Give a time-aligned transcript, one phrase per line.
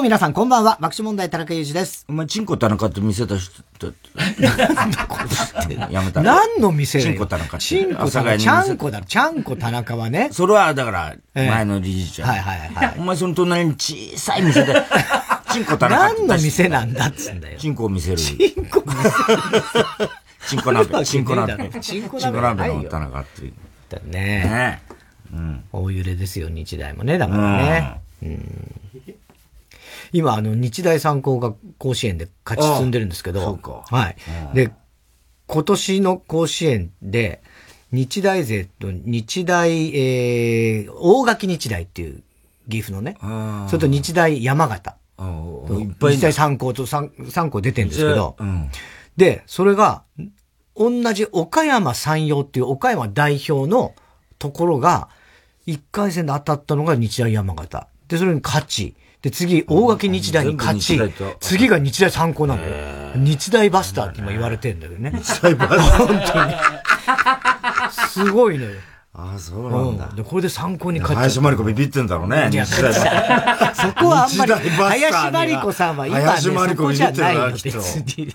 [0.00, 0.78] どうも皆さん、こんばんは。
[0.80, 2.06] 爆笑問題、田中裕二です。
[2.08, 4.08] お前、チンコ田中って見せた人って、
[5.92, 6.22] やめた。
[6.22, 7.66] 何の店だよチンコ田中って。
[7.66, 9.04] チンコ田中、ちゃんこだろ。
[9.04, 10.30] ちゃんこ田中はね。
[10.32, 12.22] それは、だから、ええ前の理事長。
[12.22, 12.94] はいはいはい。
[12.96, 14.74] お前、その隣に小さい店で、
[15.52, 17.58] チンコ田中何の店なんだっつんだよ。
[17.58, 18.16] チンコを見せる。
[18.16, 18.82] チンコ
[20.46, 21.68] チンコ鍋、チンコ鍋。
[21.82, 23.52] チンコ鍋チンコ鍋の田中っていう。
[23.90, 24.10] だね。
[24.14, 24.82] ね
[25.30, 25.64] うん。
[25.70, 27.18] 大揺れですよ、日大もね。
[27.18, 28.00] だからね。
[28.22, 28.80] うん。
[30.12, 33.42] 今、あの、日大三高が甲子園で勝ち進んでるんですけど。
[33.42, 34.16] そうかはい。
[34.54, 34.70] で、
[35.46, 37.42] 今年の甲子園で、
[37.92, 42.22] 日大勢と日大、えー、大垣日大っていう
[42.68, 43.16] 岐阜のね。
[43.68, 44.96] それと日大山形。
[45.18, 48.36] 日大三高と三三校出てるんですけど。
[48.38, 48.70] うん。
[49.16, 50.04] で、それが、
[50.76, 53.94] 同じ岡山山陽っていう岡山代表の
[54.38, 55.08] ところが、
[55.66, 57.88] 1回戦で当たったのが日大山形。
[58.08, 58.94] で、それに勝ち。
[59.22, 60.98] で、次、大垣日大に勝ち。
[61.40, 62.74] 次が日大三高なんだよ。
[63.16, 65.12] 日大バスターって今言われてんだけどね。
[65.22, 66.54] 日大バスター本当に。
[68.08, 68.70] すごいのよ。
[69.12, 70.16] ああ、そうなんだうん。
[70.16, 72.48] で、これで参考に勝っちゃ林真理子ビビってんだろうね。
[72.50, 77.76] いや日大バ そこはあんまり、林真理子さんは今ね、林真理子ビビってじゃない別
[78.16, 78.34] に。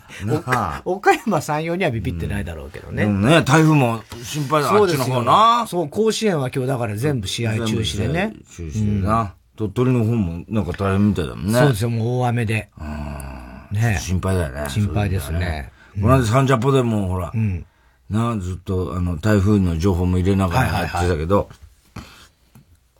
[0.83, 3.03] 岡山山陽にはビビってないだろうけどね。
[3.05, 5.65] うんね、台風も心配だ、あっちの方な。
[5.67, 8.33] そう、甲子園は今日だから全部試合中止でね。
[8.55, 9.33] 中止でな。
[9.55, 11.53] 鳥取の方もなんか大変みたいだもんね。
[11.53, 12.69] そうですよ、もう大雨で。
[13.71, 14.69] ね心配だよね。
[14.69, 15.71] 心配ですね。
[16.01, 17.65] この間サンジャポでもほら、ん。
[18.09, 21.49] な、ずっとあの、台風の情報も入れながらやってたけど、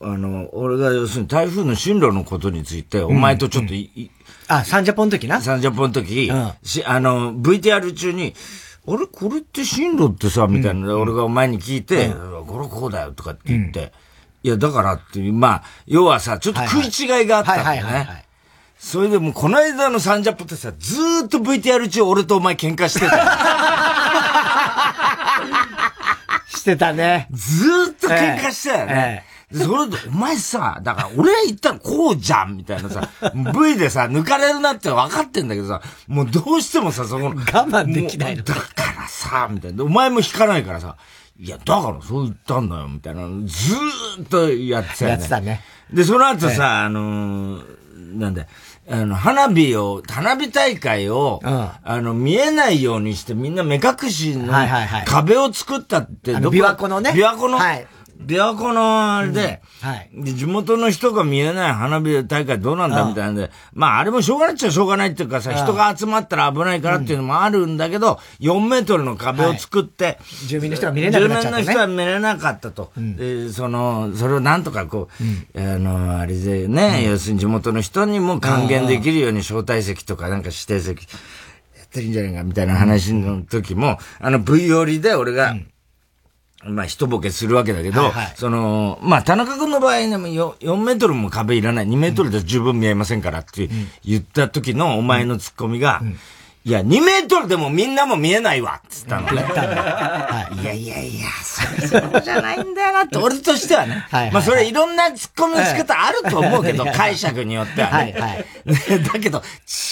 [0.02, 4.12] あの、俺が要するに台風の進路のことについて、お前とちょっとい、い
[4.48, 5.42] あ、サンジャポの時な？
[5.42, 6.52] サンジャポの時、うん。
[6.64, 8.34] しあの、VTR 中に、
[8.88, 9.08] あれ？
[9.08, 12.10] これって進路ってさ、みたいな、俺がお前に聞いて、
[12.48, 13.92] これこうだよとかって言って、
[14.46, 16.90] いや、だからっていう、まあ、要はさ、ちょっと食い
[17.20, 18.26] 違いがあったんだよね。
[18.78, 23.24] それでもうこの間のサンジャポってさ、ずーっと VTR 中俺とお前喧嘩してたよ。
[26.48, 27.28] してたね。
[27.32, 29.26] ずーっと喧嘩してたよね。
[29.52, 37.30] でそれで、お前さ、だから俺が言ったらこうじゃんみたいなさ、V でさ、抜かれるなって分かってんだけどさ、もうどうしてもさ、そこの。
[37.30, 37.34] 我
[37.66, 38.62] 慢できないのだか
[38.96, 39.84] らさ、みたいな。
[39.84, 40.98] お前も引かないからさ、
[41.38, 43.22] いや、だからそう言ったんだよ、みたいな。
[43.46, 45.18] ずーっとやってたよね。
[45.18, 45.62] やってたね。
[45.94, 48.46] で、その後さ、あのーなんだ、
[48.90, 60.10] あの、花火を、花火大会を、うんあの、見えないようにしてみんな目隠しのはいはいはい壁を作ったって、どこあの琵琶湖のね琵琶湖の、はい琵琶湖のあれで、はい。
[60.14, 70.18] で、地元の人が見えない花火大会どうなんだうんみたいなんで、まああれもしょうがないっちゃしょうがないっていうかさ、人が集まったら危ないからっていうのもあるんだけど、4メートルの壁を作って、
[70.48, 71.58] 住民の人が見れなくなったね。
[71.58, 72.92] 住民の人は見れなかったと。
[72.98, 75.10] で、その、それをなんとかこ
[75.56, 81.04] う、あの、あれでね、要するに地元の人にも還元できるように招待席とかなんか指定席
[81.78, 85.56] やってるんじゃないかみたいな話の時も、あの V 寄りで俺が、
[86.68, 88.34] まあ、一ボケするわけだけど、はいはい。
[88.36, 93.70] その、まあ、田中君の場合でも 4, 4メートルも壁いらない、2メートルで十分見えませんからって
[94.04, 96.02] 言った時のお前のツッコミが、
[96.66, 99.44] いや、2メートルでもみんなも見えないわっつったのね。
[100.64, 100.66] い。
[100.66, 103.94] やいやいや、それそうじゃないんだよなって、俺としてはね。
[103.94, 104.34] はいはいはい。
[104.34, 108.14] まあ、それいろんなツッコミの仕方あると思うけど、はい解釈によってはね。
[108.14, 108.46] はいはい。
[108.66, 109.44] ね だけど、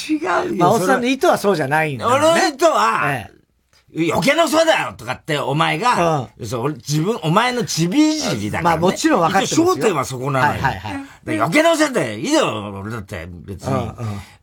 [0.10, 0.32] 違うよ。
[0.56, 2.54] まあ、おっさんの意図はそうじゃないんだよ俺のね。
[2.56, 3.30] 意図は、え
[3.96, 8.82] 余計な嘘だよとかって、お前が、そう俺自分、お前のちびいじりだから、ね。
[8.82, 10.52] まあもちろん分かってますよ一応焦点はそこなのよ。
[10.52, 13.92] はいはいはいで余計な嘘でいいよ、俺だって、別に。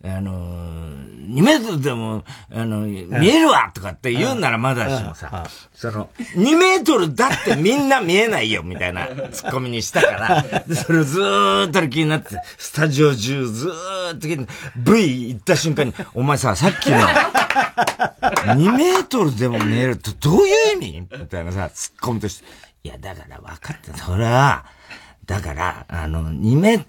[0.03, 14.47] あのー、2メートルでも、あの、見えるわとかって言うならまだしもさ、その、2メートルだってみんな見えないよ、みたいな ツッコミにしたから、でそれをずーっと気になって、スタジオ中ずーっと気に
[14.77, 22.45] V 行った瞬間に、お前さ、さっきの、2メートルでも見えるとどういう意味みたいなさ、ツッコミとして。
[22.85, 23.95] いや、だから分かった。
[23.99, 24.65] それは、
[25.27, 26.87] だから、あの、2メ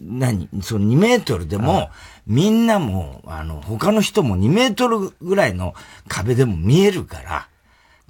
[0.00, 1.90] 何その2メートルでも、
[2.26, 5.74] みんなも、あの、他の人も2メートルぐらいの
[6.08, 7.48] 壁でも見えるから、だか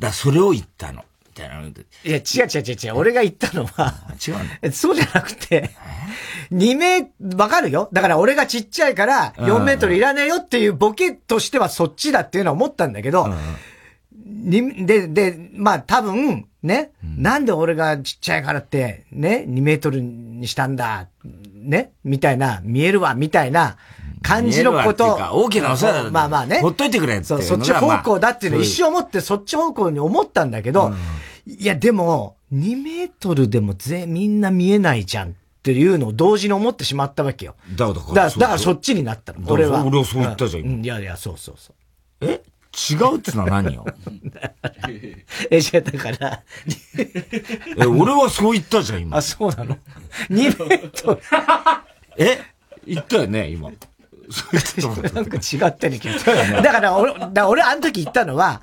[0.01, 1.05] らそれを言ったの。
[1.29, 1.63] みたいな。
[1.63, 1.65] い
[2.05, 2.95] や、違う違う違う違う。
[2.95, 3.95] 俺が言ったのは、
[4.27, 4.41] 違うの？
[4.61, 5.71] え そうじゃなくて、
[6.53, 7.89] 2メーわかるよ？
[7.93, 13.35] だから俺がちっちゃいから4メートルいらねえよっていうボケとしてはそっちだっていうのは思ったんだけど、
[14.15, 21.09] にで、で、まあ多分、ね、なんで俺がちっちゃいからって、ね、2メートルにしたんだ、
[21.63, 23.77] ね、みたいな、見えるわ、みたいな
[24.23, 26.61] 感じのことうか大きなお世話だまあまあね。
[26.61, 30.93] ほっといてくれってそう、そっち方向だっていうのまあ一生思ってそっち方向に思ったんだけど、
[31.47, 35.33] いやでも、2メートルでもぜ、みんな見えないじゃんっ
[35.63, 37.55] っていうのを同時に思ってしまったわけよ。
[37.77, 39.49] だから、だから、だからそっちになったの。
[39.49, 39.87] 俺は。
[39.87, 40.85] 俺はそう言ったじゃん、うん。
[40.85, 41.73] いやいや、そうそうそ
[42.21, 42.27] う。
[42.27, 42.43] え？
[42.91, 43.85] 違うってのは何よ？
[45.51, 46.43] え、じゃだから
[46.97, 49.19] え、俺はそう言ったじゃん、今。
[49.19, 49.77] あ、そうなの
[50.31, 51.21] ?2 メートル。
[52.17, 52.41] え？
[52.87, 53.71] 言ったよね、今。
[55.13, 56.37] なんか違ったに気がする。
[56.63, 58.63] だから俺、だ俺あの時言ったのは、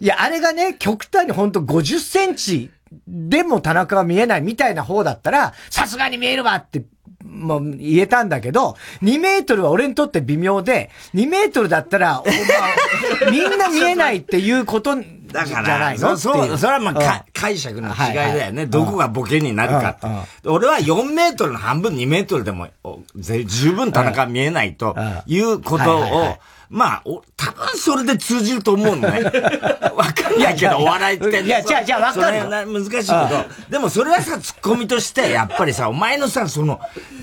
[0.00, 2.70] いや、あれがね、極端に本当50センチ
[3.06, 6.82] でも田中が見えないみたいな方だったら、さすがに見えるわって
[7.30, 16.16] もう言えたんだけど、2メートルは俺にとって微妙で、2メートルだったら、まあ、みんな見えないっていうことだから、じゃないの？
[16.16, 18.66] そう、それはまあ、解釈の違いだよね。
[18.66, 20.48] どこがボケになるかって。
[20.48, 22.68] 俺は4メートルの半分2メートルでも、
[23.16, 24.96] 十分田中見えないと
[25.26, 26.36] いうことを、
[26.70, 29.22] まあ、お、多分それで通じると思うのね。
[29.92, 31.42] わかんないけど、お笑いって。
[31.42, 32.48] いや、じゃあ、じゃあわかる。
[32.48, 36.80] 難しいけど、でもそれはさ、ツッコミとして、やっぱりさ、お前のさ、その、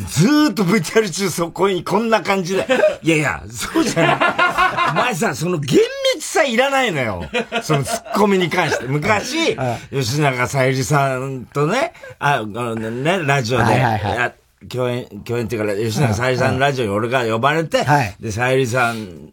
[0.09, 2.67] ずーっと VTR 中そこにこんな感じで、
[3.01, 4.17] いやいや、そうじゃない。
[4.91, 5.79] お前さ、その厳
[6.15, 7.23] 密さいらないのよ。
[7.63, 8.85] そのツッコミに関して。
[8.85, 9.57] 昔、
[9.91, 14.33] 吉永小百合さんとね、あ、あのね、ラジオで、はいはいはい
[14.69, 19.31] 共演、共演っていうか、吉永小百合さんのラジオに俺が呼ばれて、はい、で、小百合さん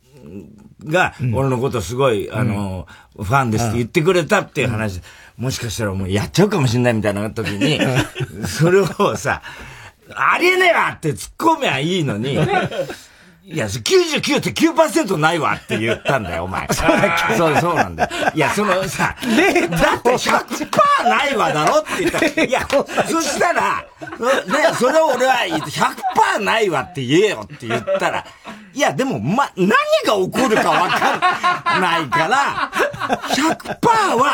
[0.84, 2.86] が、俺のことすごい、あの、
[3.16, 5.00] ファンですって言ってくれたっていう話、
[5.36, 7.80] もしかしたらもうやっちゃうかもしれないみたいな時に、
[8.46, 9.42] それをさ、
[10.14, 12.34] ありえねえわって突っ込めばいいのに、
[13.46, 16.66] いや、99.9%ないわって言ったんだよ、お前。
[17.36, 18.10] そうそう、なんだよ。
[18.34, 22.20] いや、そのさ、ねだって100%ないわだろって言った。
[22.40, 22.66] ら、いや、
[23.06, 28.24] そしたら、ね、それを俺は100%ないわって言えよって言ったら、
[28.72, 32.70] いや、でも、ま、何が起こるかわかんないから、
[33.28, 34.32] 100%は、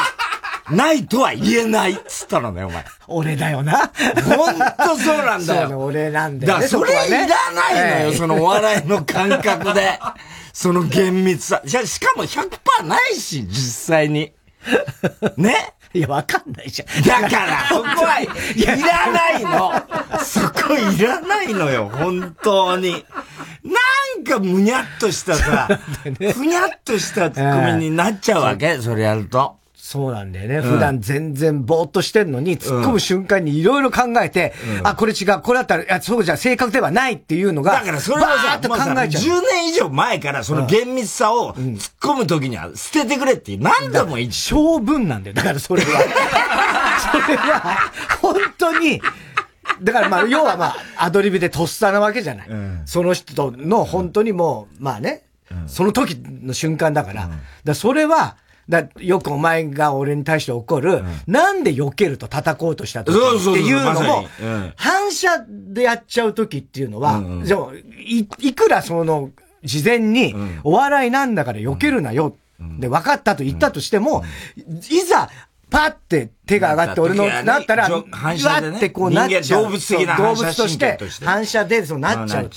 [0.71, 2.85] ないとは言えないっつったのね、お前。
[3.09, 3.91] 俺だよな。
[4.25, 5.69] ほんとそうなんだよ。
[5.69, 6.63] そう俺なんだよ、ね。
[6.63, 9.99] だそれいらないのよ、そのお笑いの感覚で。
[10.53, 11.63] その厳密さ。
[11.67, 14.33] しかも100%ないし、実際に。
[15.37, 15.75] ね？
[15.93, 17.03] いや、わかんないじゃん。
[17.03, 18.27] だから、そこはい
[18.65, 20.25] らないの。
[20.25, 23.05] そこいらないのよ、本当に。
[23.65, 25.67] なんかむにゃっとしたさ、
[26.35, 29.60] ふにゃっとしたツッコミになっちゃうわけ、それやると。
[29.83, 30.57] そうなんだよね。
[30.59, 39.39] うん、普段全然ぼーっとしてんのに、突っ込む瞬間にいろいろ考えて、うん、あ、これ違う、これだったら、いや、そうじゃ正確ではないっていうのが、だからそれはさ、考えちゃう。
[39.39, 44.35] 10年以上前からその厳密さを突っ込む時には捨ててくれって何度も言って。
[44.35, 45.35] 性分なんだよ。
[45.35, 45.89] だからそれは。
[47.11, 49.01] それは、本当に、
[49.83, 52.49] だからまあ、要はまあ、アドリブでとっさなわけじゃない。
[52.49, 55.25] うん、その人の本当にもう、まあね、
[55.67, 57.31] その時の瞬間だから。
[57.65, 58.37] だそれは、
[58.71, 64.25] だよくお前が俺に対して怒る、うん、なんで避けると叩こうとした時っていうのも、
[64.77, 67.59] 反射でやっちゃう時っていうのは、うんうん、じゃ
[67.99, 69.31] いいくらその、
[69.63, 70.35] 事前に、
[70.65, 72.37] お笑いなんだから避けるなよ、
[72.79, 74.25] で、分かったと言ったとしても、
[74.57, 75.29] いざ、
[75.69, 79.65] パって手が上がって俺の、なったら、わってこうなっちゃう。
[79.65, 82.51] 動物的な動物として、反射でそうなっちゃう。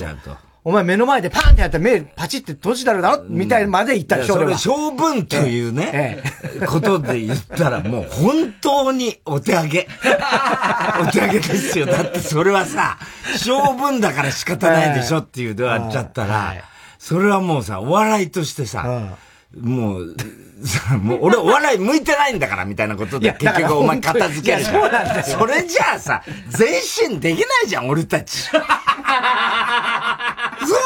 [0.65, 6.23] お前目の前でパンってやったら目パチって閉じたらだろみたいまで言ったでしょ、それ性分というね、
[6.67, 9.87] ことで言ったらもう本当にお手上げ。
[11.01, 11.85] お手上げですよ。
[11.85, 12.97] だってそれはさ、
[13.35, 16.55] 性分だから仕方ないでしょっていうで終わっちゃったら、
[16.97, 19.17] それはもうさ、お笑いとしてさ、
[19.59, 20.15] もう、
[21.01, 25.23] もう俺お笑い向いてないんだからみたいなことで結局お前片付けるじゃん。
[25.23, 26.23] それじゃあさ、
[26.57, 28.43] 前進できないじゃん、俺たち。
[28.49, 28.61] そう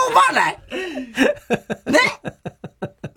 [0.10, 0.58] 思わない？
[1.92, 2.00] ね？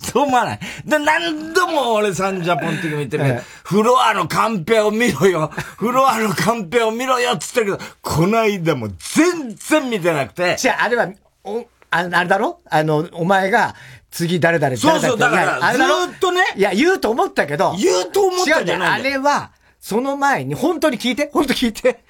[0.02, 0.60] そう思わない？
[0.84, 10.56] で、何度も俺サンジャポンって言ってるけど、フロアのカンペを見ろよフロアのカンペを見ろよっつってるけど、こないだも全然見てなくて。
[10.58, 11.08] じゃあ、あれは、
[11.44, 12.60] お、ああれだろ？
[12.70, 13.74] あの、お前が、
[14.10, 16.42] 次誰々誰々そうそう、だから、ずっとね。
[16.56, 17.76] いや、言うと思ったけど。
[17.78, 22.04] 言うと思ったじゃないあれは、その前に、本当に聞いて、 本当聞いて。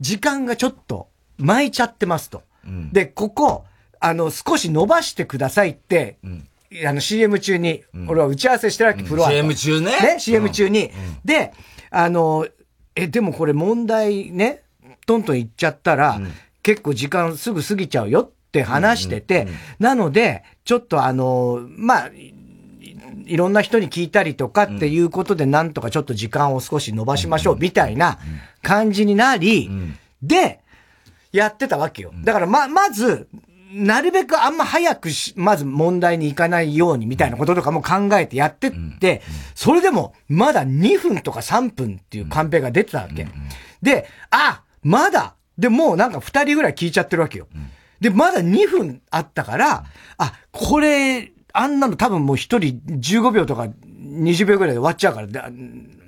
[0.00, 2.42] 時間がちょっと、巻いちゃってますと。
[2.64, 3.64] うん、で、ここ、
[3.98, 6.48] あの、少し伸ばしてくださいって、うん、
[6.86, 9.30] あの、CM 中に、俺は打ち合わせしてるわけ、フロア。
[9.30, 10.00] CM 中ね。
[10.00, 10.90] ね、CM 中に。
[11.24, 11.52] で、
[11.90, 12.46] あの、
[12.94, 14.62] え、でもこれ問題ね、
[15.06, 16.20] トントン言っちゃったら、
[16.62, 19.46] 結構時間すぐ過ぎちゃうよって話してて、
[19.78, 22.10] なので、ちょっとあの、まあ、
[23.26, 28.18] いろんな人に聞いたりとかっていうことで、なんとかちょっと時間を少し伸ばしましょうみたいな
[28.62, 29.70] 感じになり、
[30.22, 30.60] で、
[31.30, 32.12] やってたわけよ。
[32.24, 33.28] だからま、まず、
[33.70, 39.20] なるべくあんま早くし、まず問題に行かないようにみたいなこととかも考えてやってって、
[39.54, 43.28] それでもまだ2分とか3分っていうカンペが出てたわけ。
[43.82, 45.34] で、あ、まだ。
[45.58, 47.46] で、もうなんか二人ぐらい聞いちゃってるわけよ。
[48.00, 49.84] で、まだ2分あったから、
[50.18, 53.68] あ、これ、あんなの多分もう一人15秒とか
[54.00, 55.50] 20秒ぐらいで終わっちゃうから、だ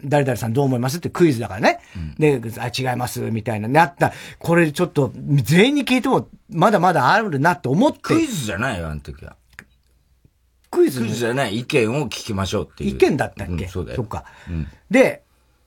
[0.05, 1.81] 誰々さんどう思いますってクイズだからね。
[2.19, 3.69] で、あ、違います、みたいな。
[3.69, 4.13] なった。
[4.39, 7.99] これちょっと、全員に聞いても、まだまだあるなと思って。
[8.01, 9.37] クイズじゃないよ、あの時は。
[10.71, 11.01] クイズ？
[11.01, 12.91] クイズじゃない意見を聞きましょうっていう。
[12.91, 13.97] 意見だったっけ、うんそうだよ。
[13.97, 14.25] そっか。
[14.49, 15.23] うんで、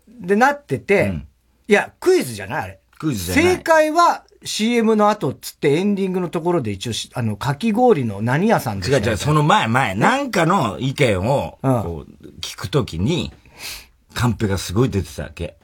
[0.07, 1.27] で、なってて、うん
[1.67, 2.79] いや、クイズじゃないあれ。
[2.99, 13.31] クイズじゃない正解は CM の後っつってエンディングのところで一応し、あの、かき氷の何屋さんで違う違う、その前前、なんかの意見を、うんこう、聞くときに、
[14.13, 15.55] カンペがすごい出てたわけ？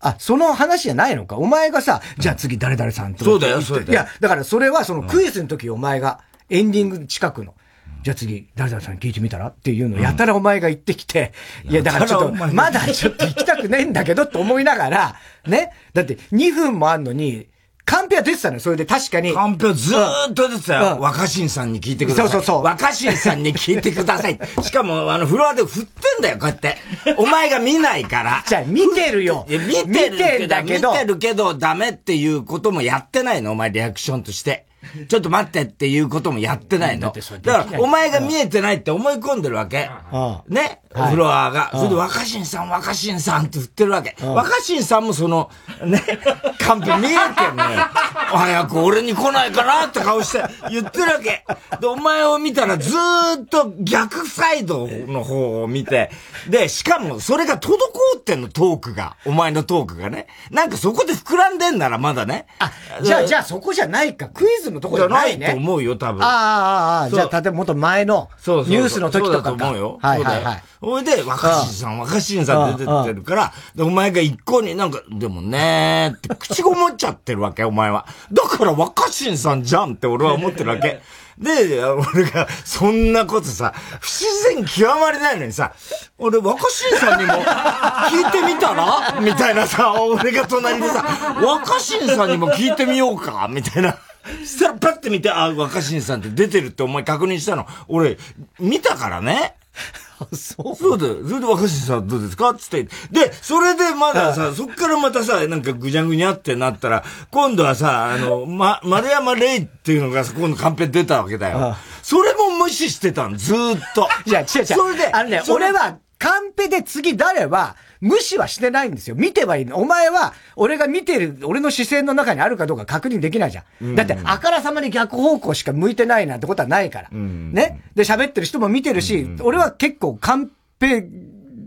[0.00, 1.36] あ、その話じゃないのか？
[1.36, 3.24] お前がさ、じゃあ次誰々さんと。
[3.24, 7.54] そうだよそうだよいや、だからそれはそのクイズの時お前が、エンディング近くの。
[8.02, 11.32] じゃあ次、誰々さんに聞いてみたらっていうのをやたらお前が言ってきて、
[11.68, 15.16] いや、だからちょっと、まだちょっと行きたくないんだけどって思いながら、
[15.46, 15.72] ね。
[15.92, 17.48] だって2分もあんのに、
[17.90, 18.60] カンペは出てたのよ。
[18.60, 19.34] それで確かに。
[19.34, 20.96] カンペをずーっと出てたよ。
[20.96, 22.28] うん若新さんに聞いてください。
[22.28, 24.38] そうそうそう若新さんに聞いてください。
[24.62, 25.90] しかも、あの、フロアで振って
[26.20, 26.76] んだよ、こうやって。
[27.16, 28.44] お前が見ないから。
[28.46, 29.44] じゃあ見てるよ。
[29.48, 30.18] いや、見てる
[30.64, 30.92] けど。
[30.92, 34.66] 見てるけど、ダメっていうこともやってないの、お前リアクションとして。
[35.08, 37.12] ちょっと待ってっていうこともやってないの。
[37.42, 39.90] だから、お前が見えてないって思い込んでるわけ。
[40.12, 41.70] うんね、はいフロアが。
[41.72, 44.16] それで、若新さん、若新さんって振ってるわけ。
[44.20, 45.48] 若新さんもその、
[45.84, 46.02] ね、
[46.58, 47.78] カンペ見えてんのよ。
[47.78, 51.44] 早く俺に来ないかなって顔して言ってるわけ。
[51.80, 56.10] で、お前を見たらずーっと逆サイドの方を見て、
[56.48, 57.70] で、しかもそれが滞
[58.18, 59.16] ってんの、トークが。
[59.24, 60.26] お前のトークがね。
[60.50, 62.46] なんかそこで膨らんでんならまだね。
[62.58, 62.72] あ、
[63.02, 64.28] じゃあ、じゃあそこじゃないか。
[64.28, 65.50] クイズのとこじゃないいね。
[65.50, 66.22] と思うよ、多分。
[66.22, 69.50] ああ、ああ、じゃあ、例えばもっと前のそうニュースの時とかか。
[69.50, 69.98] そうだと思うよ。
[70.02, 70.62] はいはいはい。
[70.80, 78.06] それで、若新さん、若新さん出てってるから、で、お前が一向になんか、でもねーって口ごもっちゃってるわけ、お前は。
[78.32, 81.00] だから若新さんじゃんって俺は思ってるわけ。
[81.40, 85.72] で、俺が、そんなことさ、不自然極まりないのにさ、
[86.18, 89.18] 俺、若新さんにも、聞いてみたら？
[89.22, 91.02] みたいなさ、俺が隣でさ、
[91.42, 93.46] 若新さんにも聞いてみようか？
[93.48, 93.96] みたいな。
[94.40, 97.66] そしたらパッて見て、あ、若新さんって出てるってお前確認したの。
[97.88, 98.18] 俺、
[98.58, 99.56] 見たからね。
[100.36, 100.76] そう。
[100.76, 101.16] そうだよ。
[101.26, 102.52] それで若新さんどうですか？
[102.54, 102.82] つって。
[103.10, 111.76] で、それでまださ、 そっからまたさ、なんかぐにゃぐにゃってなったら、今度はさ、あの、ま、丸山レイっていうのが今度カンペ出たわけだよ。
[112.02, 114.08] それも無視してたの、ずーっと。
[114.26, 114.66] いや、違う違う。
[114.66, 119.16] それで、あのね、俺は、カンペで次誰は、無視はしてないんですよ。
[119.16, 119.76] 見てはいいの。
[119.76, 123.94] お前は、俺が見てる、俺の視線の中にあるかどうか確認できないじゃん。
[123.94, 127.10] だって、あからさまに逆方向しか向いてないなんてことはないから。
[127.10, 127.82] ね？
[127.94, 131.06] で、喋ってる人も見てるし、俺は結構カンペ、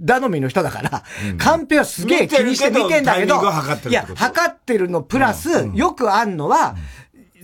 [0.06, 1.04] 頼みの人だから、
[1.38, 3.42] カンペはすげえ気にして見てんだけど、
[3.90, 6.76] いや、測ってるのプラス、よくあんのは、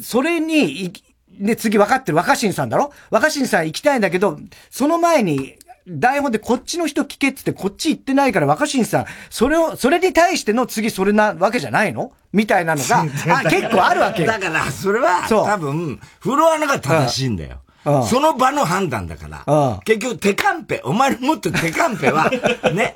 [0.01, 0.93] それにい、
[1.39, 2.91] で、次分かってる若新さんだろ？
[3.11, 5.55] 若新さん行きたいんだけど、その前に、
[5.87, 12.11] 台本でこっちの人聞けって言ってこっち行ってないから若新さん、それを、それに対しての次それなわけじゃないの？
[12.31, 13.01] みたいなのが、
[13.39, 14.39] あ、結構あるわけよだ。
[14.39, 17.51] から、それは、多分、フロアのが正しいんだよ。
[17.51, 17.59] うん
[18.03, 19.43] その場の判断だから。
[19.47, 22.29] うん結局、手カンペ、お前の持ってる手カンペは、
[22.75, 22.93] ね、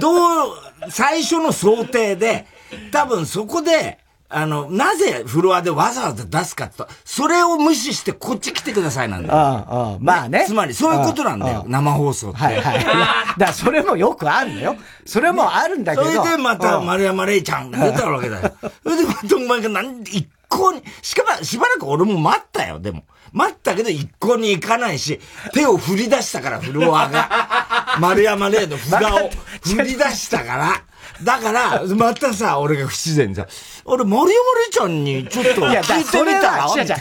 [0.00, 0.56] どう、
[0.88, 2.46] 最初の想定で、
[2.90, 3.98] 多分そこで、
[4.36, 9.34] あの、なぜフロアでわざわざ出すかと、それを無視してこっち来てくださいなんだよ。
[9.34, 10.44] ああ、まあね。
[10.46, 12.38] つまり、そういうことなんだよ、う生放送って。
[12.38, 12.78] はいはい。
[12.84, 13.04] だか
[13.38, 14.76] らそれもよくあるんだよ。
[15.06, 16.24] それもあるんだけそど。
[16.24, 18.52] れでまたうん丸山礼ちゃんが出たわけだよ。
[18.82, 23.04] それでまたお前がなんで一向に、しかもしばらく俺も待ったよ、でも。
[23.32, 25.20] 待ったけど一向に行かないし、
[25.52, 27.96] 手を振り出したから、フロアが。
[28.00, 29.30] 丸山礼の札を
[29.64, 30.82] 振り出したから。
[31.22, 33.46] だから、またさ、俺が不自然にさ、
[33.84, 36.68] 俺、丸山礼ちゃんにちょっといや、だ聞いてみたら？
[36.68, 36.96] それは違う違う。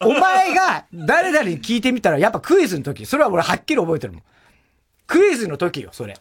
[0.00, 4.22] お前が誰々に聞いてみたら、やっぱクイズの時、それは俺はっきり覚えてるもん。
[5.06, 6.16] クイズの時よ、それ。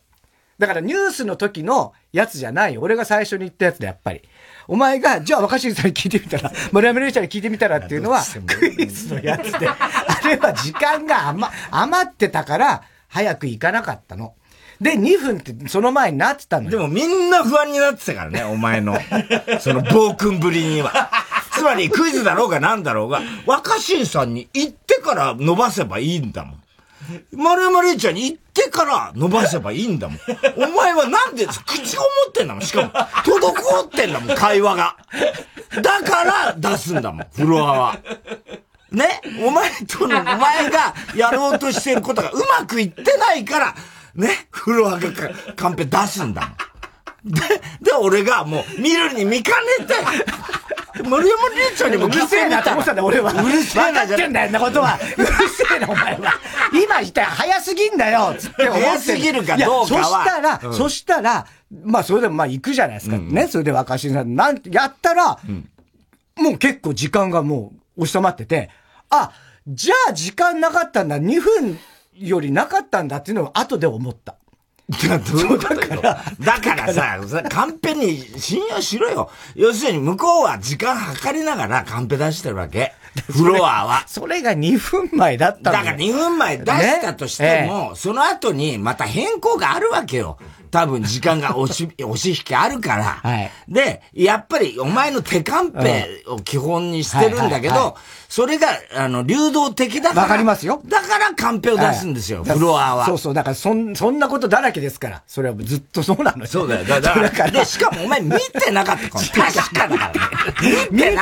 [0.57, 2.81] だからニュースの時のやつじゃないよ。
[2.81, 4.21] 俺が最初に言ったやつで、やっぱり。
[4.67, 9.75] お前が、じゃあ若新さんに聞いてみたら、丸山礼ちゃんに聞いてみたらっていうのは、クイズのやつで、あ
[10.23, 14.35] れは時間が余余ってたから、早く行かなかったの。
[14.81, 16.71] で、2分ってその前になってたのよ。
[16.71, 18.97] でもみんな不安になってたからね、お前の。
[19.59, 21.09] その暴君ぶりには。
[21.53, 26.61] つまりクイズだろうが何だろうが、若新さんに行ってから伸ばせばいいんだもん。
[27.31, 30.19] 丸山礼ちゃんに行ってから伸ばせばいいんだもん。
[30.57, 32.63] お前はなんで口ごもってんだもん。
[32.63, 34.97] しかも、滞ってんだもん、会話が。
[35.81, 37.99] だから出すんだもん、フロアは。
[38.91, 39.21] ね？
[39.45, 43.75] お前との、お前がやろうとしてることがうまくいってないから、
[44.15, 45.09] ねフロアが
[45.55, 47.33] カンペ出すんだもん。
[47.33, 47.41] で、
[47.81, 49.95] で、俺がもう見るに見かねて、
[51.03, 53.33] 森山姉ちゃんにもうるせえなと思ってたんだ、俺は。
[53.33, 54.15] うるせえなじゃ。
[54.15, 54.99] 分かってんだよ、なことは。
[55.17, 56.33] うるせえな、お前は。
[56.71, 60.01] 今言ったら早すぎんだよ、つって思って早すぎるかどうかは。
[60.03, 61.47] そしたら、うん、そしたら、
[61.83, 63.15] まあ、それでもまあ行くじゃないですか。
[63.15, 63.47] うん、ね。
[63.47, 65.67] それで若新さん、なん、やったら、うん、
[66.43, 68.69] もう結構時間がもう収まってて、
[69.09, 69.31] あ、
[69.67, 71.79] じゃあ時間なかったんだ、2分
[72.15, 74.35] よりなかったんだっていうのを後で思った。
[74.87, 79.31] だから、だからさ、カンペに信用しろよ。
[79.55, 82.93] 要するに向こうは時間計りながらカンペ出してるわけ。
[83.31, 84.03] フロアは。
[84.07, 90.37] それが2分前だっただから2分前出したとしても、ねその後にまた変更があるわけよ。
[90.75, 93.03] 多分時間が押し、押し引きあるから。
[93.03, 97.95] はい、で、やっぱりお前の手カンペを基本にしてるんだけど、
[98.27, 98.67] それが、
[98.97, 100.21] あの、流動的だから。
[100.23, 100.81] わかりますよ。
[100.85, 103.05] だからカンペを出すんですよ、フロアは。
[103.05, 103.33] そうそう。
[103.33, 105.23] だからそん、そんなことだらけですから。
[105.25, 106.47] それはずっとそうなのよ。
[106.47, 106.83] そうだよ。
[106.83, 109.09] だから、で、しかもお前見てなかった。
[109.31, 110.87] 確かだからね。
[110.91, 111.17] 見てるっ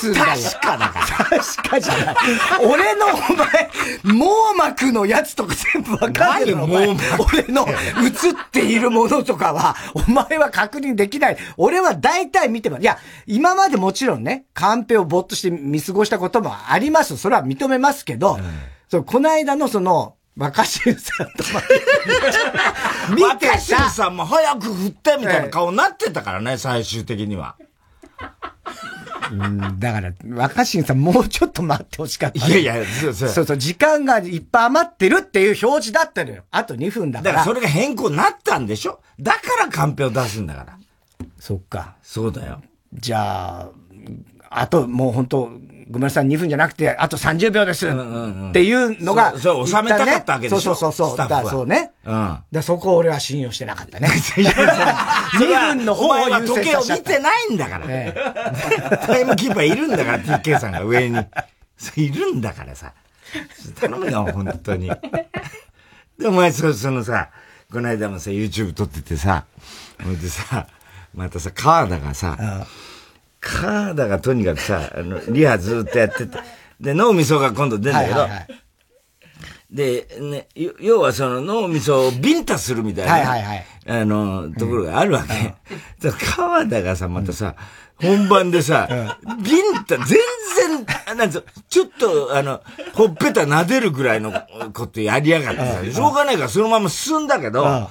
[0.00, 0.26] つうんだよ。
[0.26, 1.40] 確かだから。
[1.40, 2.16] 確かじゃない。
[2.64, 3.70] 俺のお前、
[4.02, 6.64] 網膜のやつとか全部わかんないの。
[6.64, 6.88] 俺
[7.52, 11.36] の映っているものとかは、お前は確認できない。
[11.56, 12.82] 俺は大体見てます。
[12.82, 17.16] いや、今までもちろんね、カンペをぼっとして見過ごしたこともあります。
[17.16, 18.42] それは認めますけど、うん、
[18.88, 21.44] そう、この間のその、若新さんと
[23.10, 27.56] 見て 若新さんも早く振ってみたいな顔になってたからね、最終的には。
[29.32, 32.46] うん、だから、若新さんもうちょっと待ってほしかった。
[32.46, 33.28] いやいや、そうそう。
[33.30, 36.44] そうそう、時間がいっぱい余ってるっていう表示だったのよ。
[36.50, 37.32] あと2分だから。
[37.36, 39.00] だからそれが変更になったんでしょ？
[39.18, 40.78] だからカンペを出すんだから。
[41.38, 41.96] そっか。
[42.02, 42.60] そうだよ。
[42.92, 43.70] じゃあ、
[44.50, 45.50] あともう本当
[45.90, 47.86] ごめんなさい、2分じゃなくて、あと30秒です。
[47.88, 47.90] っ
[48.52, 50.74] ていうのが、そう、収めたかったわけでしょ？
[50.74, 51.16] そうそうそう。
[51.16, 51.92] だそうね。
[52.04, 52.38] うん。
[52.50, 54.08] だそこ俺は信用してなかったね。
[54.10, 58.96] 2分の方を優先時計を見てないんだから。
[59.06, 61.18] タイムキーパーいるんだから、TK さんが上に。
[61.96, 62.92] いるんだからさ。
[63.80, 64.88] 頼むよ、本当に。
[66.18, 67.30] で、お前、そそのさ、
[67.72, 69.44] この間もさ、YouTube 撮っててさ、
[70.02, 70.66] ほんでさ、
[71.14, 72.66] またさ、川田がさ、
[73.42, 76.38] カーダがとにかくさ、あの、リハずっとやってて、
[76.80, 78.48] で、脳みそが今度出るんだけど、はいはいはい、
[79.68, 80.48] で、ね、
[80.80, 85.56] 要はその脳みそをビンタするみたいな、はいはいはい、あの、ところがあるわけ。
[86.06, 87.56] うん、 川田がさ、またさ、
[87.96, 88.88] 本番でさ、
[89.26, 90.06] うん、ビンタ、全
[91.08, 92.60] 然、なんつちょっと、あの、
[92.92, 94.32] ほっぺた撫でるぐらいの
[94.72, 97.90] ことやりやがってさ、うん、しょうがないからそのまま進んだけど、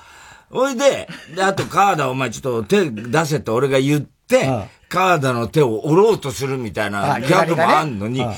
[0.49, 4.20] おいで、で、あと川田お前ちょっと手出せって俺が言って、
[4.89, 8.35] 川田の手を折ろうとするみたいなギャグもあんのに、あ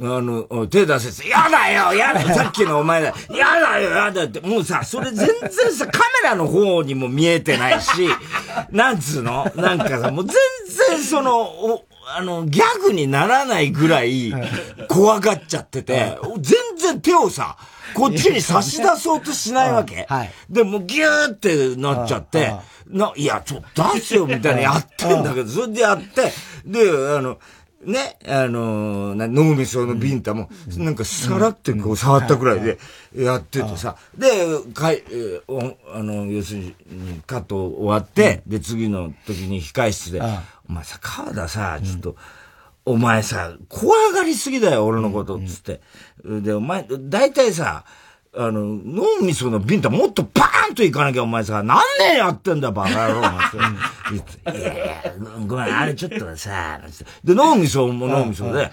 [0.00, 8.08] の、手出せて、やだよやだ さっきのお前だやだよやだって、もうさ、それ全然さ、 カメラの方にも見えてないし、
[8.70, 9.50] なんつうの？
[9.56, 10.34] なんかさ、もう全
[10.88, 11.84] 然その、お、
[12.16, 14.32] あの、ギャグにならないぐらい、
[14.88, 17.56] 怖がっちゃってて、全然手をさ、
[17.94, 20.06] こっちに差し出そうとしないわけ。
[20.08, 20.30] はい。
[20.48, 22.54] で、もギューってなっちゃって、
[22.90, 26.32] な、いや、ちょっと出せよみたいなやってんだけど、それでやって、
[26.64, 27.38] で、あの、
[27.84, 32.78] ね、あのー、脳みそのビンタも、なんかさらってこう触ったくらいで
[33.16, 34.28] やっててさ、で、
[34.74, 36.74] かい、えー、あの、要するに
[37.26, 40.20] カット終わって、で、次の時に控室で、
[40.68, 42.16] お前さ、川田さ、ちょっと、
[42.84, 45.80] お前さ、怖がりすぎだよ、俺のこと、つって。
[46.24, 47.84] で、お前、大体さ、
[48.40, 53.20] あの、脳みそのビンタもっとパーンといかなきゃお前さ、何年やってんだバカ野郎。
[53.20, 56.80] いやいや、ごめん、あれちょっとさ、
[57.24, 58.70] で、脳みそも脳みそで、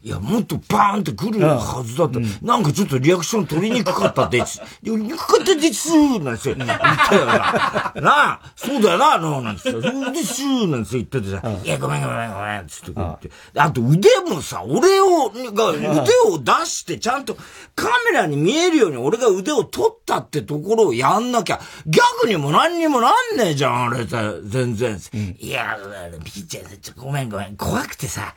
[0.00, 2.18] いや、もっとバーンって来るはずだった。
[2.18, 4.62] うん、なんかちょっとリアクション取りにくかったです。
[4.82, 6.54] にくかったですなんですよ。
[6.54, 7.92] 言ったよな。
[8.00, 9.82] なあ、そうだよな、の、なんですよ。
[9.82, 11.04] そうですなんですよ。
[11.10, 13.30] 言っててさ、いや、ごめんごめんごめん、つって言って。
[13.56, 15.88] あと腕もさ、俺を、が、腕
[16.26, 17.36] を出してちゃんと
[17.74, 24.98] カメラに見えるように俺が腕を取ったってところをやんなきゃ、ギャグにも何にもなんねえじゃん、あれさ、全然。
[25.38, 25.76] いや、
[26.24, 28.34] ピッチャー、ちょ、ごめんごめん、怖くてさ、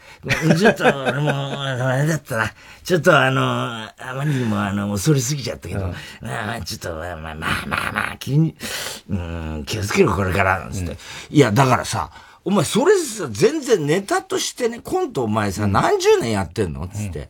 [0.58, 2.54] ちょっと、俺も、あれだったな。
[2.84, 8.56] ちょっとあの、あまりにもあの、恐れすぎちゃったけど、うん、まあ、ちょっと、まあまあまあまあ、気に、
[9.10, 10.98] うん、気をつけろ、これから、つって、うん。
[11.30, 12.12] いや、だからさ、
[12.44, 17.30] お前、それさ、全然ネタとしてね、コントお前さ、何十年やってんのつって。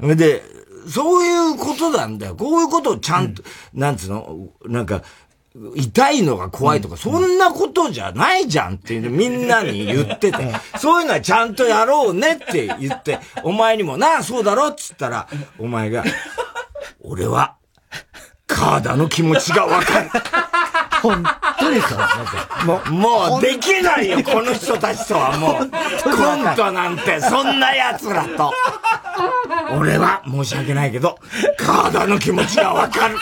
[0.00, 0.42] うん、で、
[0.88, 2.36] そういうことなんだよ。
[2.36, 3.42] こういうことをちゃんと、
[3.74, 5.02] うん、なんつうのなんか、
[5.76, 10.38] 痛いのが怖いとか、そんなことじゃないじゃんっていうみんなに言ってて、
[10.78, 16.04] そういうのはちゃんとやろうねって言って、お前にもなあ、そうだろっつったら、お前が、
[17.02, 17.56] 俺は、
[18.46, 20.10] カーダの気持ちがわかる。
[21.02, 21.22] 本
[21.58, 22.66] 当にそう。
[22.66, 25.70] もう、もうできないよ、この人たちとはもう。
[25.70, 28.52] コントなんて、そんな奴らと。
[29.76, 31.18] 俺は申し訳ないけど、
[31.58, 33.18] 川田の気持ちがわかる。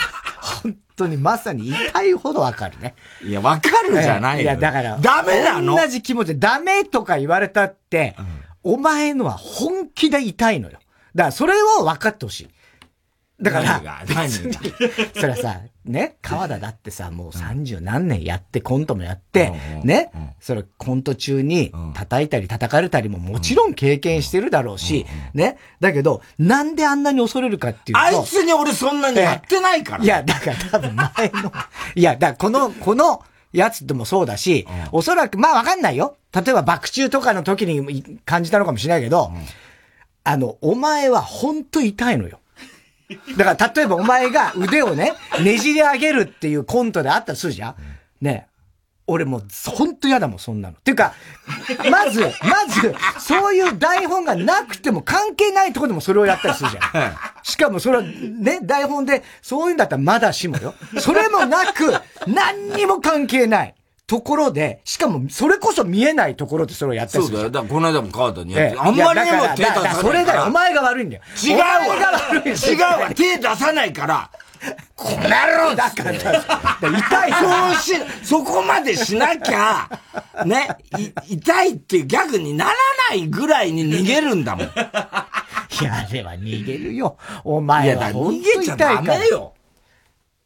[1.01, 2.93] 本当にまさに痛いほどわかるね。
[3.23, 4.43] いや、わかるじゃないよ。
[4.43, 4.97] いや、だから。
[4.99, 8.15] ダメなの同じ気持ちで、ダメとか言われたって、
[8.63, 10.79] うん、お前のは本気で痛いのよ。
[11.15, 12.49] だからそれを分かってほしい。
[13.41, 13.81] だから、
[15.15, 27.99] それはさ、ね、 川田だってさ、もう三十何年やって、コントもやって、ね、それコント中に叩いたり叩かれたりももちろん経験してるだろうし、ね、だけど、なんであんなに恐れるかっていうと。
[27.99, 30.03] あいつに俺そんなにやってないから。
[30.03, 31.51] いや、だから多分前の、
[31.95, 36.15] いや、だからこの、この、やつでもそうだし、おそらく、まあわかんないよ。
[36.33, 39.31] 例えば爆中とかの時に感じたのかもしれないけど、
[40.23, 42.39] あの、お前は本当痛いのよ。
[43.37, 47.75] だから、例えばお前が腕をね、ねじり上げるっていうコントであったとするじゃん
[48.21, 48.47] ね
[49.07, 50.77] 俺もう、ほんと嫌だもん、そんなの。
[50.77, 51.13] っていうか、
[51.89, 57.17] まず、まず、そういう台本がなくても関係ないとこでもそれをやったりするじゃん。
[57.43, 60.75] しかもそれはね、台本で、そういうんだったらまだしもよ。
[60.99, 61.91] それもなく、
[62.27, 63.75] 何にも関係ない。
[64.11, 67.37] ところで、しかも、それこそ見えないところでそれをやったりする。
[67.37, 67.49] そうだよ。
[67.49, 70.43] だからこの間も川田にやって、あんまりにも手出さないそれだよ。
[70.47, 71.21] お前が悪いんだよ。
[71.41, 71.65] 違うわ。
[72.45, 73.09] 違うわ。
[73.15, 74.29] 手出さないから、
[74.97, 75.29] この野
[75.69, 77.31] 郎だから、痛い。
[77.31, 79.89] そうし、そこまでしなきゃ、
[80.45, 80.67] ね、
[81.29, 82.73] 痛いっていうギャグになら
[83.11, 84.65] ないぐらいに逃げるんだもん。
[84.65, 84.69] い
[85.85, 87.17] や、あれは逃げるよ。
[87.45, 88.09] お前は。
[88.09, 89.53] いや、逃げちゃダメよ。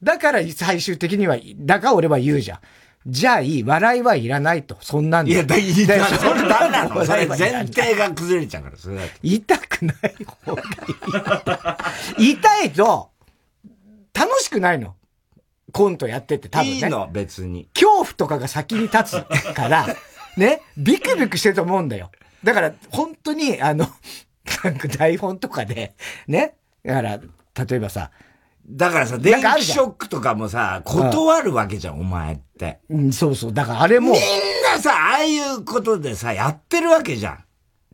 [0.04, 2.60] だから最終的には、だから俺は言うじゃん。
[3.08, 4.78] じゃあいい、笑いはいらないと。
[4.82, 7.38] そんなんいや、だ、いい、だ、それダメなのそれ前
[7.68, 11.78] 提が崩れちゃうから、それ痛くない方が
[12.18, 12.32] いい。
[12.32, 13.12] 痛いと、
[14.14, 14.96] 楽しくないの。
[15.72, 16.76] コントやってて多分ね。
[16.78, 17.70] いいの、別に。
[17.74, 19.86] 恐怖とかが先に立つから、
[20.36, 22.12] ね、ビクビクしてると思うんだよ。
[22.44, 23.88] だから、本当に、あの、
[24.64, 25.94] なんか台本とかで、
[26.28, 26.56] ね。
[26.84, 27.20] だから、
[27.66, 28.10] 例えばさ、
[28.68, 32.80] だからさ、電気ショックとかもさ、断るわけじゃん、お前って。
[32.90, 33.54] うん、そうそう。
[33.54, 34.14] だからあれも。
[34.14, 34.22] みん
[34.64, 37.44] なさ、ああいうことでさ、やってるわけじゃん。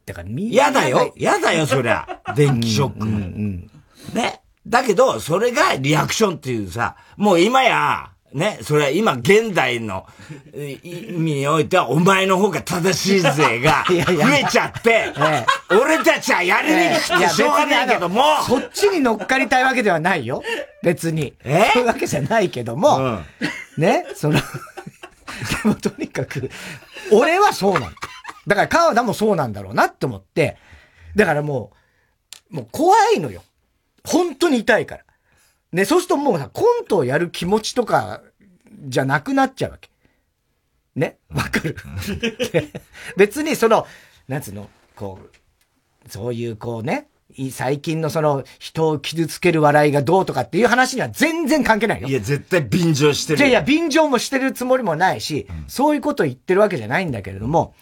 [0.06, 0.54] だからみんな。
[0.54, 1.14] 嫌だよ。
[1.18, 2.22] 嫌だよ、そりゃ。
[2.36, 3.18] 電気ショックも。
[3.18, 3.72] うんうん、
[4.14, 4.42] ね。
[4.66, 10.06] だけど、それがリアクションっていうさ、もう今や、ね、それは今現代の
[10.54, 15.14] 意味においてはお前の方が正しい税が 増えちゃって、
[15.70, 20.44] 俺たちはやりにくくてしょうがないけども、そっちに乗っかりたいわけではないよ。
[20.82, 21.34] 別に。
[21.44, 23.26] そういうわけじゃないけども、うん、
[23.78, 24.42] ね、その、 で
[25.66, 26.50] もとにかく、
[27.12, 27.88] 俺はそうなの。
[28.48, 30.58] だから川田もそうなんだろうなって思って、
[31.16, 31.72] だからも
[32.52, 33.44] う、もう怖いのよ。
[34.06, 35.04] 本当に痛いから。
[35.72, 38.22] ね、そうするともうさ、コントをやる気持ちとか、
[38.84, 39.90] じゃなくなっちゃうわけ。
[40.96, 41.18] ね？
[41.34, 41.76] わかる？
[43.16, 43.88] 別にその、
[44.28, 47.08] なんつうの、こう、そういうこうね、
[47.52, 52.10] 最近のその、人を傷つける笑いがどうとかっていう話には全然関係ないよ。
[52.10, 53.40] いや、絶対便乗してる。
[53.40, 57.74] いやいや、便乗もしてるつもりもないし、うん、そういうことを言ってるわけじゃないんだけれども、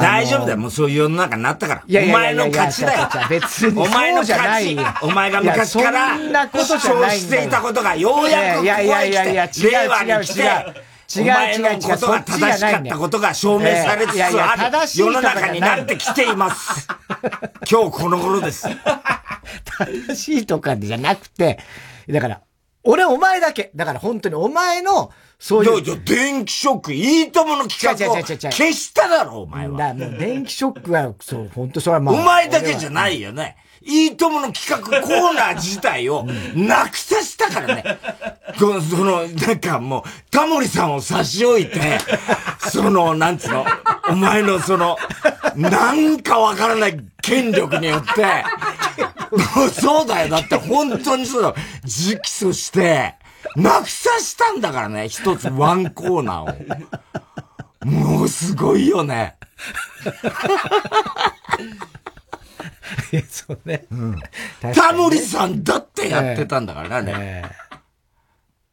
[0.00, 0.58] 大丈夫だよ。
[0.58, 1.82] もうそういう世の中になったから。
[1.86, 3.08] いやいやお前の勝ちだよ。
[3.28, 4.78] 別にお前の勝ち。
[5.02, 6.16] お前が昔から
[6.52, 10.42] 主張していたことがようやくここへ来て、令和に来て、
[11.14, 11.80] 違う違う違う。
[11.82, 16.88] ことが正しかったことが証明されつつある世の中になってきています。
[17.70, 18.66] 今日この頃です。
[19.78, 21.58] 正しいとかじゃなくて、
[22.08, 22.40] だから、
[22.86, 23.70] 俺お前だけ。
[23.74, 25.82] だから本当にお前のそういう。
[25.82, 29.78] いや、電気ショック、いいともの企画を消しただろ、お前は。
[29.78, 32.14] だもう電気ショックは、そう、本当それはまあ。
[32.14, 33.56] お前だけじゃないよね。
[33.86, 37.98] いいともの企画コーナー自体をなくさしたからね。
[38.58, 41.98] その、その、なんかもう、タモリさんを差し置いて、
[42.58, 43.64] その、なんつうの、
[44.10, 44.96] お前のその、
[45.54, 48.44] なんかわからない権力によって、
[49.80, 50.30] そうだよ。
[50.30, 51.48] だって本当にそうだ。
[51.48, 53.14] 直訴して、
[53.54, 57.86] なくさしたんだからね、一つワンコーナーを。
[57.86, 59.36] もうすごいよね。
[63.12, 63.86] いや、そうね。
[63.90, 64.20] うん。
[64.74, 67.12] タモリさんだってやってたんだからね。
[67.16, 67.78] えー、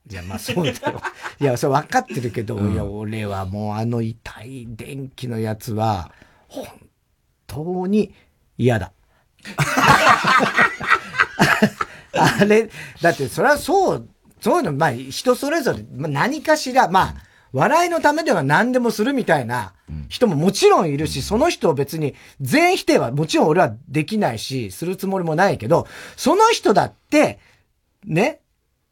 [0.08, 1.02] じゃあまあそうだよ。
[1.40, 6.12] いや、それ分かってるけど、うん、いや、俺はもうあの痛い電気のやつは、
[6.48, 6.68] 本
[7.48, 8.14] 当に
[8.58, 8.92] 嫌だ。
[12.16, 12.70] あれ、
[13.02, 14.08] だってそれはそう
[14.44, 17.16] そういうの、まあ、人それぞれ、まあ、何かしら、まあ、
[17.54, 19.74] 笑いのためでは何でもするみたいな
[20.10, 25.88] 人ももちろんいるし、その人を別に全否定はもちろん俺はできないし、するつもりもないけど、
[26.18, 27.40] その人だって、
[28.06, 28.42] ね、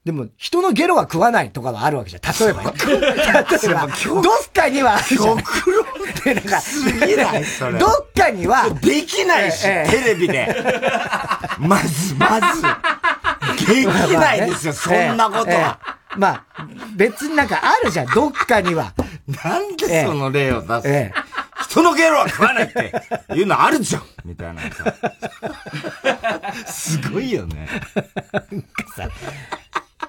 [0.05, 2.21] でも、人のゲロは食わないとかはあるわけじゃん。
[2.23, 2.73] 例えばよ。
[2.87, 5.37] 例えば、どっかにはあるじゃん。
[5.37, 7.77] 極論なんか、すぎないそれ。
[7.77, 8.69] どっかには。
[8.81, 10.55] できないし、テレビで。
[11.59, 12.63] まず、まず。
[13.75, 15.79] できないですよ、そんなことは。
[16.17, 18.93] まあ、別になんかあるじゃん、 どっかには。
[19.43, 21.13] なんでその例を出す、ええ、
[21.63, 22.91] 人のゲロは食わないって
[23.33, 24.93] いうのあるじゃんみたいなさ。
[26.65, 27.67] すごいよね。
[28.31, 29.09] なんかさ、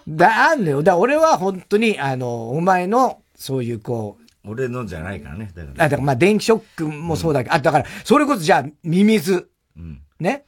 [0.09, 0.83] だ、あんのよ。
[0.83, 5.53] だ俺は本当に、あの、お前の、そういうこう、俺のじゃないからね。
[5.55, 9.48] だから、あ、だからまあ電気ショックもそうだけど、うん、あ、だから、それこそじゃあ、ミミズ。
[9.77, 10.44] うん、ね？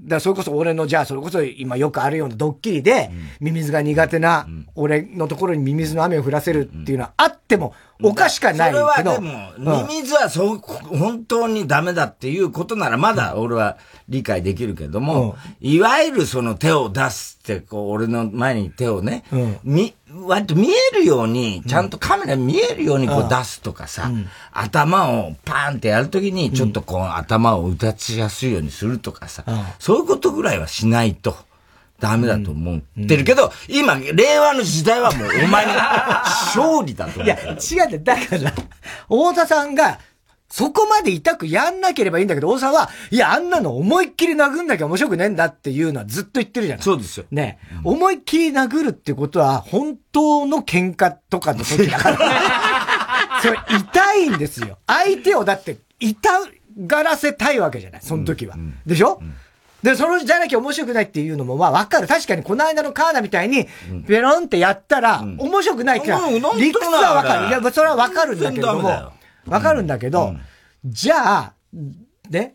[0.00, 8.90] だそれこそ俺の、じゃあそれこそ今よくあるようなドッキリで、ミミズが苦手な俺のところにミミズの雨を降らせるっていうのはあってもおかしかないけど。
[8.92, 13.76] それはでも、ミミズはそう、本当にダメだっていうことならまだ俺は
[14.08, 19.24] 理解できるけども、いわゆるその手を出すって、こう俺の前に手をね、
[19.64, 24.10] み、割と見えるように、ちゃんとカメラ見えるようにこう出すとかさ、
[24.52, 29.44] 頭をパーンってやるときに、ちょっとこう頭を打たちやすいようにするとかさ、
[29.78, 31.36] そういうことぐらいはしないと。
[32.00, 37.24] ダメだと思ってるけど、今、令和の時代はもうお前の勝利だと思う。
[37.24, 38.52] いや、違って、だから、
[39.08, 39.98] 太田さんが、
[40.48, 47.26] そこまで痛くやんなければいいんだけど、大沢は、いや、あんなの思いっきり殴んなきゃ面白くねえんだっていうのはずっと言ってるじゃないそうですよ。
[47.30, 52.18] ね、うん、思いっきり殴るってことは、本当の喧嘩とかの時だから。
[53.42, 54.78] それ痛いんですよ。
[54.86, 56.30] 相手をだって、痛
[56.86, 58.54] がらせたいわけじゃない、その時は。
[58.54, 59.34] うんうん、でしょ、うん
[59.82, 62.08] で、そのじゃなきゃ面白くないっていうのも、まあわかる。
[62.08, 63.66] 確かにこの間のカーナみたいに、
[64.06, 66.20] ペロンってやったら、面白くないから、
[66.56, 67.48] 理屈はわかる。
[67.48, 69.12] いや、それはわかるんだけども、
[69.46, 70.34] わかるんだけど、
[70.84, 71.52] じゃあ、
[72.28, 72.54] ね、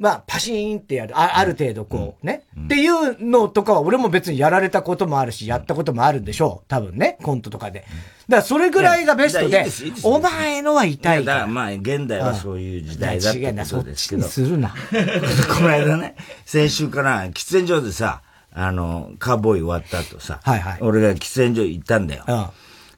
[0.00, 1.16] まあ、パシーンってやる。
[1.16, 6.64] あある程度こう、ね、っていうのとかは俺も別にやられたこともあるし、やったこともあるんでしょう。
[6.68, 7.80] 多分ね、コントとかで。
[7.80, 7.88] だか
[8.36, 9.66] らそれぐらいがベストで、
[10.02, 11.34] お前のは痛いから。
[11.34, 14.22] だからまあ、現代はそういう時代だってことですけど。
[14.22, 14.70] するな。
[15.54, 18.22] この間ね、先週から喫煙所でさ、
[18.54, 22.24] あの、カーボーイ終わった後さ、はいはい、俺が喫煙所行ったんだよ。
[22.26, 22.46] うん、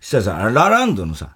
[0.01, 1.31] そしたらさ、ラランドのさ、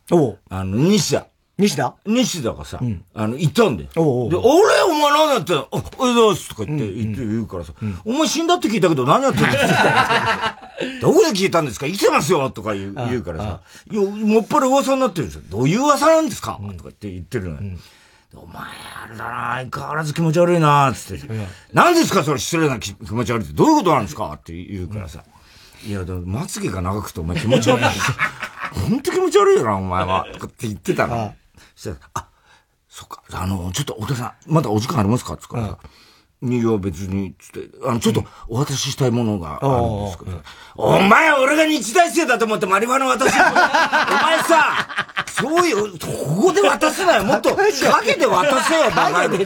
[0.48, 1.26] あの、西田。
[1.58, 1.94] 西田？
[2.04, 3.88] 西田がさ、うん、あの、いたんだよ。
[3.94, 5.62] で、俺、お前何やってんの？
[5.62, 9.48] あ、おはようございますとか言って、言って言うからさ、うん、お前死んだって聞いたけど何やってんの？
[11.00, 11.86] どこで聞いたんですか？
[11.86, 15.42] 生きてますよとか言う言うからさ、いや、もっぱら噂になってるんですよ。
[15.48, 17.78] どういう噂なんですか、うん、とかって言ってるのよ。
[18.34, 18.62] お前、
[19.04, 21.26] あれだな、相変わらず気持ち悪いな、つって。
[21.72, 22.38] 何ですかそれ？
[22.38, 23.54] 失礼な気持ち悪いって。
[23.54, 24.30] どういうことなんですか？
[24.34, 25.24] って言うからさ。
[25.86, 27.84] いや、でも、まつげが長くてお前気持ち悪い。
[27.84, 30.26] ほんと気持ち悪いよな、お前は。
[30.34, 31.34] とかって言ってたの。
[31.76, 32.28] そしたら、あ、
[32.88, 35.36] そっか、あの、ちょっと、お父さん、まだお時間ありますか？
[35.36, 35.78] つからさ、
[36.42, 40.42] いや、別に、つって、あの、ちょっと、お渡ししたいものがあるんですけど、
[40.76, 44.86] お前、俺が日大生だと思ってマリファナ渡す お前さ、
[45.32, 47.24] そういう、ここで渡すなよ。
[47.24, 49.38] もっと、影で渡せよ、バカで。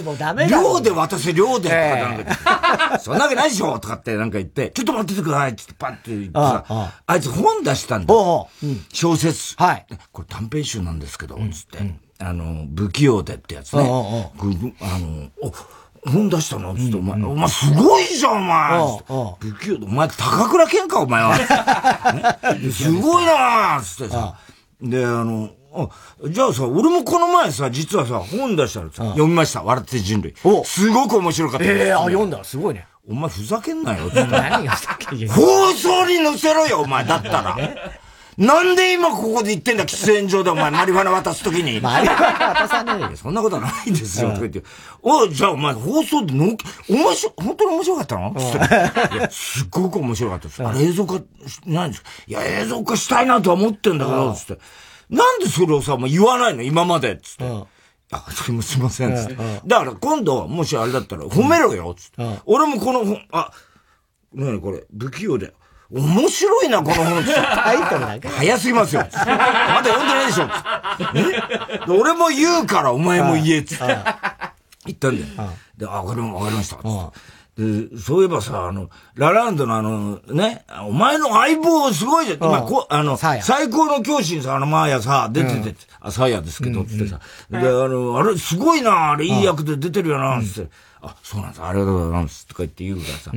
[0.48, 1.68] 量で渡せ、量で。
[1.72, 3.78] えー、そんなわけないでしょ？
[3.78, 5.50] とかってなんか言って、ちょっと待っててください。
[5.52, 6.64] ってパッて言ってさ、
[7.06, 8.14] あいつ本出したんだ。
[8.92, 9.54] 小説。
[9.56, 9.86] はい。
[10.12, 11.78] これ短編集なんですけど、つって。
[12.20, 13.82] あの、不器用でってやつね。
[13.82, 15.52] あの、お、
[16.10, 16.74] 本出したの？
[16.74, 18.78] つって、お前、お前すごいじゃん、お前
[19.40, 21.34] 不器用で、お前高倉健か、お前は？
[22.72, 24.34] すごいなつってさ。
[24.80, 25.88] で、あの、あ、
[26.28, 29.62] じゃあさ、俺もこの前さ、実はさ、本出したらさ、読みました。
[29.62, 30.34] 笑って人類。
[30.64, 31.64] すごく面白かった。
[31.66, 32.42] ええあ、読んだ。
[32.44, 32.86] すごいね。
[33.08, 34.10] お前ふざけんなよ。
[34.14, 37.04] 何がふざけん放送に載せろよ、お前。
[37.04, 37.56] だったら。
[38.40, 41.78] なんで今ここで言ってんだ、喫煙所でお前 マリファナ渡すときに。
[41.80, 43.10] マリファナ渡さねえよ。
[43.14, 44.62] そんなことはないんですよ、とか言って。
[45.02, 46.56] おい、じゃあお前放送での、
[46.88, 48.34] 面白、本当に面白かったの？
[49.12, 50.64] いや、すっごく面白かったです。
[50.66, 51.20] あれ映像化、
[51.66, 52.08] ないんですか？
[52.26, 54.58] いや、映像化したいなとは思ってんだけど、つって。
[55.10, 56.62] なんでそれをさ、もう言わないの？
[56.62, 57.44] 今まで、つって。
[58.12, 59.36] あ、それもすいません、つって。
[59.66, 62.40] だから今度、もしあれだったら褒めろよ、つって。
[62.46, 63.50] 俺もこの本、あ、
[64.32, 65.52] なにこれ、不器用だよ。
[65.92, 67.24] 面白いな、この本。
[67.24, 69.02] タイトルだけ早すぎますよ。
[69.02, 70.48] まだ読んでないでしょ。
[71.14, 71.92] え？
[71.92, 73.84] 俺も言うからお前も言え、つって。
[74.86, 75.50] 言ったんだよ。
[75.76, 76.76] で、あ、これもわかりました。
[77.58, 82.38] で、そういえばさ、あの、ラランドのあの、ね、お前の相棒すごいじゃん。
[82.38, 87.20] 今、こあの、最高の教師にさ、あの、マーヤさ、出てて、あ、サーヤですけど、つってさ。
[87.50, 90.70] で、あの、あれ、すごいな、あれ、いい役で出てるよな、つって。
[91.02, 93.32] あ、そうなんです、ありがとうございます、とか言って言うからさ。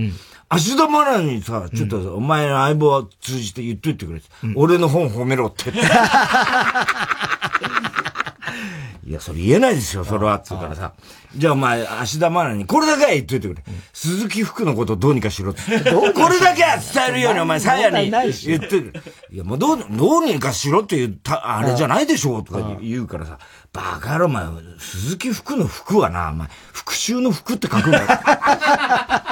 [0.54, 4.22] 芦田愛菜にさ、ちょっと、お前の相棒は通じて言っといてくれ。
[4.56, 5.72] 俺の本褒めろって。
[9.06, 10.94] いや、それ言えないですよ、それは、つうからさ。
[11.36, 13.64] じゃあお前、芦田愛菜に、これだけは言っといてくれ。
[14.04, 15.62] 鈴木福のことどうにかしろって。
[15.62, 15.70] こ
[16.28, 18.94] れだけは伝えるように、お前、さやに言ってる。
[19.32, 23.40] いや、もうどう、どうにかしろって言った、あれじゃないでしょう、とか言うからさ。
[23.72, 24.44] バカ野郎、お前、
[24.78, 28.06] 鈴木福の服はな、お前、復讐の服って書くんだよ。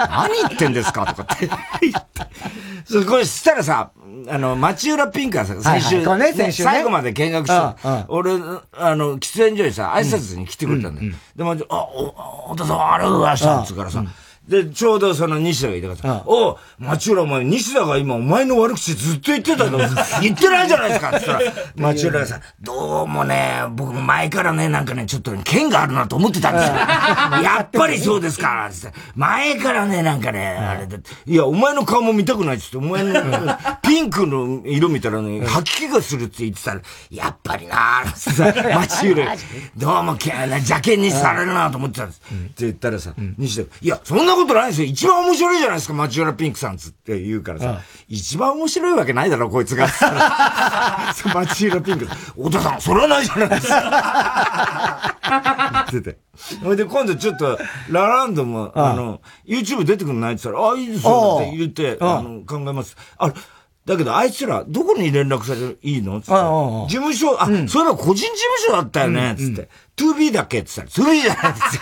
[0.09, 1.49] 何言ってんですかとかって
[1.81, 2.21] 言って。
[2.85, 3.91] そこしたらさ、
[4.29, 7.75] あの、町浦ピンクはさ、先週、はいはい、ね、最後まで見学した。
[8.07, 8.31] 俺、
[8.71, 11.13] あの、喫煙所にさ、挨拶に来てくれたんだよ。
[11.35, 13.63] でも、あ、お、お田さんありがとうございました。
[13.63, 14.05] つうからさ、
[14.47, 19.77] で、ちょうどその西田がいたからさ、お町浦お前、西田が今お前の悪口ずっと言ってたの、
[20.21, 21.09] 言ってないじゃないですか。
[21.09, 26.73] って言ったら、町浦がさ、どうもね、僕も前からね、なんかね、ちょっと剣があるなと思ってたんですよ。
[27.43, 28.67] やっぱりそうですか。
[28.67, 30.97] ってって前からね、なんかね、あれだ。
[31.25, 33.13] いや、お前の顔も見たくないっつって、お前の
[33.83, 38.09] ピンクの色見たらね、吐き気がするって言ってたら、やっぱりなー。
[38.09, 39.35] ってさ、町浦、
[39.77, 42.21] どうも、邪険にされるなと思ってたんです。
[42.21, 44.87] って言ったらさ、西田が、いや、そんなことないですよ。
[44.87, 49.87] 一番面白いじゃないですか、町浦ピンクさんつって言うからさ、一番面白いわけないだろ、こいつが。
[51.33, 52.05] 町浦ピンク。
[52.05, 55.17] 太田さん、それはないじゃないですか。
[55.91, 56.19] 言ってて。
[56.63, 57.57] ほいで、今度ちょっと、
[57.89, 62.97] ラランドも、あの、YouTube 出てくんないって言ったら、あ、いいですよって言って、あの、考えます。
[63.17, 63.31] あ
[63.91, 66.21] だけど、あいつら、どこに連絡されるいいの？
[66.21, 66.33] つって。
[66.33, 69.35] 事務所、あ、うん、それは個人事務所だったよね？
[69.37, 69.69] つって。
[69.97, 70.59] 2B だっけ？
[70.59, 71.81] って言ったら、2B じゃないですよ。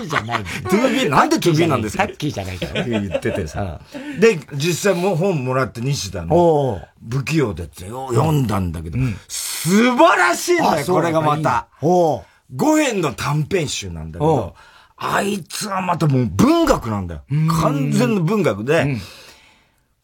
[0.00, 0.42] 2B じゃない。
[0.42, 2.06] 2B、なんで 2B なんですか？
[2.06, 2.84] さっきじゃないから。
[2.84, 3.80] 言っててさ。
[4.18, 11.68] で、実際も本もらって西田の、不器用でって読んだんだけど、素晴らしいんだよ、これがまた。
[11.82, 12.22] 5
[12.82, 14.54] 編の短編集なんだけど、
[14.96, 17.22] あいつはまたもう文学なんだよ。
[17.62, 18.96] 完全の文学で、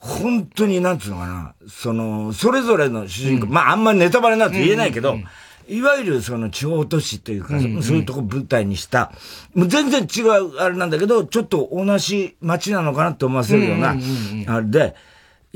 [0.07, 5.23] 本当になんつうのかな、その、それぞれの主人公、うん、まああんまりネタバレなんて言えないけど、うんうん
[5.69, 9.13] うん、いわゆるその地方都市というか、うんうん、そういうとこ舞台にした、
[9.55, 13.97] もう全然違うあれなんだけど、ちょっと同じ街なのかなって思わせるような、
[14.47, 14.95] あれで、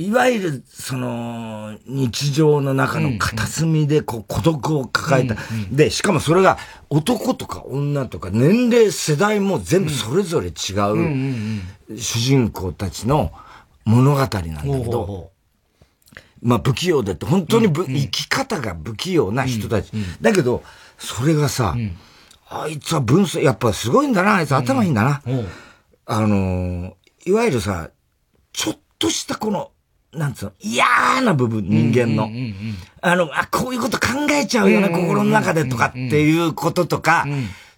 [0.00, 5.36] いわゆる、その、日常の中の片隅で、こう、孤独を抱えた。
[5.70, 6.56] で、しかもそれが、
[6.88, 10.56] 男とか女とか、年齢、世代も全部それぞれ違う、
[11.98, 13.30] 主人公たちの、
[13.90, 15.30] 物語なんだけど、
[16.42, 19.90] まあ不器用でって本当に、うん、生き方が不器用な人たち。
[19.92, 20.62] うん、だけど、
[20.98, 21.76] それがさ、
[22.48, 25.22] あいつは分析、やっぱすごいんだな、あいつ頭いいんだな。
[26.06, 27.90] あのいわゆるさ、
[28.52, 29.70] ちょっとしたこの、
[30.12, 30.84] なんつうの、嫌
[31.22, 32.30] な部分、人間の。
[33.00, 37.26] あの、あ、こういうこと考えちゃうよね、心の中でとかっていうこととか、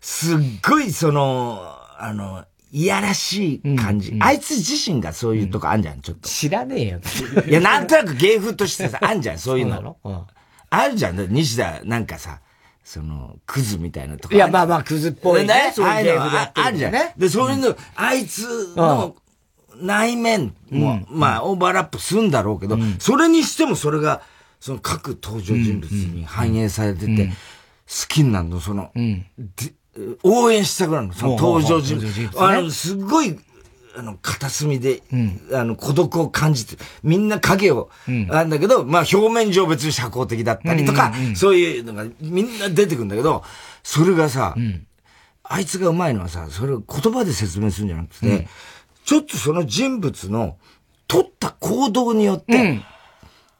[0.00, 4.22] すっごいその、あの、いやらしい感じ、うんうん。
[4.22, 6.28] あいつ自身がそういうとこあんじゃん、ちょっと。
[6.28, 7.00] 知らねえよ。
[7.46, 9.98] いや、なんとなく芸風としてさ、あんじゃん、 そういうの。
[10.02, 10.22] ううん、
[10.70, 12.40] あるじゃん、西田、なんかさ、
[12.82, 14.34] その、クズみたいなとこ。
[14.34, 15.72] いや、まあまあ、クズっぽいね。
[15.74, 16.92] そういう芸風ああるじゃん。
[16.92, 17.12] ね。
[17.18, 19.16] で、そういうの、あいつの
[19.76, 24.22] 内面も、まあ、オーバーラップするんだろうけど、それにしてもそれが、
[24.60, 27.32] その各登場人物に反映されてて、好
[28.08, 28.90] きになるの、その、
[30.22, 32.30] 応援したくなるの、その登場人物。
[32.38, 33.38] あの、すごい、
[33.94, 43.44] あの、片隅で、うん、あの、孤独を感じて、みんな影を、うん、あんだけど、まあ表面上別に社交的だったりとか、うんうんうん、そういうのがみんな出てくるんだけど、
[43.82, 44.86] それがさ、うん、
[45.42, 48.46] あいつがうまいのはさ、それを言葉で説明するんじゃなくて、うん、
[49.04, 50.56] ちょっとその人物の
[51.06, 52.80] 取った行動によって、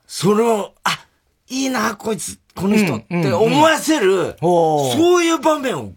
[0.07, 1.07] それを、あ、
[1.49, 5.93] いいな、こいつ、この人って思わせる、そういう場面を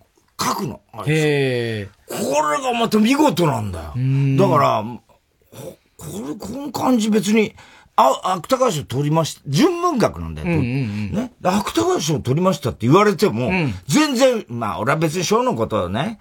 [0.46, 0.82] 書くの。
[1.06, 1.90] へえ。
[2.08, 2.16] こ
[2.52, 3.94] れがまた見事なんだよ。
[4.38, 4.84] だから、
[5.98, 7.56] これ、この感じ別に、
[7.96, 9.42] あ、芥川賞取りました。
[9.48, 10.48] 純文学なんだよ。
[10.48, 11.32] うんうんうん、ね。
[11.42, 16.20] 芥川賞取りましたって言われても、うん、全然、まあ、俺は別に賞のことをね、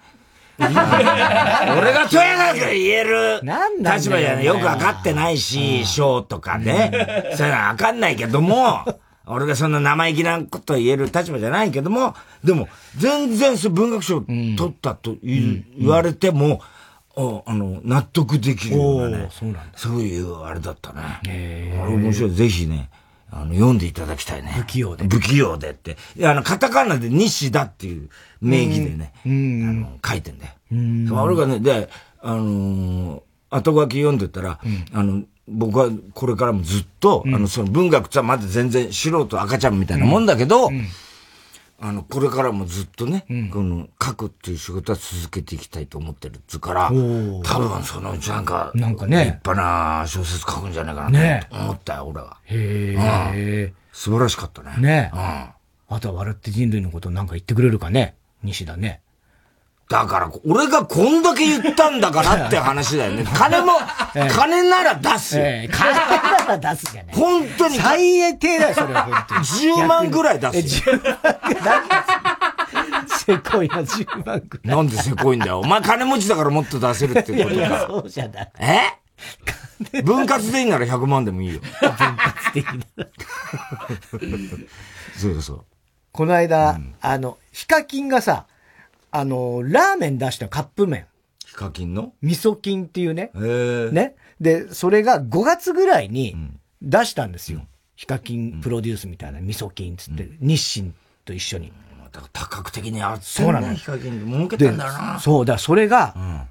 [0.57, 3.41] 俺がとやかく言える
[3.79, 6.91] 立場じゃね、よくわかってないし、賞とかね。
[7.35, 8.85] そういうのはわかんないけども、
[9.27, 12.67] 俺がそんな生意気なこと言える立場じゃないけども、でも、
[12.97, 16.61] 全然そ文学賞取ったと言,、われても、
[17.17, 19.29] ああの、納得できるようなね。
[19.31, 19.77] そうなんだ。
[19.77, 21.01] そういうあれだったね。
[21.27, 22.31] へあれ面白い。
[22.31, 22.89] ぜひね、
[23.31, 24.51] あの、読んでいただきたいね。
[24.57, 25.07] 不器用で。
[25.07, 25.97] 不器用でって。
[26.17, 28.09] いや、あの、カタカナで西田っていう
[28.41, 30.51] 名義でね、あの、書いてんだよ。
[30.73, 31.11] うん。
[31.17, 31.89] 俺がね、で、
[32.21, 34.59] あの後書き読んでたら、
[34.93, 40.87] あの、僕はこれからもずっと、うん、あの、その文学ってまだ全然素人赤ちゃんみたいなもんだけど、うん、
[41.79, 52.37] あの、これからもずっとね、うん、この書くっていう仕事は続けていきたいと思ってるっつうから、多分そのうちなんか、なんかね、立派な小説書くんじゃないかなと思ったよ、俺は。
[52.45, 52.95] へ
[53.35, 54.75] え、素晴らしかったね。
[54.79, 55.11] ね。
[55.13, 55.55] うん。
[55.87, 59.01] あとは笑って人類のことなんか言ってくれるかね西田ね。
[59.87, 63.23] だから、俺がこんだけ言ったんだからって話だよね。
[63.37, 63.73] 金も、
[64.13, 65.43] 金なら出すよ。
[65.45, 67.15] え金なら出すじゃない。
[67.15, 67.77] 本当に。
[67.77, 69.45] 最低だよ、それは本当に。
[69.45, 70.95] 10万ぐらい出すよ。
[70.95, 71.81] 10万ぐらい。
[73.07, 74.75] せこいな、10万ぐらい。
[74.75, 75.59] なんでせこいんだよ。
[75.59, 77.53] お前金持ちだからもっと出せるってことか。
[77.53, 78.51] いやそうじゃない。
[78.59, 80.01] え？
[80.01, 81.59] 分割でいいなら100万でもいいよ。
[81.59, 83.07] 分割でいいなら。
[85.15, 85.65] そうそう。
[86.11, 88.45] この間、うん、あの、ヒカキンがさ、
[89.17, 91.05] あの、ラーメン出したカップ麺。
[91.45, 92.13] ヒカキンの？
[92.21, 93.31] 味噌菌っていうね。
[93.33, 94.15] へね。
[94.41, 96.35] で、それが5月ぐらいに
[96.81, 97.59] 出したんですよ。
[97.59, 100.91] うん、ヒカキンプロデュースみたいな味噌菌つって、うん、日清
[101.23, 101.71] と一緒に。
[102.11, 103.73] だから多角的にあってそうなの。
[103.73, 105.19] ヒカキン儲けたんだな。
[105.19, 106.47] そう、だからそれが、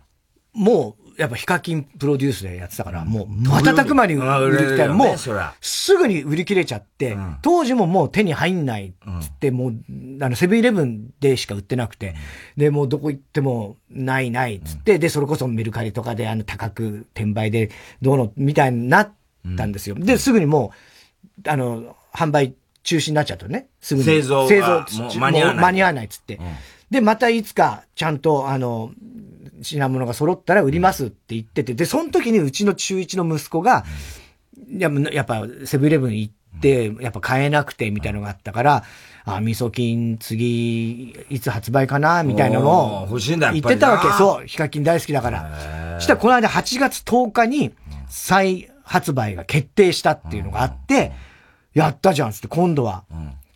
[0.55, 5.17] もう、やっぱヒカキンプロデュースでやってたから、もう瞬く間に売り切れもう
[5.61, 8.93] すぐに売り切れちゃって、当時ももう手に入んないっ
[9.23, 9.75] つって、もう、
[10.21, 12.15] あの、セブンイレブンでしか売ってなくて、
[12.57, 17.71] で、もうどこ行ってもないないっつって、で、それこそメルカリとかであの高く転売で
[18.03, 19.13] どうのみたいになっ
[19.57, 19.97] たんですよ。
[19.97, 20.73] で、すぐにも
[21.45, 23.69] う、あの、販売中止になっちゃったね。
[23.81, 24.05] すぐに。
[24.05, 24.85] 製造製造
[25.19, 25.65] 間に合わない。
[25.65, 26.41] 間に合わないっつって。
[26.91, 28.93] で、またいつか、ちゃんと、あの、
[29.65, 33.85] 品物が揃ったら売りますって言ってて、で、その時にうちの中1の息子が、
[34.69, 34.89] や
[35.23, 38.85] っぱ、セブンイレブン行って、やっぱ買えなくて、みたいなのがあったから、
[39.25, 44.09] あ、味噌菌次、いつ発売かなみたいなのを、言ってたわけ。
[44.13, 45.99] そう、ヒカキン大好きだから。
[46.01, 47.73] したらこの間8月10日に
[48.09, 51.13] 再発売が決定したっていうのがあって、
[51.73, 53.05] やったじゃんつって、今度は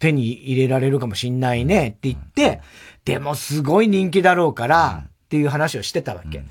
[0.00, 2.60] 手に入れられるかもしんないねって言って、
[3.04, 6.42] でもすごい人気だろうから、っていう話をしてたわけ。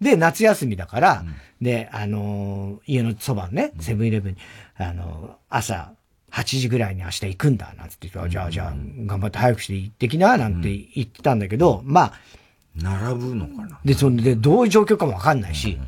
[0.00, 1.24] で、夏休みだから、
[1.60, 4.38] で、あのー、家のそばね、セブンイレブンに、
[4.76, 5.92] あのー、朝、
[6.32, 8.74] 8時ぐらいに明日行くんだ、なんて言って、じゃあ、じゃあ、
[9.06, 12.12] 頑張って早くして行ってきな、なんて言ってたんだけど、まあ。
[12.74, 13.78] 並ぶのかな。
[13.84, 15.78] で、そんで、どういう状況かもわかんないし、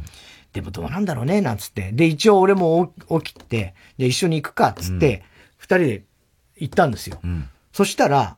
[0.52, 1.92] でもどうなんだろうね、なんつって。
[1.92, 2.92] で、一応俺も
[3.22, 5.24] 起きて、で、一緒に行くか、つって、
[5.56, 6.02] 二、人で
[6.56, 7.20] 行ったんですよ。
[7.72, 8.36] そしたら、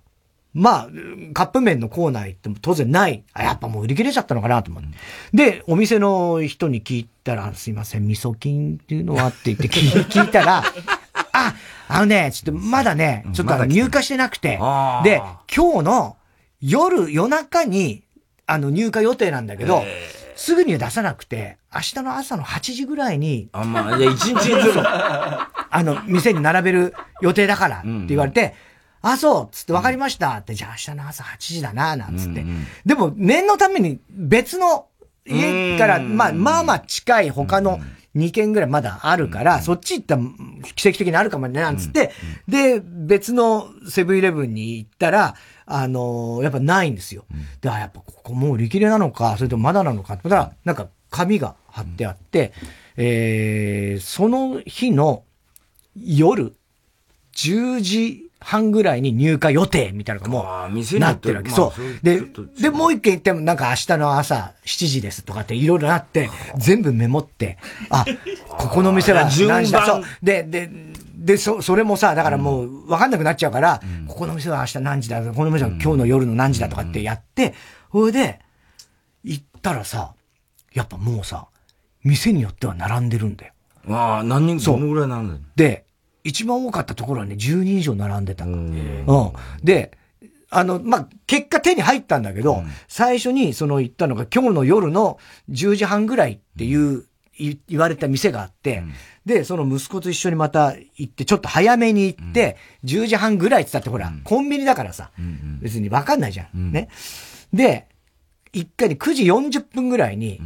[0.56, 0.88] まあ、
[1.34, 3.22] カップ麺のコーナー行っても当然ない。
[3.34, 4.88] あ、やっぱもう売り切れちゃったのかなと思って。
[5.34, 10.64] で、お店の人に聞いたら、すいません、味噌菌っていうのはって言って聞いたら、
[11.32, 11.54] あ、
[11.88, 14.58] あのね、ちょっとまだね、ちょっと入荷してなくて、
[15.04, 15.22] で、
[15.54, 16.16] 今日の
[16.62, 18.02] 夜、夜中に、
[18.46, 19.84] あの、入荷予定なんだけど、
[20.36, 28.54] すぐには出さなくて、明日の朝の8時ぐらいに、あ、まあ、いや、1日ずつ、あの、店に並べる予定だからって言われて、
[29.12, 30.36] あ、そうつって分かりました。
[30.38, 32.44] って、じゃあ明日の朝8時だななんつって。
[32.84, 34.86] でも、念のために別の
[35.24, 37.80] 家から、まあ、まあまあ近い他の
[38.16, 40.22] 2軒ぐらいまだあるから、そっち行ったら
[40.74, 42.12] 奇跡的にあるかもね、なんつって、
[42.48, 45.34] で、別のセブンイレブンに行ったら、
[45.68, 47.24] あのやっぱないんですよ。
[47.60, 50.14] で、あ、やっぱここもう売り切れなのか、それともまだなのか？
[50.14, 52.52] って言ったら、なんか紙が貼ってあって、
[52.96, 55.24] えー、その日の
[55.94, 56.54] 夜、
[57.34, 61.50] 10時半ぐらいに入荷予定みたいなのがもうなってるわけ。
[61.50, 62.04] そう。
[62.04, 62.20] で、
[62.60, 67.58] で、もう一軒行ってもなんか明日の朝7時ですとかっていろいろなって、全部メモって、
[67.90, 68.04] あ、
[68.48, 69.86] ここの店は何時だ。
[69.86, 70.04] そう。
[70.22, 70.70] で、で、
[71.16, 77.54] で、そ、それもさ、だからもう分かんなくなっちゃうから、ここの店は明日何時だ、この店は今日の夜の何時だとかってやって、
[77.90, 78.40] それで、
[79.24, 80.14] 行ったらさ、
[80.72, 81.48] やっぱもうさ、
[82.04, 83.52] 店によっては並んでるんだよ。
[83.88, 85.85] ああ、何人、どのぐらい並んでるで、
[86.26, 88.44] 一番多かったところはね、10人以上並んでた。
[88.44, 89.06] うん。
[89.62, 89.96] で、
[90.50, 95.18] あの、まあ、結果手に入ったんだけど、うん、最初にその言ったのが今日の夜の
[95.50, 97.04] 10時半ぐらいっていう、
[97.38, 98.92] い言われた店があって、うん、
[99.26, 105.10] で、その息子と一緒にまた行って、ちょっと早めに行って、うん、10時半ぐらいって言ったってほら、コンビニだからさ、
[105.60, 106.72] 別にわかんないじゃん。
[106.72, 106.88] ね。
[107.52, 107.86] で、
[108.52, 110.40] 一回に9時40分ぐらいに、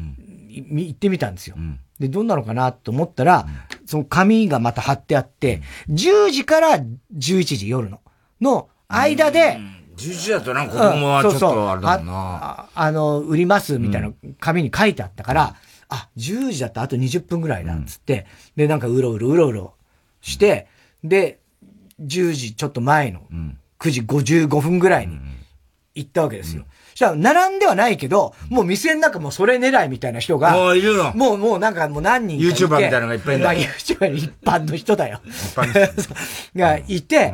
[0.48, 1.56] 行ってみたんですよ。
[2.00, 3.46] で、どんなのかなと思ったら、
[3.91, 7.99] その紙がまた貼ってあって、10時から11時夜の、
[8.41, 9.59] の間で、
[9.97, 12.12] 11時だとなんか子供はちょっとあれだもんな。
[12.12, 15.57] ああの、売りますみたいな紙に書いてあったから、
[15.88, 19.74] あ、10時だったあと20分ぐらいだっつって、で、なんかうろうろうろうろ
[20.20, 20.68] して、
[21.03, 21.41] で、
[22.01, 23.22] 10時ちょっと前の
[23.80, 25.18] 9時55分ぐらいに
[25.97, 26.64] 行ったわけですよ。
[27.01, 33.44] じゃあ、並んではないけど、もう店の中もそれ狙いみたいな人が、もういるのもう、もうなんかもう何人か YouTuber みたいなのがいっぱいいる。
[33.46, 35.22] まあ、YouTuber 一般の人だよ。
[35.24, 36.14] 一般の人。
[36.55, 37.32] がいて、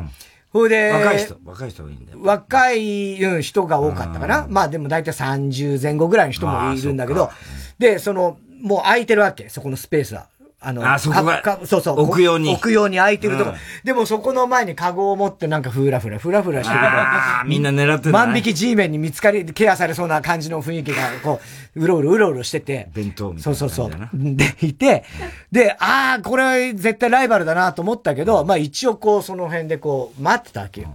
[0.53, 2.19] ほ、いで、若い人、若い人がいいんだよ。
[2.21, 4.47] 若い人が多かったかな。
[4.49, 7.29] まあでも大体30前後ぐらいの人もいるんだけど、
[7.77, 10.27] で、その、もう空いてるわけ、そこのスペースは。
[10.59, 12.01] あの、あそこがかそうそう。
[12.01, 13.51] 置くように置くように空いてるとこ。
[13.51, 21.39] うんでもそこの前にカゴを持ってなんかふらふら、ふらふらしてるああ、みんな狙ってる万引き G メンに見つかり、ケアされそうな感じの雰囲気が、こ
[21.75, 22.89] う、うろうろうろうろしてて。
[22.93, 23.91] 弁当みたいそうそうそう。
[24.13, 25.05] で、いて、
[25.51, 30.89] で、ああ、これ絶対ライバルだなと思ったけど、まあ一応こう、その辺でこう、待ってたわけよ。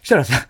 [0.00, 0.48] そしたらさ、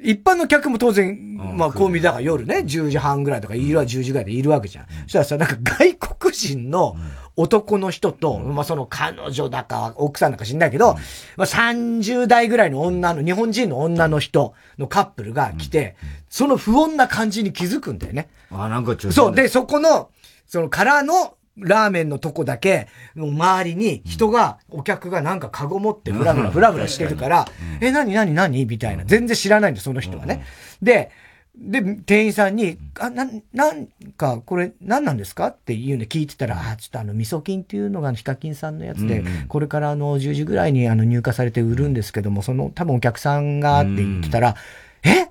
[0.00, 4.86] 一般の客も当然、まあ、こう見だから夜ね、10時半ぐらいとか、いるは10時ぐらいでいるわけじゃん。
[5.04, 6.96] そしたらさ、なんか外国人の
[7.38, 10.94] 男の人と、まあその彼女だか奥さんだか知んないけど、
[11.36, 15.94] まあ30代ぐらいの女の、日本人の女の人のカップルが来て、
[16.28, 18.28] その不穏な感じに気づくんだよね。
[18.50, 19.16] あ、なんかちょっと。
[19.16, 19.34] そう。
[19.34, 20.10] で、そこの、
[20.46, 27.46] その空のラーメンのとこだけ、もう周りに人が、お客がなんかカゴ持ってふらふらふらふらしてるから、
[27.80, 29.04] え、なになになにみたいな。
[29.04, 30.44] 全然知らないんだ、その人はね。
[30.82, 31.12] で、
[31.60, 35.48] で、店員さんに、あ、な、なんか、これ、何なんですか？
[35.48, 44.54] っていうの聞いてたら、あ、ちょっとあの、味噌菌っていうのがヒカキンさんのやつで、これからあの、10時ぐらいにあの、入荷されて売るんですけども、その、多分お客さんがって言ってたら、
[45.02, 45.28] え？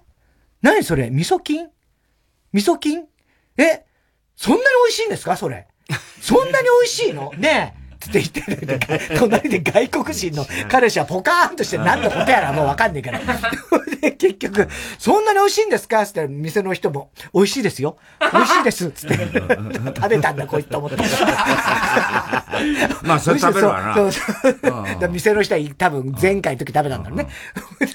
[0.62, 1.10] 何それ？
[1.10, 1.68] 味噌菌
[2.52, 3.06] 味噌菌
[3.58, 3.86] え？
[4.36, 5.38] そんなに美味しいんですか？
[5.38, 5.68] それ。
[6.20, 7.32] そんなに美味しいの？
[7.40, 7.88] ねえ。
[8.00, 9.18] つって言ってる。
[9.18, 13.20] 隣で外国人の彼氏はポカーンとして何のことやらもうわかんねえから。
[14.02, 14.68] で、結局、
[14.98, 16.06] そんなに美味しいんですか？
[16.06, 17.98] つって店の人も、美味しいですよ。
[18.32, 18.92] 美味しいです。
[18.92, 19.18] つって。
[19.96, 20.98] 食べたんだ、こいつと思って。
[23.04, 24.22] まあそれ食べるわなそうそ
[25.06, 27.28] う店の人は多分前回の時食べたんだろうね。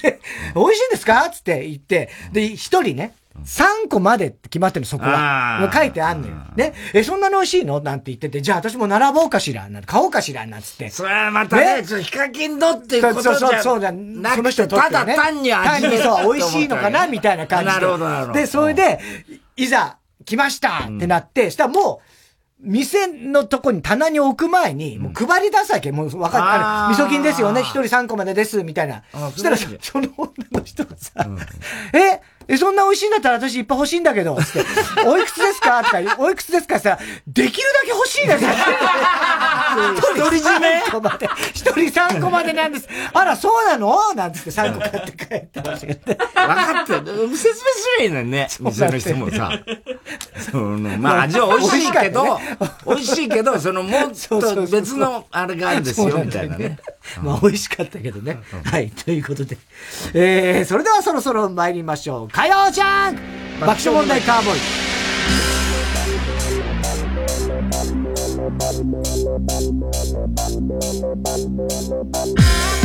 [0.01, 0.19] で、
[0.55, 1.29] 美味しいんですか？
[1.29, 5.59] つって言って、で、一人ね、3個までって決まってるの、そこは。
[5.59, 6.35] もう書いてあんのよ。
[6.55, 6.73] ね。
[6.93, 7.81] え、そんなに美味しいの？
[7.81, 9.67] なんて言ってて、じゃあ私も並ぼうかしら？
[9.69, 10.45] なんて買おうかしら？
[10.45, 10.89] なんつって。
[10.89, 13.81] それはまたね、ねヒカキンのっていうことじゃそうそうそう
[14.35, 17.71] その人とってはね単に味単にそう、美味しいのかなみたいな感じで。
[17.71, 18.39] なるほど、なるほど。
[18.39, 18.99] で、それで、
[19.55, 22.07] いざ、来ましたってなって、したらもう、
[22.65, 25.91] 店のとこに棚に置く前に、もう配り出すわけ。
[25.91, 26.95] もう分かる。
[26.95, 27.59] 味噌菌ですよね。
[27.59, 28.63] 一人3個までです。
[28.63, 29.03] みたいな。
[29.11, 29.67] あそしたら、そ
[29.99, 31.27] の女の人がさ、
[31.93, 32.21] え？
[32.47, 34.65] え、そんな美味しいんだったら私いっぱい欲しいんだけど、つって、
[35.05, 35.83] おいくつですか？
[35.83, 36.75] とか、おいくつですか？
[36.77, 38.45] って言ったら、できるだけ欲しいです。
[38.45, 38.49] 一
[40.39, 40.81] 人占め？
[40.91, 42.87] 個まで、一人3個までなんです。
[43.13, 44.13] あら、そうなの？
[44.13, 46.17] なんつって3個買って帰ってましたけどね。
[46.35, 47.03] 分かってる。
[47.03, 47.59] 説明す
[47.99, 48.47] りゃいいのにね。
[48.59, 49.51] 店の人もさ。
[50.51, 52.39] その、まあ味は美味しいけど、
[52.85, 56.77] 美味しいけど、そのもっと別のあれがあるんですよ、みたいなね。。
[57.21, 58.39] まあ、美味しかったけどね。
[58.63, 59.57] はい、ということで。
[60.13, 62.27] えー、それではそろそろ参りましょう。
[62.33, 63.15] 火曜じゃん
[63.59, 64.55] 爆笑問題カーボー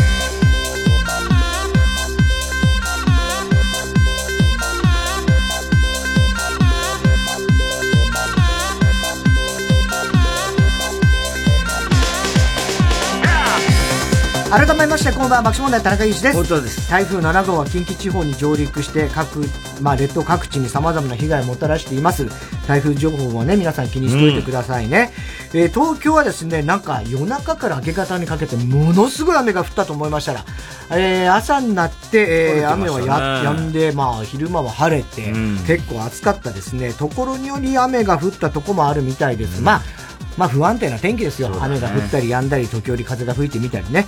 [0.05, 0.08] イ。
[14.51, 16.34] 改めまして、こんばんは、爆笑問題田中裕二です。
[16.34, 16.90] 本当です。
[16.90, 19.44] 台風7号は近畿地方に上陸して各、
[19.82, 22.26] まあ、列島各地に様々な被害をもたらしています。
[22.66, 25.12] 台風情報をね、皆さん気にしておいてくださいね。
[25.53, 30.44] えー東京はですね、なんか夜中から明け方にかけてものすごい雨が降ったと思いましたら、
[30.92, 36.94] えー朝になって、えー雨はや止んで、まあ昼間は晴れて、うん結構暑かったですね。
[36.94, 39.61] ところにより雨が降ったとこもあるみたいです。
[39.61, 39.82] まあ、
[40.39, 41.51] まあ不安定な天気ですよ。
[41.51, 44.07] ね雨が降ったり止んだり、時折風が吹いてみたりね。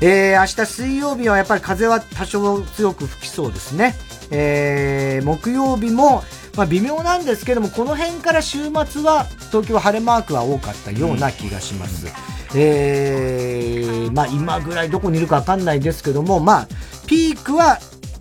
[0.00, 3.94] えー、明日水曜日はやっぱり風は多少強く吹きそうですね。
[4.30, 6.22] えー、木曜日も、
[6.56, 12.06] まあ微妙なんですけども、この辺から週末は東京は晴れマークは多かったような気がします。
[12.54, 16.68] えー、まあ今ぐらいどこにいるかわかんないですけども、まあ、
[17.06, 17.78] ピークは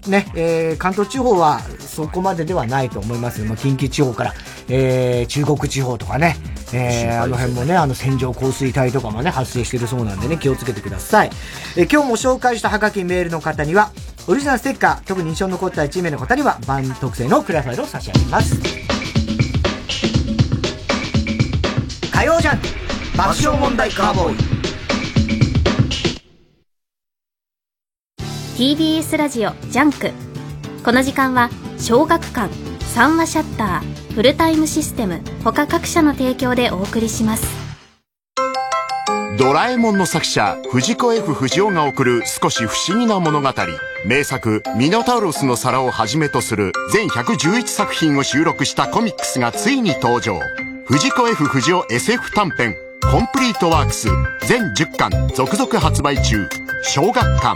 [0.07, 3.41] ね、えー関東地方はそこまでではないと思います。
[3.43, 4.33] まあ、近畿地方から、
[4.67, 6.35] えー、中国地方とかね、
[6.77, 11.31] えーあの辺もね、あの線状降水帯とかもね、発生しているそうなんでね、気をつけてください。
[11.77, 13.91] えー今日も紹介したハガキメールの方には、
[14.27, 18.55] オリジナルステッカー、特に印象に残った1名の方には、番特製のクリアファイルを差し上げます。
[22.11, 22.67] 火曜ジャンク
[23.17, 24.37] 爆笑問題カーボーイ
[28.57, 30.11] TBS ラジオジャンク
[30.83, 32.49] この時間は小学館
[32.95, 37.45] 三和シャッターフルタイムシステム他各社の提供でお送りします。
[39.37, 43.53] ドラえもんの作者藤子 F 不二雄が送る少し不思議な物語。
[44.05, 50.39] 名作「ミノタウロスの皿」をはじめとする全111作品を収録したコミックスがついに登場。
[50.85, 52.75] 藤子 F 不二雄 SF 短編
[53.11, 54.07] 「コンプリートワークス」
[54.47, 56.47] 全10巻続々発売中。
[56.81, 57.55] 小学館。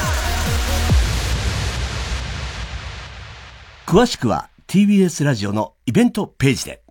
[3.91, 6.81] 詳しくは TBS ラジオのイベントページで。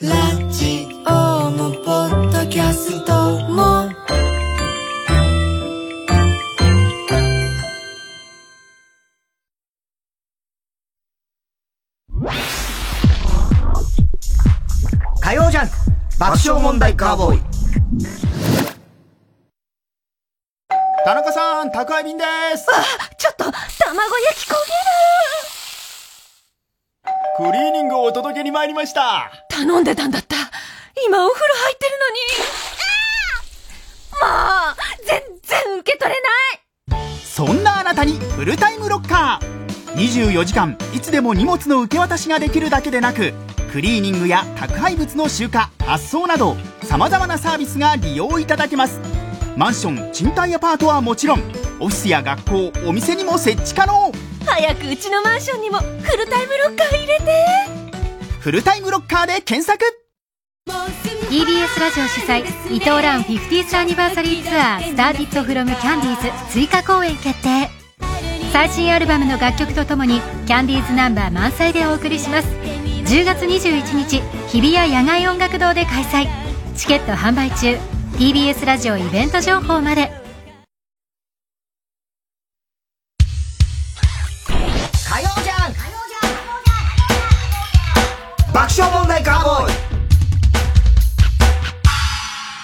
[0.00, 0.08] ラ
[0.50, 3.12] ジオもポッドキャスト
[3.52, 3.90] も。
[15.20, 15.74] 火曜ジャンク
[16.18, 17.42] 爆笑問題カーボーイ。
[21.04, 22.24] 田中さん宅配便で
[22.56, 22.66] す。
[22.70, 23.44] あちょっと
[23.86, 24.58] 卵焼き焦げ
[27.46, 27.52] る。
[27.52, 29.30] クリーニングをお届けに参りました。
[29.48, 30.34] 頼んでたんだった。
[31.06, 32.18] 今お風呂入ってるのに。
[34.10, 34.26] も
[34.72, 34.76] う
[35.06, 36.28] 全然受け取れな
[36.98, 37.06] い。
[37.24, 39.56] そんなあなたにフルタイムロッカー。
[39.94, 43.32] 24時間いつでも荷物の受け渡しができるだけでなく
[43.72, 45.52] クリーニングや宅配物の集荷
[45.86, 49.00] 発送などさまざまなサービスが利用いただけます
[49.56, 51.40] マンション賃貸アパートはもちろん
[51.80, 54.12] オフィスや学校お店にも設置可能。
[54.44, 57.24] 早くうちのマンションにもフルタイムロッカー入れて。
[58.38, 59.82] フルタイムロッカーで検索。
[61.30, 62.40] TBS ラジオ主催
[62.70, 67.70] 伊藤蘭 50th アニバーサリーツアースターティットフロムキャンディーズ追加公演決定。
[68.52, 72.48] 最新アルバムの楽曲とともにキャンディーズナンバー満載でお送りします。
[73.06, 76.28] 10月21日日比谷野外音楽堂で開催。
[76.76, 80.10] チケット販売中 TBS ラジオイベント情報まで。
[85.06, 85.72] 火曜じゃん。
[88.54, 89.72] 爆笑問題カーボーイ。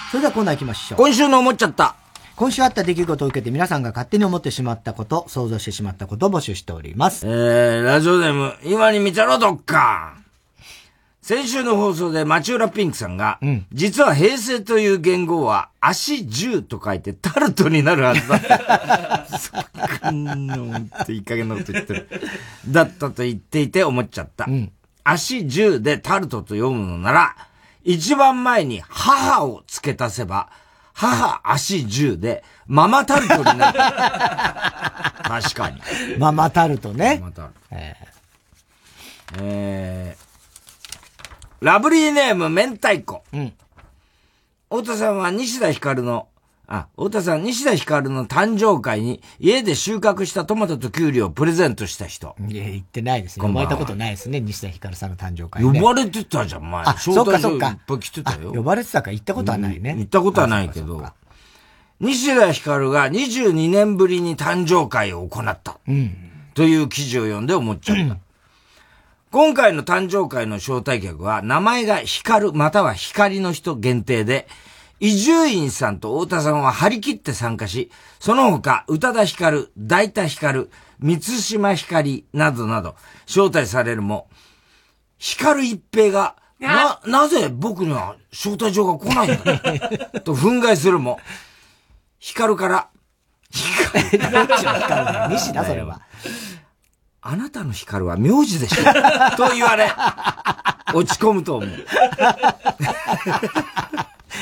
[0.09, 0.97] それではコーナー行きましょう。
[0.97, 1.97] 今週の思っちゃった。
[2.35, 7.27] 今週あった出来事を受けて皆さんが勝手に思ってしまったこと、想像してしまったことを募集しております。
[7.27, 10.22] えー、ラジオネーム、今に見てろ、どっか。
[11.23, 19.25] 先週の放送で町浦ピンクさんが、うん、実は平成という言語は足10と書いてタルトになるはずだ。
[20.03, 22.09] そんなもんっていい加減なこと言ってる。
[22.67, 24.47] だったと言っていて思っちゃった。
[24.49, 24.69] うん、
[25.05, 27.37] 足10でタルトと読むのなら、
[27.85, 30.49] 一番前に母を付け足せば、
[30.91, 33.79] 母足10で、ママタルトになる。
[35.23, 35.81] 確かに。
[36.19, 37.19] ママタルトね。
[37.21, 37.53] ママタルト。
[37.71, 40.22] えー、えー
[41.63, 43.23] ラブリーネーム、明太子。
[43.31, 43.53] うん。
[44.69, 46.27] 太田さんは西田ひかるの、
[46.67, 52.35] あ、太田さん、西田ひかるの誕生会に家で収穫したトマトとキュウリをプレゼントした人。
[52.49, 53.47] いや、行ってないですね。
[53.47, 56.83] 呼ばれたことないですね、西田ひかるさんの誕生会、ね、呼ばれてたじゃん、前。
[56.85, 57.69] あ、そっかそっか。
[57.69, 58.51] いっぱい来てたよ。
[58.51, 59.95] 呼ばれてたか行ったことはないね。
[59.97, 61.01] 行ったことはないけど。
[62.01, 65.77] 西田ひかるが22年ぶりに誕生会を行った。
[65.87, 66.13] うん。
[66.55, 68.17] という記事を読んで思っちゃった。
[69.33, 74.47] 今回の誕生会の招待客は、名前が光るまたは光の人限定で、
[74.99, 80.69] 伊集院さんと太田さんは張り切って参加し、その他、宇多田ヒカル、大田ヒカル、
[80.99, 84.27] 三島ひかりなどなど、招待されるも、
[85.17, 89.31] 光一平が、な、なぜ僕には招待状が来ないん
[90.13, 90.21] だ？
[90.21, 91.19] と憤慨するも、
[92.19, 92.87] 光から、
[93.49, 95.29] 光、どっちの光だよ。
[95.33, 96.01] 西だ、それは。
[97.25, 98.83] あなたの光は名字でしょ
[99.37, 99.89] と言われ、
[100.93, 101.69] 落ち込むと思う。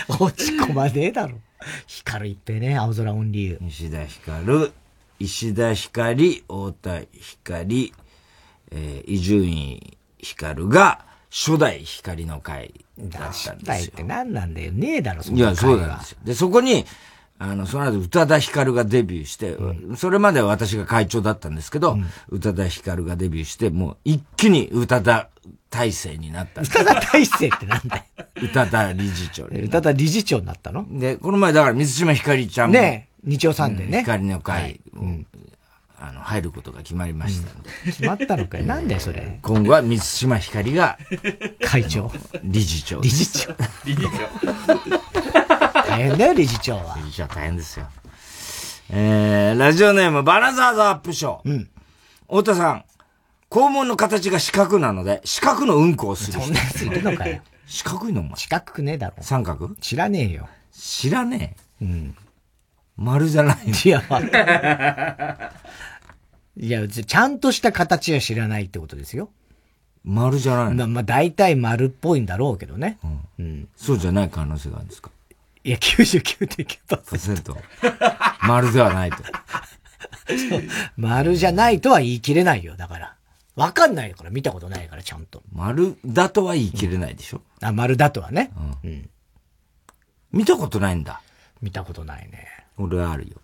[0.19, 1.37] 落ち込まねえだろ。
[1.85, 3.67] 光一平ね、青空オンリー。
[3.67, 4.71] 石田光、
[5.19, 7.01] 石田光、太田
[7.43, 7.93] 光、
[8.71, 13.53] えー、伊集院光が初代光の会だったんですよ。
[13.59, 14.71] 初代って何なんだよ。
[14.71, 16.17] ねえだろ、そいや、そうなんですよ。
[16.23, 16.85] で、そこに、
[17.43, 25.27] あの、その後、宇多田ヒカルがデビューして、うん、それまでは私が会長だったんですけど、うん、宇多田ヒカルがデビューして、もう一気に宇多田
[25.71, 28.03] 体制になった宇多田体制ってなんだよ。
[28.43, 30.85] 宇多田理事長宇多田理事長になったの？
[30.99, 32.73] で、この前だから水島ひかりちゃんも。
[32.73, 33.99] ね日曜サンデーね。
[34.01, 35.25] ひかりの会、うん、
[35.99, 37.69] あの、入ることが決まりましたんで。
[37.85, 39.39] 決まったのかいなんだよ、それ。
[39.41, 40.99] 今後は水島ひかりが、
[41.63, 42.11] 会長。
[42.43, 43.01] 理事長。
[43.01, 43.55] 理事長。
[43.85, 45.40] 理事長。
[45.91, 46.95] 大変だよ、理事長は。
[46.97, 47.87] 理事長大変ですよ。
[48.91, 51.49] えー、ラジオネーム、バナザーズアップショー。
[51.49, 51.69] うん。
[52.27, 52.85] 太田さん、
[53.49, 56.45] 肛門の形が四角なので、四角のうんこをする人。
[56.45, 57.41] そんなやついるのかよ。
[57.65, 58.33] 四角いのお前。
[58.37, 59.15] 四角くねえだろ。
[59.21, 59.75] 三角？
[59.81, 60.47] 知らねえよ。
[60.71, 61.85] 知らねえ？
[61.85, 62.15] うん。
[62.95, 63.57] 丸じゃない。
[63.65, 64.01] いや、
[66.57, 69.29] いや、ちゃんとした形は知らないってことですよ。
[70.03, 72.97] 丸じゃないまあ、まあ、大体丸っぽいんだろうけどね。
[73.03, 73.21] うん。
[73.39, 75.11] うん、そうじゃない可能性があるんですか？
[75.63, 77.55] いや、99.9%。
[78.47, 79.17] 丸ではないと。
[80.97, 83.15] 丸じゃないとは言い切れないよ、だから。
[83.55, 85.43] わかんないから、見たことないから、ちゃんと。
[85.53, 88.51] 丸だとは言い切れないでしょ、うん、あ、丸だとはね。
[88.83, 88.89] うん。
[88.89, 89.09] うん、
[90.31, 91.21] 見たことないんだ。
[91.61, 92.47] 見たことないね。
[92.77, 93.41] 俺はあるよ。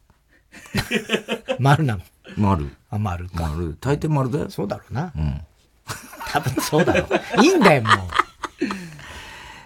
[1.60, 2.02] 丸なの。
[2.36, 2.72] 丸。
[2.90, 3.50] あ、丸か。
[3.50, 3.78] 丸。
[3.80, 4.50] 大抵丸だよ。
[4.50, 5.12] そうだろうな。
[5.16, 5.42] うん。
[6.30, 7.08] 多分そうだろ
[7.38, 7.44] う。
[7.44, 7.96] いいんだよ、もう。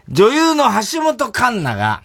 [0.09, 2.03] 女優の橋本環奈が、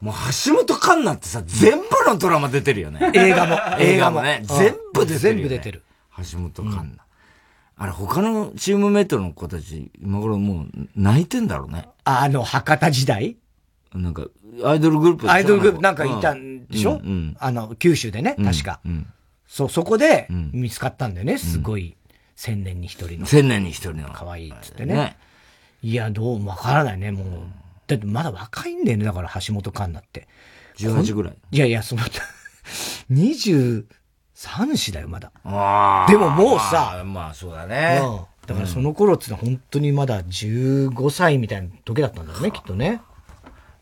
[0.00, 0.14] もう
[0.46, 3.10] 橋本環奈ってさ、全部のドラマ出てるよね。
[3.14, 3.58] 映画も。
[3.78, 4.42] 映画もね。
[4.46, 5.82] 全部出てる、ね、全部出てる。
[6.18, 6.90] 橋本環奈。
[6.92, 6.98] うん、
[7.76, 11.88] あれ、他のチームメイトの子たち、今頃もう泣いてんだろうね。
[12.04, 13.36] あの、博多時代？
[13.94, 14.26] なんか、
[14.64, 18.80] アイドルグループアイドルグループなんかいたんでしょ、うんうん、あの、九州でね、確か。
[18.84, 19.06] うん、
[19.46, 21.96] そう、そこで見つかったんだよね、すごい。
[22.36, 23.26] 千年に一人の。
[23.26, 24.10] 千年に一人の。
[24.10, 24.94] 可愛いっつってね。
[24.94, 25.16] ね
[25.82, 27.26] いや、どう、わからないね、もう。
[27.88, 30.28] だってまだ若いんだよね、だから橋本環奈って。
[30.76, 32.02] 18ぐらいいやいや、その、
[33.10, 33.84] 23
[34.44, 35.32] 歳だよ、まだ。
[36.08, 38.00] でももうさ、まあそうだね。
[38.02, 38.20] うん。
[38.46, 43.00] だからその頃ってのは本当にまだ15歳みたいな時だったんだろうね、きっとね。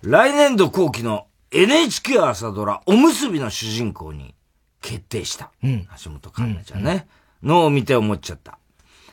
[0.02, 4.34] 来年度後期の NHK 朝ドラ、おむすびの主人公に
[4.80, 5.50] 決定した。
[5.64, 5.88] うん。
[6.02, 7.08] 橋本環奈ちゃんね。
[7.42, 8.58] うん、のを見て思っちゃった。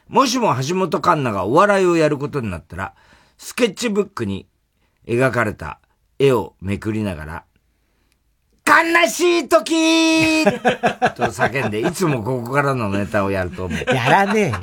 [0.07, 2.93] もしも橋本環奈がお笑いをやることになったら、
[3.37, 4.47] スケッチブックに
[5.07, 5.79] 描かれた
[6.19, 7.43] 絵をめくりながら、
[8.65, 10.51] 悲しい時 と
[11.25, 13.93] 叫んで、いつもここからのネタをやると思う。
[13.93, 14.57] やらねえよ。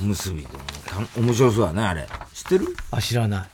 [0.00, 0.48] 結びで
[1.22, 2.06] も、面白そうだね、あれ。
[2.32, 2.76] 知ってる？
[2.90, 3.48] あ、知らない。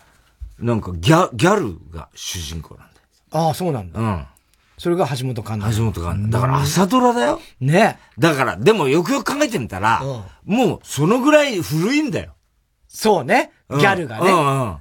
[0.65, 3.47] なんかギャ、ギャルが主人公なんだよ。
[3.47, 4.01] ああ、そうなんだ。
[4.01, 4.27] うん。
[4.79, 5.77] それが橋本環奈。
[5.79, 6.31] 橋本環奈。
[6.31, 7.41] だから朝ドラだよ。
[7.61, 12.35] ねだから、でもよくよく考えてみたら、うん、もうそのぐらい古いんだよ。
[12.95, 13.51] そうね。
[13.71, 14.31] ギャルがね。
[14.31, 14.77] うんうん、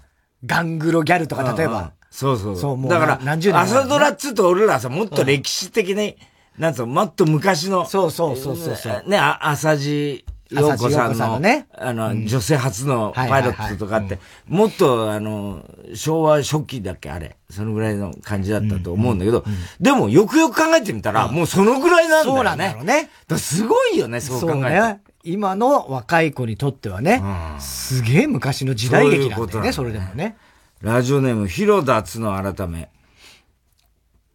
[0.46, 1.74] ガングロギャルとか、例えば。
[1.74, 2.58] うんうん、そうそう。
[2.58, 2.92] そう、もう。
[2.92, 6.16] だから、何十年、朝ドラっつうと俺らさ、もっと歴史的に、
[6.58, 7.86] なんつうの、もっと昔の。
[7.86, 17.36] そうそうそうそうね、朝地陽子さんの、ね、あの、女性初のパイロットとかって、もっと、あの、昭和初期だっけあれ。
[17.50, 19.44] そのぐらいの感じだったと思うんだけど、
[19.80, 22.36] でも、よくよく考えてみたら、もうそのぐらいなんだよね。
[22.36, 23.10] そうなんだろうね。
[23.28, 24.98] だすごいよね、そう考えたら。
[25.26, 27.24] 今の若い子にとってはね、
[27.60, 30.36] すげえ昔の時代劇なんだよね、それでもね。
[30.82, 32.90] ラジオネーム、広田つの改め、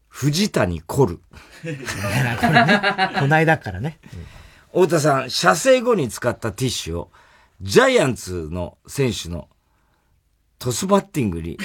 [0.08, 1.16] 藤谷コル。
[1.16, 1.22] こ
[1.64, 2.38] れね、
[3.18, 3.98] こないだからね。
[4.72, 7.10] 太田さん、射精後に使ったティッシュを、
[7.60, 9.48] ジャイアンツの選手の
[10.58, 11.58] トスバッティングに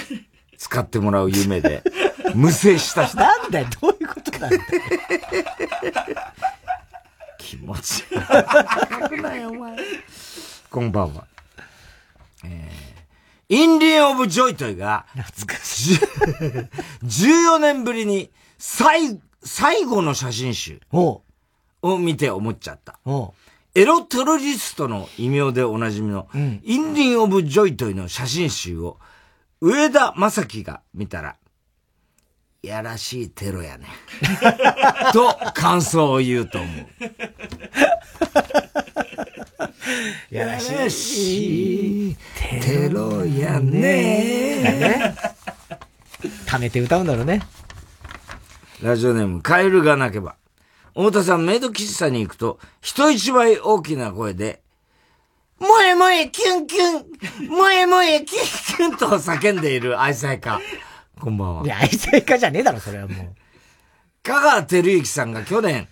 [0.57, 1.81] 使ってもらう夢で、
[2.35, 3.17] 無制した人。
[3.17, 4.63] なんだよ、どういうことなんだよ。
[7.53, 9.77] 気持ち悪くないよ、 お前。
[10.71, 11.27] こんばんは。
[12.43, 15.97] えー、インリン・オブ・ジョイトイが、懐かしい。
[17.03, 20.81] 14年ぶりに、最、最後の写真集。
[20.91, 21.21] お
[21.83, 22.97] を見て思っちゃった。
[23.75, 28.97] エロテロリストの異名でおなじみの、うん、インリン・オブ・ジョイトイの写真集を、
[29.61, 31.35] 上田正樹が見たら、
[32.63, 33.87] やらしいテロやね。
[35.11, 36.87] と感想を言うと思う。
[40.33, 40.59] やら
[40.89, 42.17] しい
[42.61, 45.13] テロやね。
[46.45, 47.41] 溜めて歌うんだろうね。
[48.81, 50.35] ラジオネーム、カエルが鳴けば。
[50.95, 54.61] 太田さん、メイド喫茶に行くと、人一倍大きな声で、
[55.59, 57.03] 萌え萌えキュンキュン
[57.49, 58.45] 萌え萌えキュン
[58.77, 60.61] キュンと叫んでいる愛妻家。
[61.23, 61.63] こんばんは。
[61.63, 63.27] いや、愛妻家じゃねえだろ、それはもう。
[64.23, 65.87] 香川照之さんが去年、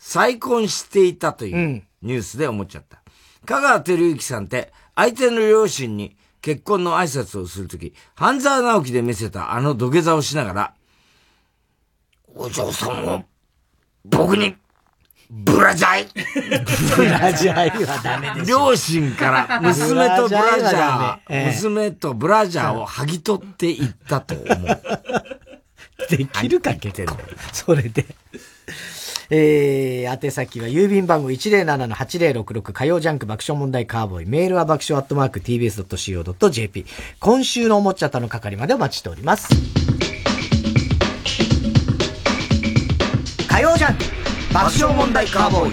[0.00, 2.98] 再婚していたというニュースで思っちゃった。
[3.42, 10.74] うん、香川照之さんって、相手の両親に結婚の挨拶をするとき、半沢直樹で見せたあの土下座をしながら、
[12.34, 13.24] お嬢さんを
[14.04, 14.56] 僕に、
[15.36, 16.06] ブラジャイ
[16.96, 24.80] ブラジャイはダメです両親から娘とブラジャー、娘とブラジャーを剥ぎ取っていったと思う。
[26.08, 27.16] できるかけてんの
[27.52, 28.06] それで。
[29.30, 34.26] えー、宛先は郵便番号107-8066火曜ジャンク爆笑問題カーボーイ。
[34.26, 36.86] メールは爆笑アットマーク tbs.co.jp。
[37.18, 39.48] 今週のおもちゃたの係までお待ちしております。
[43.48, 44.23] 火曜ジャン
[44.54, 45.72] 爆笑問題カーボーイ。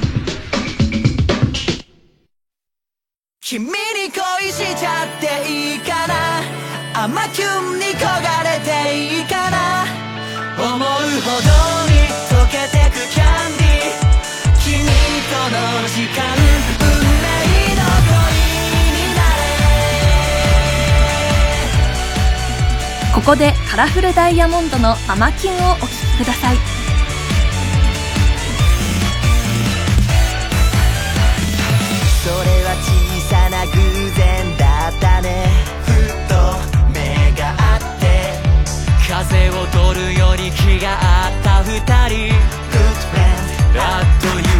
[3.39, 6.41] 君に恋しちゃっていいかな？
[7.03, 9.85] 甘キュンに焦がれていいかな？
[10.57, 14.01] 思うほどに溶けてくキャンディー。
[14.63, 14.73] 君
[15.29, 15.57] との
[15.87, 16.25] 時間
[23.13, 26.80] ここでカラフルダイヤモンドの「アマキュン」をお聴きください。
[34.15, 35.47] 然だったね。
[35.85, 35.93] ふっ
[36.27, 36.33] と
[36.93, 38.03] 目が合って
[39.07, 42.33] 風を取るように気が合った二人。
[42.71, 44.50] Good friend あっという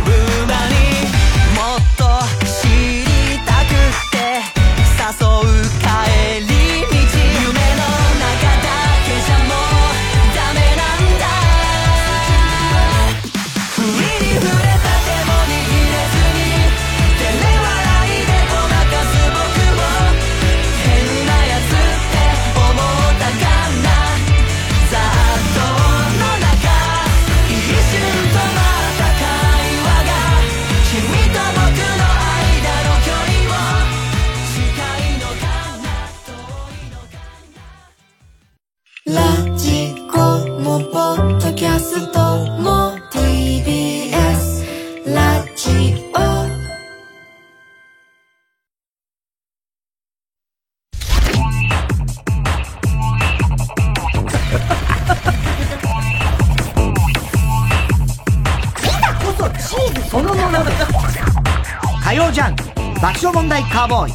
[62.22, 62.64] 曜ジャンク
[63.02, 64.12] 爆笑問題カーボーイ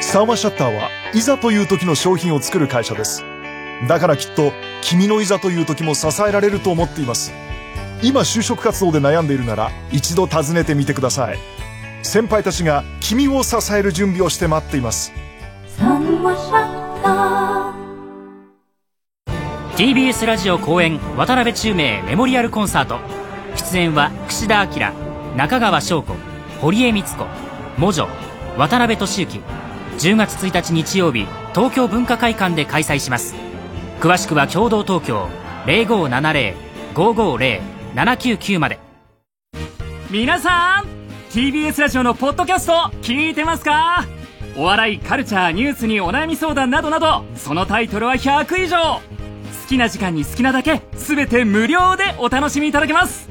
[0.00, 3.24] サーマシャッターはいざという時の商品を作る会社です。
[3.88, 4.52] だからきっと
[4.82, 7.32] 君のいざという時も支えられると思っています。
[8.02, 11.38] 今就職活動で悩んでいるなら一度訪ねてみてください。
[12.02, 15.12] 先輩たちが君を支える準備をして待っています。
[19.78, 22.98] TBS ラジオ公演渡辺宙明メモリアルコンサート。
[23.54, 24.72] 出演は櫛田明
[25.36, 26.16] 中川翔子
[26.60, 27.24] 堀江光子
[27.78, 28.08] 魔女
[28.56, 29.38] 渡辺俊之
[29.98, 33.36] 10月1日日曜日東京文化会館で開催します。
[34.00, 35.28] 詳しくは共同東京
[35.66, 38.80] 0570-550-799まで。
[40.10, 40.86] 皆さん
[41.30, 42.72] TBS ラジオのポッドキャスト
[43.02, 44.04] 聞いてますか？
[44.56, 49.00] お笑いカルチャーニュースにお悩み相談などなどそのタイトルは100以上。
[49.68, 53.28] きな時間に好きなだけ全て無料でお楽しみいただけます。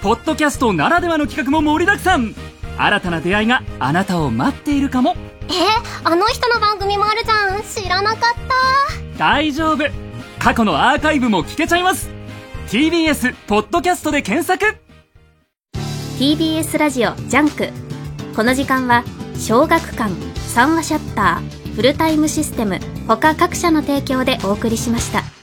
[0.00, 2.34] ポッドキャストならではの企画も盛りだくさん。
[2.78, 5.14] 新たな出会いがあなたを待っているかも。
[5.48, 5.52] え
[6.04, 7.62] あの人の番組もあるじゃん。
[7.62, 9.18] 知らなかった。
[9.18, 9.84] 大丈夫。
[10.38, 12.10] 過去のアーカイブも聞けちゃいます。
[12.68, 14.76] TBS ポッドキャストで検索。
[16.18, 17.68] TBS ラジオ JUNK。
[18.34, 19.04] この時間は
[19.36, 20.10] 小学館
[20.52, 22.78] 三和シャッターフルタイムシステム
[23.08, 25.41] 他各社の提供でお送りしました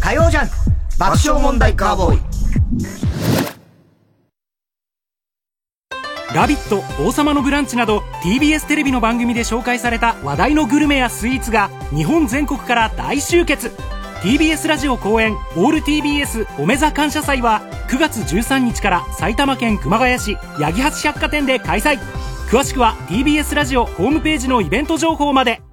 [0.00, 0.54] 火曜ジャンク。
[0.98, 2.20] 爆笑問題カーボーイ。
[6.34, 13.72] ラビット!」「王様のブランチ」など TBS テレビの番組で紹介された話題のグルメやスイーツが日本全国から大集結。
[14.22, 21.98] TBS ラジオ公演「オール TBS おめざ感謝祭」は9月13日から埼玉県熊谷市八木橋百貨店で開催。
[22.50, 25.63] 詳しくは TBS ラジオホームページのイベント情報まで。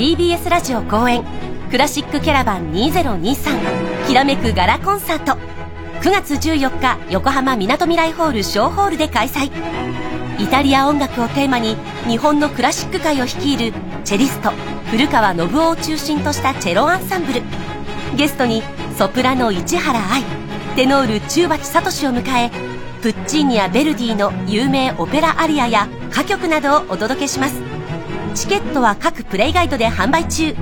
[0.00, 1.22] TBS ラジオ公演
[1.70, 5.38] クラシックキャラバン2023きらめくガラコンサート。
[6.00, 9.50] 9月14日横浜みなとみらいホール小ホールで開催。
[10.42, 11.76] イタリア音楽をテーマに
[12.08, 13.74] 日本のクラシック界を率いる
[14.04, 14.52] チェリスト
[14.86, 17.42] 古川信夫を中心としたチェロアンサンブル。
[18.16, 18.62] ゲストに
[18.96, 20.22] ソプラノ市原愛
[20.76, 22.50] テノール中鉢聡を迎え
[23.02, 27.69] プッチーニやベルディの有名オペラアリアや歌曲などをお届けします。
[28.34, 30.54] チケットは各プレイガイドで販売中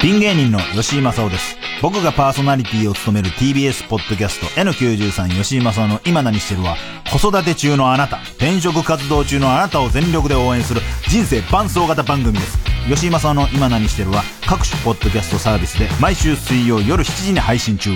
[0.00, 1.56] ピン芸人の吉井正夫です。
[1.82, 6.76] 僕がパーソナリティを務める TBS ポッドキャスト N93 吉井正夫の今何してるは
[7.10, 12.58] 子育て中のあなた、転職活動中のあなたを全力で応援する人生伴走型番組です。
[12.88, 17.90] 吉井正夫の今何してるは各種ポッドキャストサービスで毎週水曜夜7時に配信中。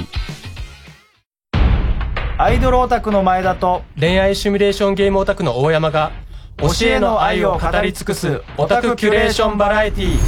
[2.43, 6.11] アイドルオタクの前田と恋愛シミュレーションゲームオタクの大山が
[6.57, 10.19] 教えの愛を語り尽くすオタクキュレーションバラエティ。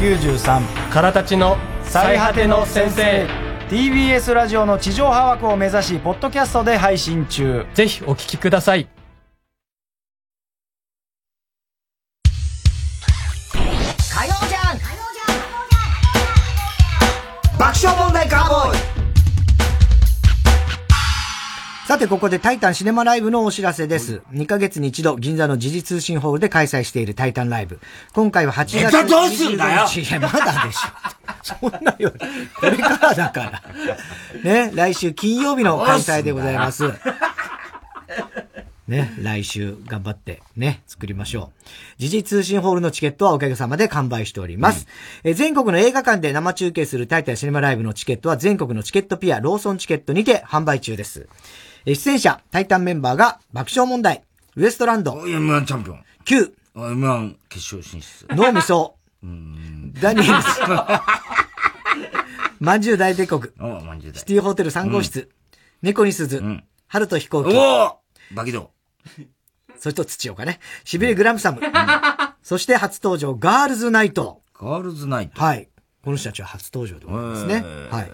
[0.00, 3.26] N93 からたちの最果ての先生。
[3.68, 7.66] TBS ラジオの地上波枠を目指しポッドキャストで配信中。
[7.74, 8.88] ぜひお聞きください
[21.88, 24.20] さて、ここでタイタンシネマライブのお知らせです。
[24.32, 27.80] 2ヶ月に一度、銀座の時事通信ホールで開催しているタイタンライブ。
[28.12, 31.56] 今回は8月ネタどうすんだよ25日いや、まだでしょ。
[31.60, 32.26] そんなより、
[32.60, 33.62] これからだから。
[34.44, 36.92] ね、来週金曜日の開催でございます。
[38.86, 41.62] ね、来週頑張ってね、作りましょう。
[41.96, 44.86] 時事通信ホールのチケットはおかげさまで完売しております。
[45.24, 51.28] えー全国の映画館で生中継するタイタンシネマライブのチケットは全国のチケットピア、ローソンチケットにて販売中です。
[51.88, 54.22] えー出演者、タイタンメンバーが爆笑問題、
[54.56, 56.04] ウエストランド、M1 チャンピオン。
[56.26, 58.26] Q、M1 決勝進出。
[58.28, 60.32] 脳みそ、ダニエルズ、
[62.60, 63.48] まんじゅう大帝国、シ
[64.26, 65.30] ティホテル3号室、
[65.80, 66.42] 猫に鈴、
[66.88, 68.00] 春と飛行機、おお
[68.34, 68.70] バキド。
[69.80, 71.62] そして土岡ね、しびれグラムサム、
[72.42, 74.42] そして初登場、ガールズナイト。
[74.52, 75.40] ガールズナイト。
[75.42, 75.70] はい。
[76.04, 77.64] この人たちは初登場でございますね。
[77.90, 78.12] はい。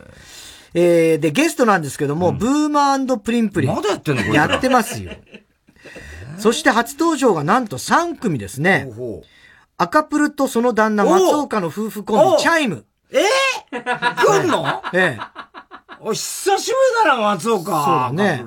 [0.74, 3.74] えー、で、ゲストなんですけども、ブーマープリンプリン。
[3.74, 4.22] まだやってんの？
[4.24, 5.12] これやってますよ。
[6.38, 8.90] そして初登場がなんと3組ですね。
[9.76, 12.84] 赤プルとその旦那、松丘の夫婦コンビ、おチャイム。
[13.12, 13.82] えー、
[14.16, 14.82] 来んの？
[14.92, 15.20] ええ。
[16.04, 18.10] お、久しぶりだな、松丘。
[18.10, 18.44] そうだね。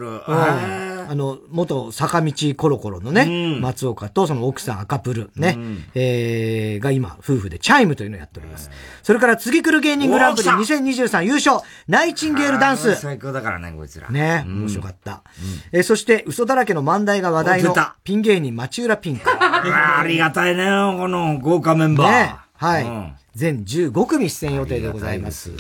[1.10, 5.58] あの、元坂道コロコロのね、松丘とその奥さん赤プルね、
[5.96, 8.70] えー、が今、夫婦でチャイムというのをやっております。
[9.02, 12.96] それからツギクル芸人グランプリおー来2023優勝、ナイチンゲールダンス。
[12.96, 14.10] 最高だからね、こいつら。
[14.10, 15.24] ね、面白かった。
[15.72, 19.30] えーそして、嘘だらけの漫才が話題のピン芸人町浦ピンク。
[19.30, 22.10] ありがたいね、この豪華メンバー。
[22.10, 25.52] ね、はい、うん全15組出演予定でございます。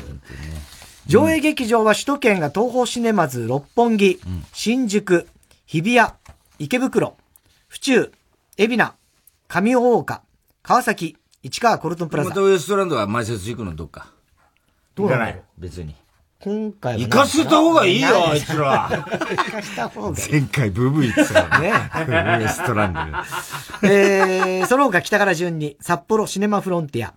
[1.07, 4.19] 上映劇場は首都圏が東宝シネマズ六本木、
[4.51, 5.25] 新宿、
[5.65, 6.11] 日比谷、
[6.59, 7.15] 池袋、
[7.69, 8.11] 府中、
[8.57, 8.95] 海老名、
[9.47, 10.21] 上大岡、
[10.63, 12.41] 川崎、市川コルトンプラザまた。
[12.41, 14.11] ウエストランドは前説行くのどっか。
[14.95, 15.95] どうなんだろう行かない別に。
[16.39, 18.89] 今回は行かせた方がいいよ、あいつら。
[18.89, 20.31] 行かせた方がいい。
[20.31, 21.57] 前回ブーブー言ってたか
[22.05, 23.03] らねウエストランド
[23.87, 23.93] に。
[23.93, 27.13] えー、その他北から順に、札幌シネマフロンティア、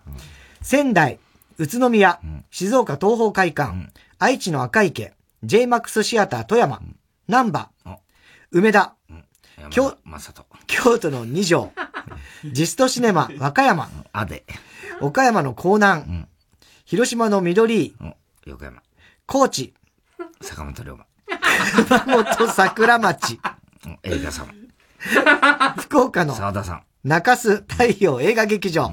[0.61, 1.19] 仙台、
[1.61, 6.81] 宇都宮、静岡東方会館、愛知の赤池、JMAX シアター富山、
[7.27, 7.69] 南波、
[8.49, 8.95] 梅田、
[9.69, 9.95] 京
[10.97, 11.71] 都の二条、
[12.51, 13.91] ジストシネマ和歌山。
[15.01, 16.25] 岡山の江南、
[16.85, 17.95] 広島の緑井、
[18.47, 18.81] 横山。
[19.27, 19.75] 高知、
[20.41, 21.05] 坂本龍馬。
[22.05, 23.39] 熊本桜町、
[24.01, 24.67] 映画さん。
[25.77, 26.83] 福岡の沢田さん。
[27.03, 28.91] 中洲太陽映画劇場、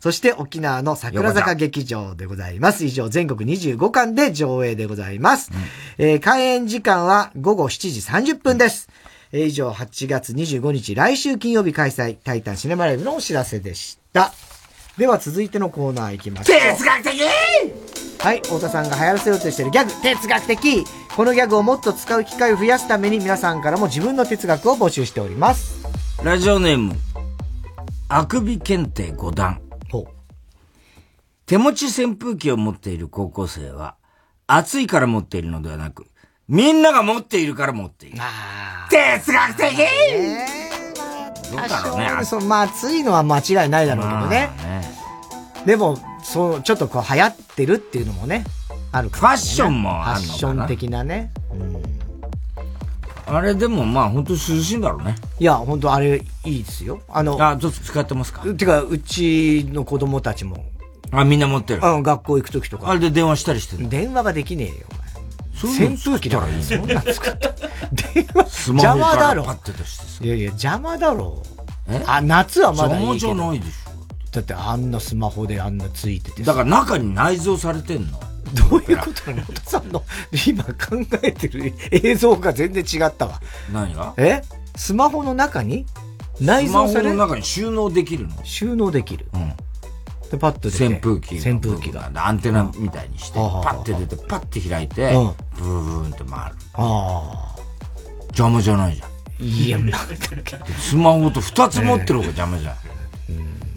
[0.00, 2.84] そして沖縄の桜坂劇場でございます。
[2.86, 5.50] 以上、全国25巻で上映でございます。
[5.98, 8.88] えー開演時間は午後7時30分です。
[9.32, 14.32] えー以上、8月25日、来週金曜日開催、タイタンシネマライブのお知らせでした。
[14.96, 16.60] では続いてのコーナー行きましょう。
[16.60, 17.20] 哲学的
[18.18, 20.84] はい、太田さんが流行らせようとしているギャグ、哲学的
[21.14, 25.82] このギャグをもっと使う機会を増やすために皆さんからも自分の哲学を募集しております。
[26.22, 26.94] ラジオネーム、
[28.08, 29.60] あくび検定5段。
[31.50, 33.96] 手持ち扇風機を持っている高校生は、
[34.46, 36.06] 暑いから持っているのではなく、
[36.46, 38.18] みんなが持っているから持っている。
[38.88, 39.76] 哲学的
[41.50, 42.24] どうだろうね。
[42.24, 44.48] そう、まあ、暑いのは間違いないだろうけどね。
[45.66, 48.44] でも、そう、ちょっとこう流行ってるっていうのもね、
[48.92, 49.28] あるかも、ね。
[49.30, 51.32] ファッションもあるのかなファッション的なね。
[53.26, 55.16] あれでもまあ本当涼しいんだろうね。
[55.40, 57.00] いや、本当あれいいですよ。
[57.08, 58.42] あの、あ、ちょっと使ってますか？
[58.54, 60.64] てか、うちの子供たちも。
[61.12, 61.80] あ、みんな持ってる。
[61.82, 62.90] うん、学校行くときとか。
[62.90, 64.74] あれで電話したりしてる電話ができねえよ。
[65.54, 67.48] そういうの扇風機だからいい作そんなん作った。
[68.14, 69.44] 電話、スマホ邪魔だろ。
[70.22, 71.42] いやいや、邪魔だろ。
[72.06, 73.06] あ、夏はまだいい。
[73.06, 73.74] 邪魔じゃないでし
[74.32, 78.20] だってあんなスマホであんなついててだから中に内蔵されてんの？
[78.70, 79.44] どういうことなの？
[79.64, 80.04] さんの
[80.46, 80.70] 今考
[81.22, 83.40] えてる映像が全然違ったわ。
[83.72, 84.14] 何が？
[84.16, 84.42] え？
[84.76, 85.84] スマホの中に
[86.40, 88.44] 内蔵されスマホの中に収納できるの？
[88.44, 89.26] 収納できる。
[89.34, 89.52] うん。
[90.30, 90.68] で、パッと。
[90.68, 91.36] 扇風機。
[91.36, 92.10] 扇風機が。
[92.14, 96.56] アンテナみたいにして、パッて出て、パッて開いて、うんブーブーンって回る。
[96.74, 97.56] ああ。
[98.28, 99.10] 邪魔じゃないじゃん。
[99.44, 99.96] いや、なんだ
[100.78, 102.74] スマホと二つ持ってる方が邪魔じゃん。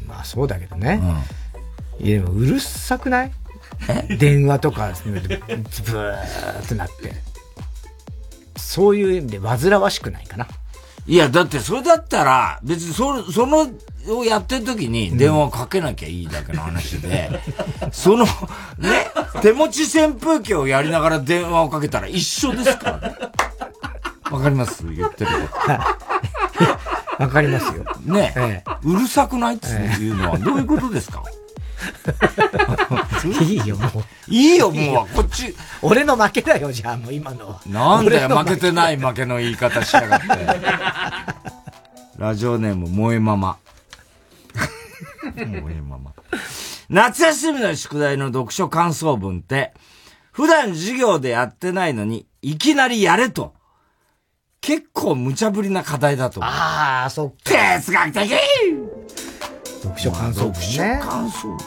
[0.08, 1.01] まあそうだけどね。
[1.99, 3.32] いや、でもうるさくない？
[4.18, 7.14] 電話とか、ブーってなって。
[8.56, 10.47] そういう意味で煩わしくないかな。
[11.06, 13.68] いや、だってそれだったら、別にそ、その、
[14.10, 17.30] をやってる時に電話かけなきゃいいだけの話で、
[17.91, 18.26] その、
[18.78, 19.08] ね、
[19.41, 23.16] 手持ち扇風機をやりながら電話をかけたら一緒ですからね。
[24.32, 24.84] わかります？
[24.91, 25.32] 言ってる
[27.20, 27.86] わかりますよ。
[28.06, 31.22] ね、うるさくないっていうのはどういうことですか？
[33.43, 34.04] いいよ、もう。
[34.28, 35.16] いいよ、もう。
[35.16, 35.54] こっち。
[35.82, 37.62] 俺の負けだよ、じゃあ、もう今のは。
[37.68, 40.28] なんだよ、負けてない負けの言い方しやがって。
[42.18, 43.58] ラジオネーム、萌えママ。
[45.32, 46.14] 萌えママ。
[46.90, 49.74] 夏休みの宿題の読書感想文って、
[50.32, 53.54] 普段授業でやってないのに、いきなりやれと。
[54.62, 56.52] 結構無茶ぶりな課題だと思う。
[56.52, 57.52] ああ、そっか。
[57.78, 58.32] 哲学的
[59.84, 60.60] 読書感想文ね。
[60.60, 61.58] 読書感想文。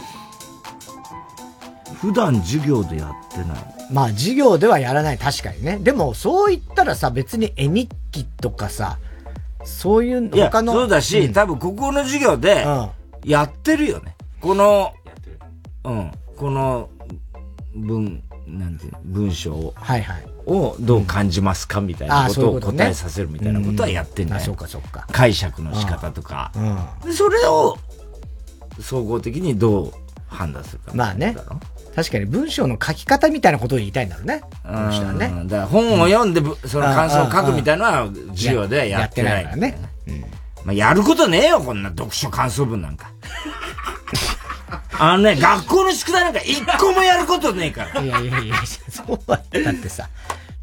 [2.01, 3.49] 普段授業でやってない。
[3.91, 5.79] まあ、授業ではやらない、確かにね。
[5.79, 8.99] でも、そう言ったらさ、別に絵日記とかさ、
[9.65, 10.73] そういういや、他の。
[10.73, 12.67] そうだし、多分ここの授業で、
[13.27, 14.16] やってるよね。
[14.41, 14.95] この、
[15.85, 16.89] うん、この
[17.74, 20.27] 文、なんていうの文章を、はいはい。
[20.47, 24.41] をどう感じますかみたいなことを答えさせるみたいなことはやってんだよ。
[24.41, 26.53] そうかそうか解釈の仕方とか。
[26.55, 27.09] うん。
[27.09, 27.77] でそれを、
[28.81, 29.93] 総合的にどう
[30.29, 30.93] 判断するか。
[30.95, 31.37] まあね。
[31.97, 34.43] 確かに文章の書き方みたいなことを言いたいんだろうね。
[34.64, 39.43] うんだから本を読んでぶ、その感想を書くみたいなのは授業ではやってない。
[39.43, 39.97] やってないからね。
[40.67, 43.12] まあ、やることねえよ、こんな読書感想文なんか。
[44.99, 48.01] あのね、学校の宿題なんか一個もやることねえから。
[48.03, 48.57] いやいやいや、
[48.91, 50.09] そうだだってさ、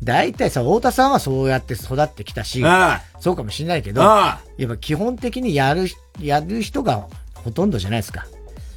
[0.03, 5.87] 大体さ、太田さんはそうやって育ってきたしああ、そうかもしれないけど、ああやっぱ基本的にやる、
[6.19, 8.25] やる人がほとんどじゃないですか。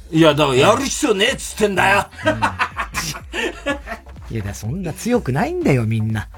[0.09, 2.07] いや、だからやる必要ねえっつってんだよ。
[4.31, 6.29] いや、だそんな強くないんだよ、みんな。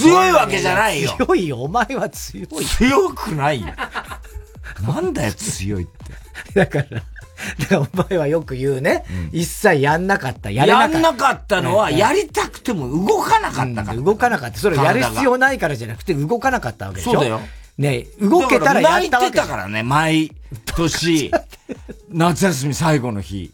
[0.00, 2.46] 強いわけじゃないよ強いよ、お前は強い。
[2.64, 3.68] 強くないよ。
[4.86, 6.54] なんだよ、強いって。
[6.54, 7.04] だから、だか
[7.70, 10.98] らお前はよく言うね、一切やんなかった、ややれなかった。
[10.98, 14.00] んなかったのは、うんやりたくても動かなかったから。
[14.00, 14.58] 動かなかった。
[14.58, 17.40] それやる必要ないからじゃなくて動かなかったわけでしょそうだよ。
[17.78, 20.32] ね動けたらやったわけ泣いてたからね、毎
[20.76, 21.30] 年。
[22.10, 23.52] 夏休み最後の日。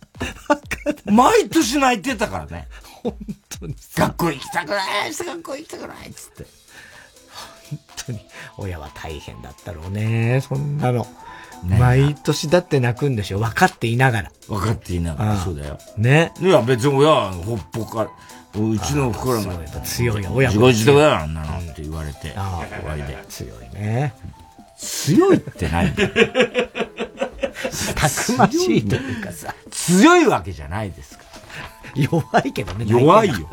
[1.07, 2.69] 毎年泣いてたからね。
[3.11, 3.19] 本
[3.61, 3.77] 当に。
[3.97, 6.45] 学校行きたくない学校行きたくないっつって。
[7.71, 8.21] 本当に、
[8.59, 11.07] 親は大変だったろうね、そんなの。
[11.65, 14.33] 毎年だって泣くんでしょ分かっていながら。
[14.49, 15.79] 分かっていながら、そうだよ。
[15.97, 16.33] ね。
[16.41, 18.11] いや、別に親はほっぽか、
[18.55, 22.39] うちの袋が強いよ、親自業自得だよ、あんなのって言われて、終
[22.87, 23.19] わりで。
[23.29, 24.15] 強いね。
[24.79, 25.93] 強いって何
[27.95, 29.55] たくましいというかさ。
[29.71, 31.26] 強いわけじゃないですか
[31.97, 32.85] 弱いけどね。
[32.87, 33.49] 弱いよ。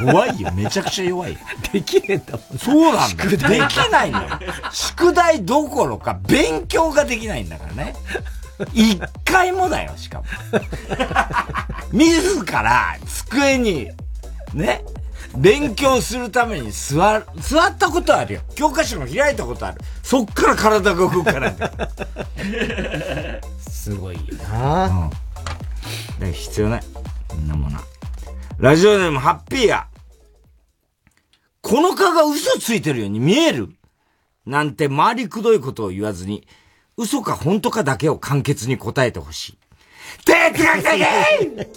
[0.00, 0.50] 弱いよ。
[0.52, 1.38] めちゃくちゃ弱いよ。
[1.72, 2.58] できねえんだもん。
[2.58, 3.42] そうなんだでき
[3.90, 4.28] ないんだよ。
[4.72, 7.94] 宿題どころか勉強ができないんだからね。
[8.72, 10.24] 一回もだよ、しかも。
[11.92, 13.90] 自ら机に、
[14.54, 14.84] ね、
[15.36, 18.40] 勉強するために座る、座ったことあるよ。
[18.54, 19.80] 教科書も開いたことある。
[20.02, 21.72] そっから体が動くからだよ。
[23.58, 24.22] すごいよ
[24.52, 25.10] な、うん。
[25.10, 25.20] だか
[26.20, 26.82] ら必要ない。
[27.40, 27.78] んなもの。
[28.58, 29.88] ラジオネームハッピーや。
[31.60, 33.70] この蚊が嘘ついてるように見える
[34.46, 36.46] なんて回りくどいことを言わずに、
[36.96, 39.58] 嘘か本当かだけを簡潔に答えてほしい。
[40.24, 41.68] 哲学的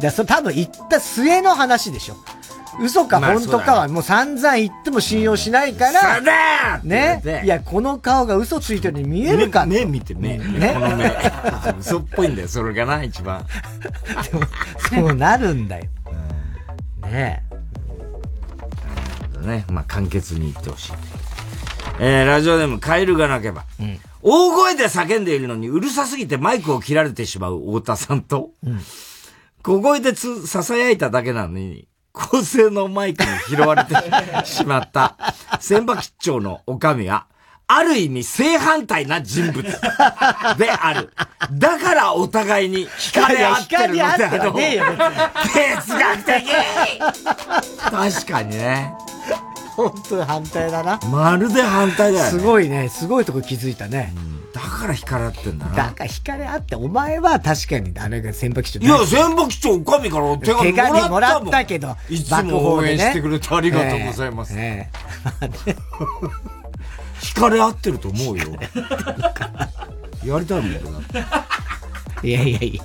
[0.00, 2.16] じゃあそれ多分言った末の話でしょ。
[2.78, 7.42] 嘘かまあ本当かはもう散々言っても信用しないから、ねて。
[7.44, 10.38] いや、この顔が嘘ついてるに見えるか目、目見て目。
[10.38, 10.74] ね？
[10.74, 11.12] この目。
[11.80, 13.44] 嘘っぽいんだよ、それがな、一番。
[14.88, 15.84] そうなるんだよ。
[17.02, 17.42] ね
[19.42, 19.64] ね。
[19.70, 20.92] まあ、簡潔に言ってほしい。
[21.98, 23.64] えー、ラジオネーム、カエルが鳴けば。
[24.22, 28.50] 大声で叫んでいるのにうるさすぎてマイクを切られてしまう太田さんと、
[29.62, 31.88] 小声でつ、囁いただけなのに、
[32.30, 33.94] 高性能マイクに拾われて
[34.44, 35.16] しまった、
[35.60, 37.26] 千葉吉兆のおかみは、
[37.66, 41.12] ある意味正反対な人物である。
[41.52, 44.84] だからお互いに惹かれ合ってるのであいや惹かれ合ってはねえよ
[45.76, 46.50] 哲学的
[47.90, 48.92] 確かにね。
[49.76, 51.00] 本当に反対だな。
[51.10, 52.30] まるで反対だよね。
[52.30, 54.12] すごいね、すごいとこ気づいたね。
[54.52, 55.76] だから惹かれ合ってんだな。
[55.76, 64.54] だから惹かれ合って、お前は確かにあれが先輩基調いや、千葉基調おかみから手紙手紙もらったもんったけど、いつも応援してくれてありがとうございます。
[64.56, 64.88] え
[67.20, 68.46] 惹かれ合ってると思うよ。
[70.24, 71.24] やりたいもんだっ
[72.22, 72.28] て。
[72.28, 72.82] いやいやいや、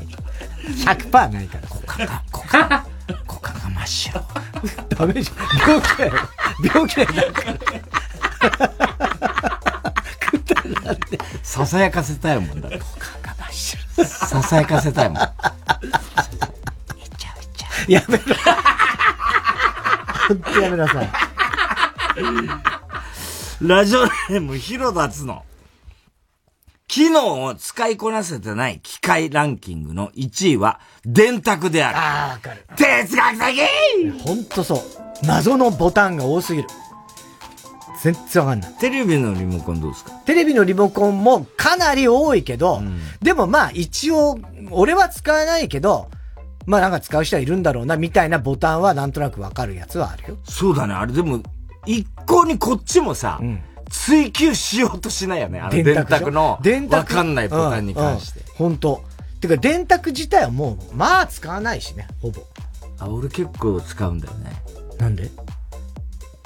[0.94, 1.70] 100%ないから。
[1.70, 2.86] 股間が、股間、
[3.28, 4.22] 股間が真っ白。
[4.90, 5.70] ダメじゃん。
[5.70, 6.14] 病気だよ。
[6.64, 7.10] 病気だよ。
[10.84, 11.08] なんか
[11.44, 12.62] ささやかせたいもん。
[12.62, 12.82] だって。
[14.04, 15.18] ささやかせたいもん。
[17.88, 18.24] やめろ。
[20.28, 21.10] 本当やめなさい。
[23.62, 25.44] ラジオネーム、広田つの。
[26.88, 31.98] 機能を使いこなせてない機械ランキングの1位は電卓である。
[31.98, 32.66] ああ、わかる。
[32.76, 34.80] 哲学的ほんとそう。
[35.26, 36.68] 謎のボタンが多すぎる。
[38.06, 38.74] 全然わかんない。
[38.74, 40.12] テレビのリモコンどうですか？
[40.26, 42.84] テレビのリモコンもかなり多いけど、
[43.20, 44.38] でもまあ一応、
[44.70, 46.12] 俺は使わないけど、
[46.68, 50.38] まあなんか使う人はいるんだろうな、みたいなボタンはなんとなくわかるやつはあるよ。
[50.44, 50.94] そうだね。
[50.94, 51.42] あれでも、
[51.88, 53.42] 一向にこっちもさ、
[53.90, 55.60] 追求しようとしないよね。
[55.60, 56.96] あの電卓の、電卓？
[56.98, 58.42] わかんないボタンに関して。
[58.56, 59.02] 本当
[59.42, 62.42] てか電卓自体はもう、まあ使わないしね、ほぼ。
[63.00, 64.52] あ、俺結構使うんだよね。
[65.00, 65.30] なんで？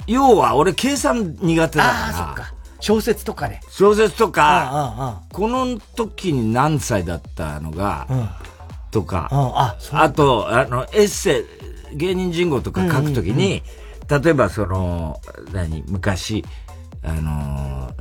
[0.09, 2.05] 要は俺計算苦手だから。
[2.05, 2.53] ああ、そっか。
[2.79, 3.59] 小説とかで。
[3.69, 8.07] 小説とか、この時に何歳だったのが、
[8.91, 11.45] とか、ああと、あの、エッセ
[11.93, 13.63] イ、芸人人語とか書くときに、
[14.09, 15.19] 例えばその、
[15.51, 16.43] 何、昔、
[17.03, 17.91] あの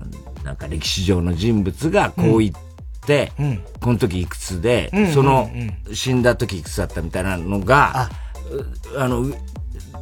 [0.43, 2.53] ー、なんか歴史上の人物がこう言っ
[3.07, 3.63] て、うん。
[3.81, 5.51] この時いくつで、うんその
[5.87, 8.11] うん、死んだ時いくつだったみたいなのが、
[8.95, 9.35] うあの、う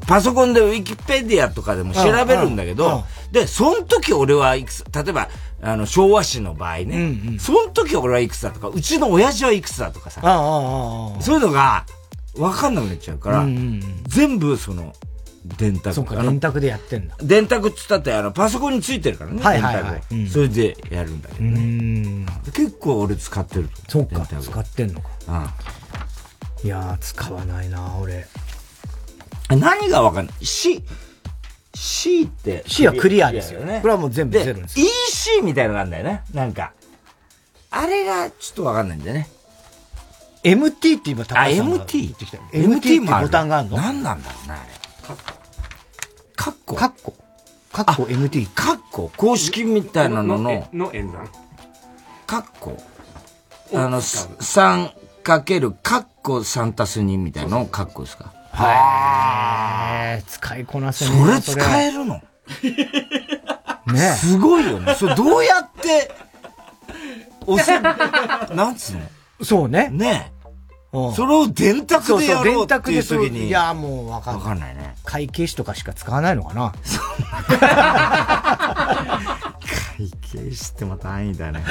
[0.06, 5.28] パソコンでウィキペディアとかでも調べるんだけうんうんど、で、その時俺はいくつ、例えば、
[5.62, 10.20] あの、昭和史の場合ね、その時俺はいくつだとか、うちの親父はいくつだとかさ。
[11.20, 11.84] そういうのが
[12.36, 14.92] 分かんなくなっちゃうから、うんうん全部その、
[15.58, 15.94] 電卓。
[15.94, 17.16] そうか、電卓でやってんだ。
[17.22, 21.60] 電卓っつったって、あの、パソコンについてるからね、はいはいはい電卓うんそれでやるんだけどうね。
[21.60, 22.26] ん。
[22.52, 25.08] 結構俺使ってるとそうか、使ってんのか。
[25.28, 25.46] うん
[26.64, 28.26] いやー、使わないな、俺。
[29.48, 30.82] 何が分かんない ?C、
[31.74, 32.64] C って。
[32.66, 34.80] C はクリアですよねこれはもう全部ゼロです。
[34.80, 36.22] EC みたいなのがあるんだよね。
[36.32, 36.72] なんか。
[37.70, 39.28] あれがちょっと分かんないんだよね。
[40.42, 42.02] MT って今高あ、橋さんが MT?
[42.02, 43.76] 言ってきたよ MT ってボタンがあるの？
[43.76, 44.62] 何なんだろうな、あれ。
[46.36, 46.74] カッコ。
[46.74, 47.14] カッコ。
[47.72, 48.48] カッコ MT。
[48.54, 51.28] カッコ公式みたいなのの、の演算。
[52.26, 52.76] カッコ
[53.74, 54.90] あの、3
[55.22, 58.32] かけるカッコ3たす2みたいなのをカッコですか？
[58.64, 62.20] へー、使いこなせそれ使えるの？
[63.92, 64.94] ねすごいよね。
[64.94, 66.10] それどうやって、
[67.46, 67.80] 押せ、
[68.54, 69.02] なんつうの？
[69.44, 69.88] そうね。
[69.90, 70.32] ね
[70.92, 73.48] うんそれを電卓でやろうっていう時に。
[73.48, 74.42] いや、もうわかんない。
[74.42, 74.94] わかんないね。
[75.04, 76.72] 会計士とかしか使わないのかな？
[79.98, 81.62] 会計士ってまた安易だね。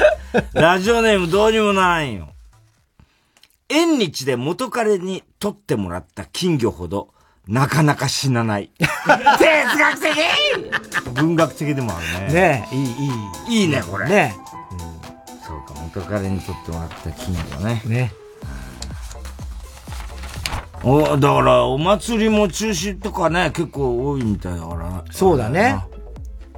[0.53, 2.29] ラジオネームどうにもならんよ。
[3.69, 7.09] 縁日で元彼に取ってもらった金魚ほど、
[7.47, 8.71] なかなか死なない。
[8.77, 12.33] 哲学的文学的でもあるね。
[12.33, 13.61] ねえ、いい、いい。
[13.61, 14.07] いいね、これ。
[14.07, 14.35] ね
[15.45, 17.81] そうか、元彼に取ってもらった金魚ね。
[17.85, 18.13] ね。
[20.83, 25.03] お、だから、お祭りも中止とかね、結構多いみたいだから。
[25.11, 25.83] そうだね。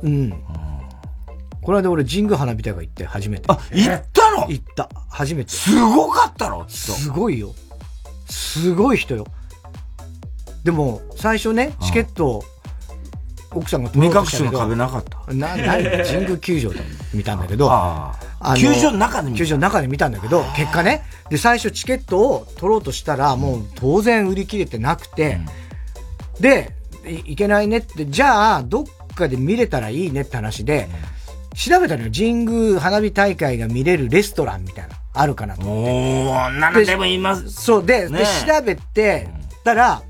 [0.04, 0.34] うん。
[1.68, 3.44] この間俺神宮花火大会行って初めて。
[3.50, 4.48] あ、行ったの？
[4.48, 4.90] 行った。
[5.10, 5.52] 初めて。
[5.52, 7.54] すごかったろすごいよ。
[8.30, 9.28] すごい人よ。
[10.64, 12.42] でも、最初ね、チケット、
[13.52, 14.50] 奥さんが取目隠ろうとしたけど。
[14.52, 15.34] しの壁なかった？
[15.34, 15.84] な、ない。
[16.08, 16.80] 神宮球場で
[17.14, 17.70] 見たんだけど、
[18.58, 25.42] 球場の中で見た球場の中で見たんだけど、結果ね、で、最初チケットを取ろうとしたら、もう当然売り切れてなくて、
[26.40, 26.72] で、
[27.06, 28.86] いいけないねって、じゃあ、どっ
[29.16, 30.88] かで見れたらいいねって話で、
[31.58, 32.12] 調べたのよ。
[32.16, 35.92] 神宮花火大会が見れるレストランみたいな、あるかなと思って。
[35.92, 37.50] おー、なのでもいます。
[37.50, 39.28] そう、で、ねで調べて
[39.64, 40.04] たら、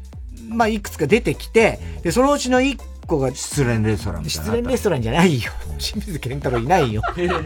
[0.49, 5.52] まあ、いくつか出てきて、で、そのうちの一個が、失恋レストランみたいな失恋レストランじゃないよ。
[5.80, 7.02] 清水健太郎いないよ。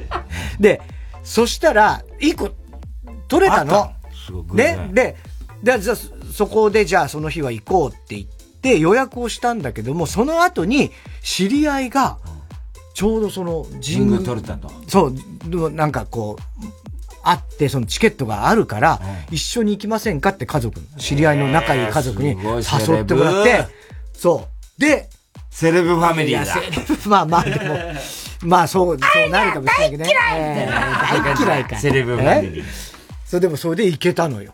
[0.59, 0.81] で、
[1.23, 2.49] そしたら、一個、
[3.27, 3.91] 取れたのあっ。
[4.25, 4.89] すごくね。
[4.91, 5.15] で、
[5.61, 8.25] で、じゃそこでじゃあその日は行こうって言っ
[8.61, 10.91] て予約をしたんだけども、その後に
[11.21, 12.17] 知り合いが、
[12.93, 14.69] ちょうどその神宮取れたと。
[14.87, 15.15] そう、
[15.49, 16.65] でもなんかこう、
[17.23, 18.99] あって、そのチケットがあるから、
[19.29, 23.65] 一緒に行きませんかって家族、知り合いの仲いい家族に誘ってもらって、
[24.13, 24.47] そ
[24.77, 24.81] う。
[24.81, 25.09] で、
[25.49, 26.55] セレブファミリーだ
[27.07, 27.77] まあまあでも、
[28.43, 30.13] まあそう、そうなるかもしれないけどね。
[30.35, 31.77] えー大嫌いか。
[31.77, 32.65] セレブファミリーえ
[33.25, 34.53] それでもそれで行けたのよ。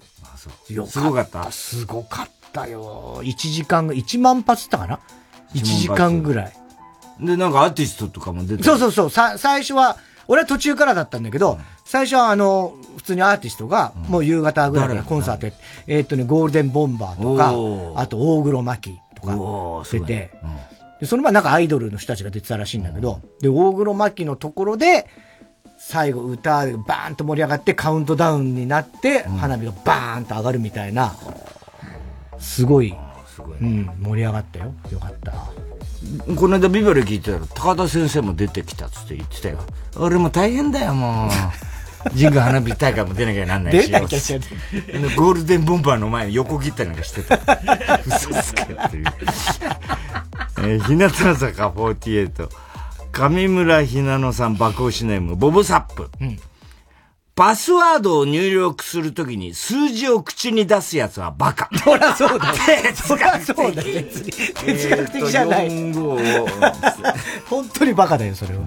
[0.88, 1.52] すごかった？
[1.52, 3.22] すごかったよ。
[3.24, 5.00] 1時間、1万発ったかな
[5.56, 6.54] ?1 時間ぐらい。
[7.20, 9.10] で、なんかアーティストとかも出てそうそうそう。
[9.10, 19.36] さ、最初は、俺は途中からだったんだけど、最初はあの、普通にアーティストが、もう夕方ぐらいからコンサートやって、えーっとね、ゴールデンボンバーとおか、あと大黒摩季とか
[19.90, 20.32] 出て、
[21.00, 25.08] で、その前なんかアイドルの人たちが出てたらしいんだけど、で、大黒摩季のところで、
[25.78, 31.16] 最後歌でバーンと盛り上がってカウントダウンになって、花火がバーンと上がるみたいな、
[32.40, 32.96] すごい、
[33.62, 34.74] うん、盛り上がったよ。
[34.92, 35.67] よかった。
[36.36, 39.60] この間ビバリー聞いてたら、高田先生も出てきたっつって言ってたよ。
[39.98, 42.10] 俺も大変だよ、もう。
[42.10, 43.92] 神宮花火大会も出なきゃなんないし。
[43.92, 47.40] ゴールデンボンバーの前に横切ったりなんかしてた。
[48.06, 49.06] 嘘つけっていう。
[50.60, 52.50] えー、日向坂48。
[53.12, 56.10] 上村ひなのさん爆押しネーム、ボブサップ。
[56.22, 56.40] うん
[57.38, 61.70] パスワードを入力するときに数字を口に出すやつはバカ。
[61.86, 62.52] そりゃそうだ。
[62.96, 63.84] そりゃそうだ。
[63.84, 64.32] 別に。
[64.32, 65.70] 哲学的じゃない。
[67.48, 68.62] 本当にバカだよ、それは。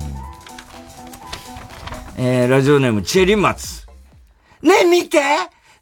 [2.17, 3.89] えー、ラジオネーム、チェリマツ。
[4.63, 5.21] ねえ、見て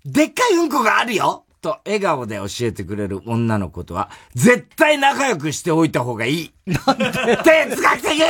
[0.06, 6.52] でっかいうんこがあるよと笑顔で教えてくれる女の子とは、絶対仲良くしておいた方がいい。
[6.66, 7.36] なんで？
[7.36, 8.22] 哲学的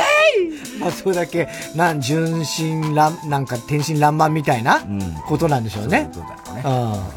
[0.79, 4.81] まあ、それだけ、なん、純真乱、なんか天真爛漫みたいな
[5.27, 6.09] ことなんでしょうね。
[6.13, 6.63] そうだね。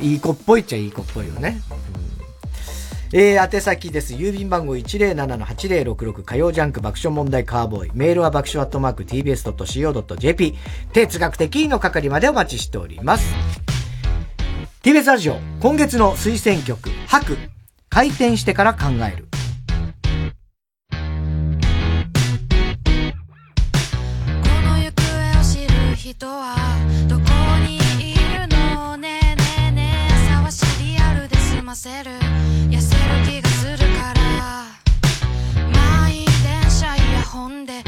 [0.01, 0.05] うん。
[0.05, 1.61] いい子っぽいっちゃいい子っぽいよね。
[3.13, 4.15] うん、えー、宛先です。
[4.15, 7.91] 郵便番号107-8066火曜ジャンク爆笑問題カーボーイ。
[7.95, 10.57] メールは爆笑アットマーク tbs.co.jp。
[10.93, 13.35] 哲学的の係までお待ちしております。
[14.83, 17.37] TBS ラジオ、今月の推薦曲、白、
[17.89, 19.29] 開店してから考える。
[20.91, 20.97] こ
[24.67, 26.57] の行方を知る人は、
[27.09, 27.23] どこ
[27.65, 28.97] にいるの？
[28.97, 32.11] ねえねえねえ、朝はシリアルで済ませる。
[32.69, 34.65] 痩せる気がするから。
[35.73, 37.85] 満員電車イヤホンで、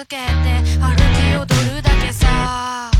[0.00, 0.22] 続けて
[0.80, 2.90] 歩き踊るだけさ。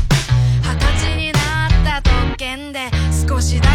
[0.61, 2.91] 二十歳になった特権で
[3.27, 3.70] 少しだ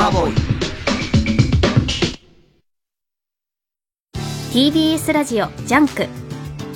[0.00, 0.34] カーボーイ
[4.50, 6.06] TBS ラジオ JUNK。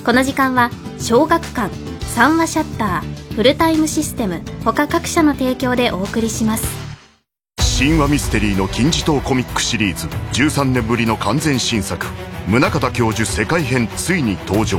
[0.05, 0.69] この時間は
[0.99, 6.67] 小学館三和シャッターフルタイムシステム他各社の提供でお送りします。
[7.79, 10.05] 神話ミステリーの金字塔コミックシリーズ
[10.39, 12.05] 13年ぶりの完全新作
[12.47, 14.77] 宗像教授世界編ついに登場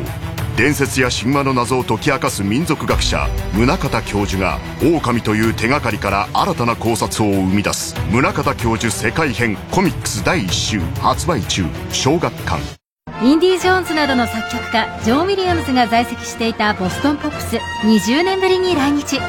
[0.56, 7.94] 伝説や神話の謎を解き明かす民俗学者宗像教授が狼という手がかりから新たな考察を生み出す。
[8.10, 12.58] 宗像教授世界編コミックス第1週発売中小学館。
[13.22, 19.20] インディ・ジョーンズなどの作曲家ジョン・ウィリアムズが在籍していたボストンポップス20年ぶりに来日。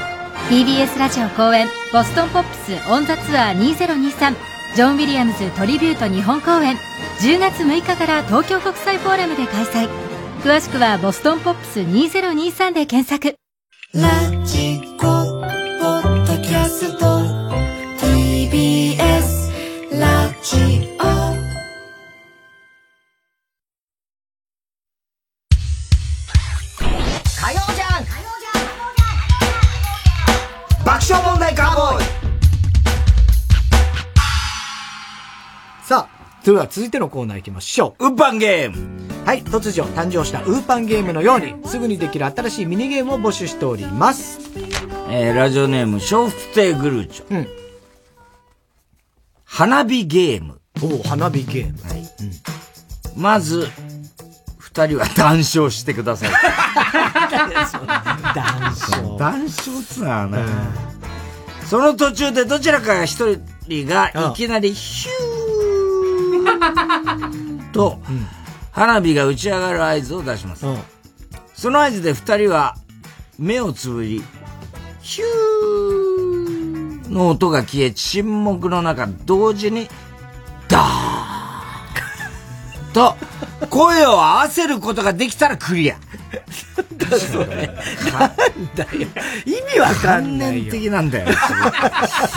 [0.50, 4.34] TBS ラジオ公演ボストンポップスオン・ザ・ツアー2023
[4.78, 6.78] ジョン・ウィリアムズトリビュート日本公演。
[7.20, 10.07] 10月6日から東京国際フォーラムで開催。
[10.44, 13.36] 詳しくはボストンポップス2023で検索。
[13.94, 15.27] ラジコ
[36.48, 38.06] では続いてのコーナー行きましょう。
[38.06, 44.40] ウーパンゲームはい、突如誕生したウーパンゲームのように、すぐにできる新しいミニゲームを募集しております。
[45.10, 47.36] えー、ラジオネーム、笑福亭グルーチョ。
[47.36, 47.48] うん。
[49.44, 50.62] 花火ゲーム。
[50.82, 51.82] お花火ゲーム。
[51.84, 52.10] はい。
[53.18, 53.68] まず、
[54.58, 56.30] 二人は談笑してください。
[58.34, 59.18] 談笑。
[59.20, 59.50] 談笑っ
[59.84, 60.40] つうのはな、
[61.66, 63.38] その途中でどちらかが一
[63.68, 65.37] 人がいきなりヒュー
[67.74, 68.00] と、
[68.72, 70.66] 花火が打ち上がる合図を出します。
[71.54, 72.76] その合図で二人は
[73.40, 74.24] 目をつぶり、
[75.02, 79.90] ヒューの音が消え、沈黙の中、同時に、
[80.68, 80.86] ダー
[82.90, 83.16] ンと、
[83.70, 85.98] 声を合わせることができたらクリア。
[87.18, 87.46] それ。
[87.48, 89.08] なんだよ。
[89.46, 90.72] 意味わかんないよ。
[90.72, 91.28] 観念的なんだよ。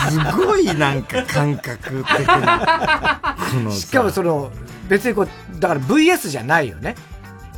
[0.09, 3.37] すごいなんか感覚的な。
[3.71, 4.51] しかもその、
[4.87, 6.95] 別にこう、だから VS じゃないよね。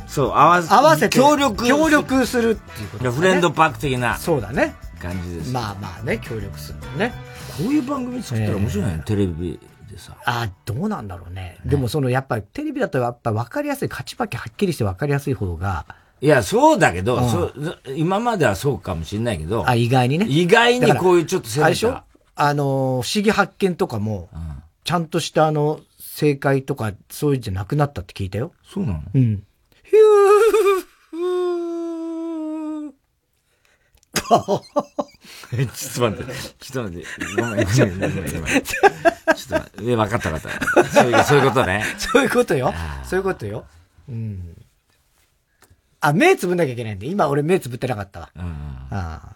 [0.06, 4.16] そう、合わ合わせて、協力協力するっていうこと、ね、フレンドパーク的な。
[4.16, 4.74] そうだね。
[5.00, 5.52] 感じです。
[5.52, 7.12] まあまあね、協力するのね。
[7.56, 9.58] こういう番組作ったら面白いね、テレビ
[9.94, 10.16] でさ。
[10.26, 11.58] あどうなんだろうね。
[11.64, 15.86] でもその、やっぱりテレビだとやっぱ分かりやすい、勝ち負けはっきりして分かりやすい方が。
[16.20, 19.68] いや、そうだけど、うん今まではそうかもしれないけど。
[19.68, 20.26] あ、意外にね。
[20.28, 22.02] 意外にこういうちょっとあれでしょ？
[22.34, 24.28] あの、不思議発見とかも、
[24.84, 28.52] ちゃんとしたあの、正解とか、そういうんじゃなくなったって聞いたよ。
[28.64, 29.02] そうなの？
[29.14, 29.42] うん。
[29.82, 30.93] ヒュー
[34.24, 36.32] ちょっと待って。
[36.58, 37.06] ちょっと待って。
[37.36, 38.34] ごめん、ごめん、ごめん。
[38.34, 38.92] ごめんちょっ
[39.48, 39.90] と待って。
[39.90, 40.84] え、分かった分かった。
[40.84, 41.84] そういう、そういうことね。
[41.98, 42.74] そういうことよ。
[43.04, 43.64] そういうことよ。
[44.08, 44.56] うん。
[46.00, 47.06] あ、目つぶんなきゃいけないんで。
[47.06, 48.30] 今俺目つぶってなかったわ。
[48.36, 49.34] ああ。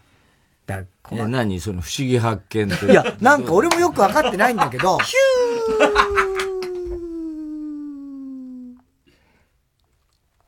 [0.66, 0.86] だい
[1.16, 2.86] や、何その不思議発見って。
[2.86, 5.14] いや、なんか俺もよく分かってないんだけど、ヒ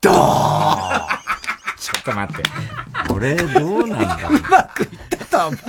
[0.02, 1.20] ドーン
[1.78, 2.42] ちょっと待って。
[3.08, 5.60] これどうなんだうまくいったと思う。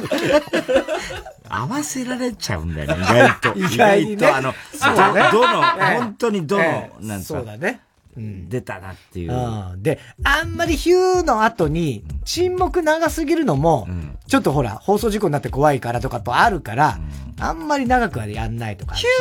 [1.50, 3.60] 合わせられちゃうんだよね、意外と。
[3.60, 7.82] 意外とあの、そうだねどどの、ええ本当にどの、ええなんかそうだね。
[8.16, 9.34] 出たなっていう。
[9.34, 9.84] うん。
[9.84, 13.88] で、あんまりヒューの後に沈黙長すぎるのも、
[14.28, 17.00] ちょっとほら、放送事故になって怖いからとかとあるから、
[17.40, 19.12] あんまり長くはやんないとかあるしね。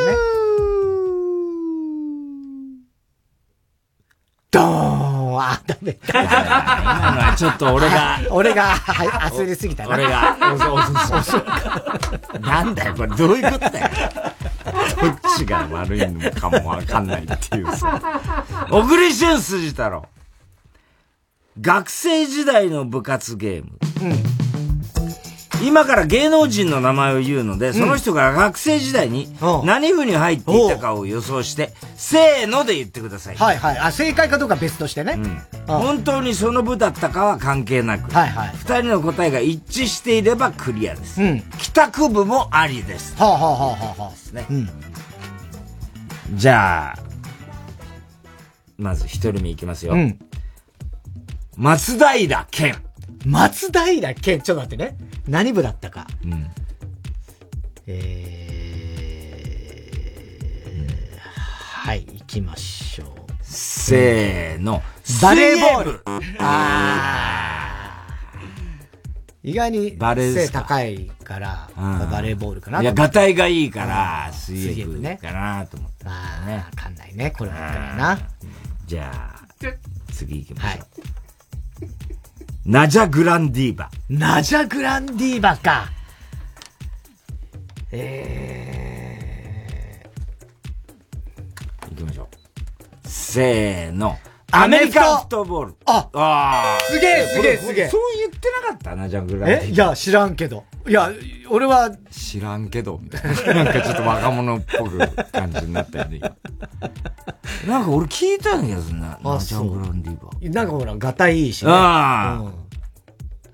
[4.51, 5.97] ドーンあ、ダメ。
[6.09, 9.89] 今のはちょっと俺が、 俺が、はい、焦りすぎたな。
[9.89, 13.89] 俺が、遅遅遅遅なんだよ、これどういうことだよ。
[15.01, 17.99] どっちが悪いのかもわかんないっていうさ。
[18.69, 20.05] 小栗旬筋太郎。
[21.59, 23.71] 学生時代の部活ゲーム。
[25.63, 29.27] 今から芸能人の名前を言うので、その人が学生時代に
[29.63, 33.35] 何部に入っていたかを予想して、せーので言ってください。
[33.35, 33.77] はいはい。
[33.77, 35.19] あ、正解かどうか別としてね。
[35.67, 38.51] 本当にその部だったかは関係なく、はいはい。
[38.55, 41.21] 二人の答えが一致していればクリアです。
[41.21, 41.41] うん。
[41.59, 43.15] 帰宅部もありです。
[43.17, 43.67] はあ、はあは
[44.03, 44.45] はあ、ですね。
[44.49, 44.69] うん。
[46.33, 46.99] じゃあ、
[48.77, 49.93] まず一人目いきますよ。
[49.93, 50.19] うん。
[51.55, 52.75] 松平健。
[53.25, 54.97] 松平健、ちょっと待ってね。
[55.27, 56.07] 何部だったか。
[56.23, 56.47] うん。
[57.87, 63.09] えー、はい、行きましょう。
[63.41, 64.81] せーの。
[65.21, 66.01] バレーボール
[66.39, 68.41] あー。
[69.43, 69.97] 意外に
[70.33, 75.17] 背高いから、うんバレーボールかなといや、思ってガタイがいいから、うん水泳部ね。
[75.21, 76.05] かなと思って。
[76.05, 77.31] ああ、わかんないね。
[77.31, 78.19] こればっかりはな。
[78.85, 79.41] じゃあ、
[80.11, 80.85] 次行きましょう。
[82.63, 83.89] ナジャ・グランディーバ。
[84.07, 85.89] ナジャ・グランディーバか。
[87.91, 89.19] え
[91.89, 92.27] 行きましょう。
[93.03, 94.15] せーの。
[94.51, 95.75] アメリカンフットボール。
[95.85, 99.65] ああすげえすげえすげえそう言ってなかったな、ジャングルランえ？
[99.71, 100.63] いや、知らんけど。
[100.87, 101.11] いや、
[101.49, 103.63] 俺は、知らんけど、みたいな。
[103.65, 104.97] なんかちょっと若者っぽく
[105.31, 106.17] 感じになったよね。
[106.17, 106.35] 今
[107.67, 110.53] なんか俺聞いたんやつな、あジャングルランディーバー。
[110.53, 111.71] なんかほら、ガタいいしね。
[111.71, 112.53] ああうん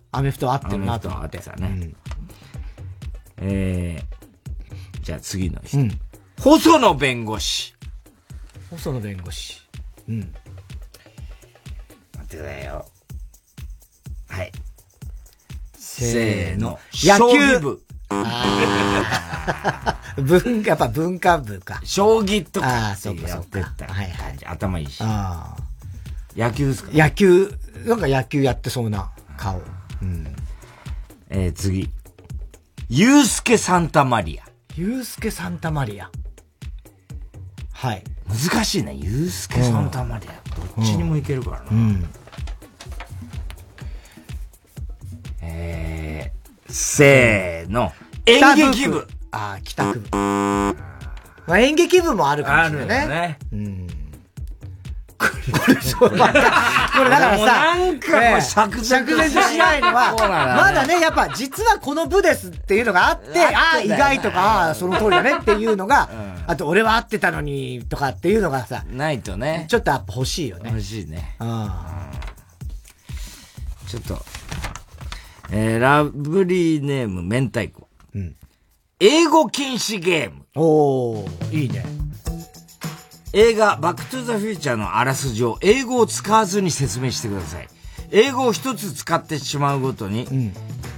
[0.10, 1.38] アメフト合ってるなと思って。
[1.38, 1.94] アメフト合ってたね
[3.40, 5.80] えー、じゃあ次の人。
[5.80, 6.00] うん
[6.40, 7.74] 細野弁護士。
[8.70, 9.60] 細野弁護士。
[10.08, 10.20] うん。
[10.20, 10.32] 待
[12.22, 12.86] ってくださいよ。
[14.30, 14.52] はい。
[16.06, 16.80] せーの。
[17.04, 17.82] 野球部。
[18.10, 21.80] あー 文、やっぱ文化部か。
[21.84, 23.60] 将棋とかああ、そうかやそうか。
[23.60, 24.46] ってったはいはい。
[24.46, 25.02] 頭いいし。
[25.02, 25.64] ああ。
[26.36, 26.92] 野球ですか？
[26.94, 27.54] 野球、
[27.86, 29.62] なんか野球やってそうな顔。
[30.02, 30.28] うん。
[31.30, 31.90] えー、次。
[32.90, 34.44] ユースケ・サンタマリア。
[34.76, 36.10] ユースケ・サンタマリア。
[37.74, 38.04] はい。
[38.52, 38.94] 難しいね。
[38.96, 40.32] ユースケ・サンタマリア。
[40.56, 41.66] どっちにもいけるからな。
[41.72, 42.10] うん。
[45.48, 47.94] えー、せーの。
[48.26, 49.08] 演劇部。
[49.32, 50.10] ああ、帰宅部。
[50.12, 50.76] ま
[51.56, 52.96] あ、演劇部もあるかもしれないね。
[52.96, 53.40] あるよね。
[53.54, 53.88] うん。
[55.18, 55.28] こ
[55.72, 56.34] れ、そう、また
[56.98, 60.14] これだからさ、もうなんかこうええ釈然しないのは、
[60.56, 66.10] まだね、やっぱ実はこの部ですっていうのがあって、あああ、意外とか、ああ、その通りだねっていうのが、
[66.46, 69.66] あと俺は合ってたのにとかっていうのがさ、ないとね。
[69.70, 70.70] ちょっとやっぱ欲しいよね。
[70.70, 71.36] 欲しいね。
[71.40, 72.12] あ
[73.88, 74.24] ちょっと。
[75.52, 77.88] えー、ラブリーネーム、明太子。
[78.14, 78.36] うん。
[79.00, 80.46] 英語禁止ゲーム。
[80.56, 81.86] おー、いいね。
[83.34, 87.68] 映画、バックトゥザフューチャーのあらすじを英語を使わずに説明してください。
[88.12, 90.52] 英語を一つ使ってしまうごとに、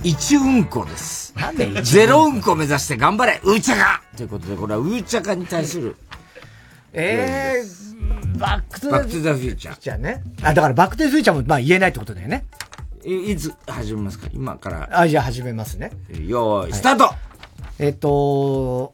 [0.04, 1.34] 一うんこです。
[1.36, 5.96] なんで一ゼロうんこ目指して頑張れうーちゃかということで、これはうーちゃかに対する、
[6.94, 9.98] えー、バックトゥバックトゥザフューチャー。
[9.98, 10.24] ね。
[10.44, 12.46] あ、だからバックトゥザフューチャーもまあ言えないってことだよね。
[13.10, 14.28] いいつ始めますか？
[14.32, 14.88] 今から。
[14.92, 15.92] あ、じゃあ始めますね。
[16.28, 17.12] よーい、スタート！
[17.80, 18.94] えっ、と、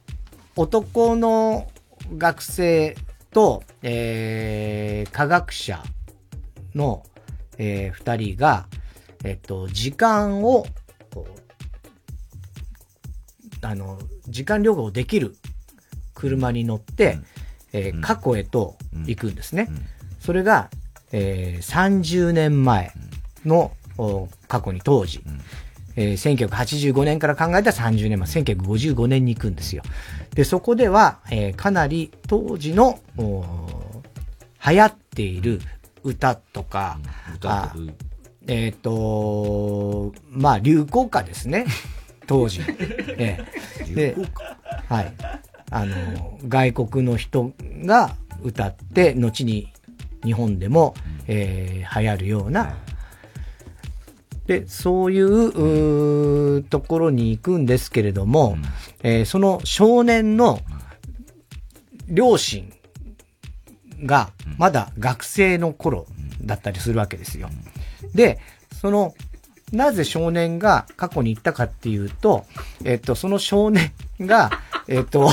[0.55, 1.69] 男の
[2.17, 2.95] 学生
[3.31, 5.83] と、えー、科学者
[6.73, 7.03] の、
[7.57, 8.67] えー、二人が、
[9.25, 10.65] えっ、と、時間を、
[13.61, 15.35] あの、時間旅行できる
[16.13, 17.19] 車に乗って、
[17.73, 19.67] えー過去へと行くんですね。
[20.21, 20.69] それが、
[21.11, 22.93] えー30年前
[23.43, 23.84] の、お
[24.47, 25.21] 過去に当時、
[25.95, 29.83] えー1985年から考えた30年前、1955年に行くんですよ。
[30.33, 33.45] で、そこでは、えーかなり当時の、お
[34.67, 35.61] 流行っている
[36.03, 36.99] 歌とか、
[37.43, 37.73] あ
[38.47, 41.65] えっ、と、まあ、流行歌ですね。
[42.27, 42.59] 当時。
[42.59, 42.65] の。
[43.17, 43.43] え
[43.87, 43.93] え。
[43.93, 44.15] で、
[44.87, 45.13] はい。
[45.71, 47.53] あの、外国の人
[47.83, 49.71] が歌って、後に
[50.23, 50.95] 日本でも、
[51.27, 52.75] えー流行るような、
[54.47, 58.57] で、そういうところに行くんですけれども、
[59.03, 60.59] えーその少年の
[62.07, 62.71] 両親
[64.03, 66.05] がまだ学生の頃
[66.43, 67.49] だったりするわけですよ。
[68.13, 68.39] で、
[68.79, 69.15] その、
[69.71, 72.45] なぜ少年が過去に行ったかっていうと、
[72.83, 74.51] えっと、その少年が、
[74.87, 75.31] えっと、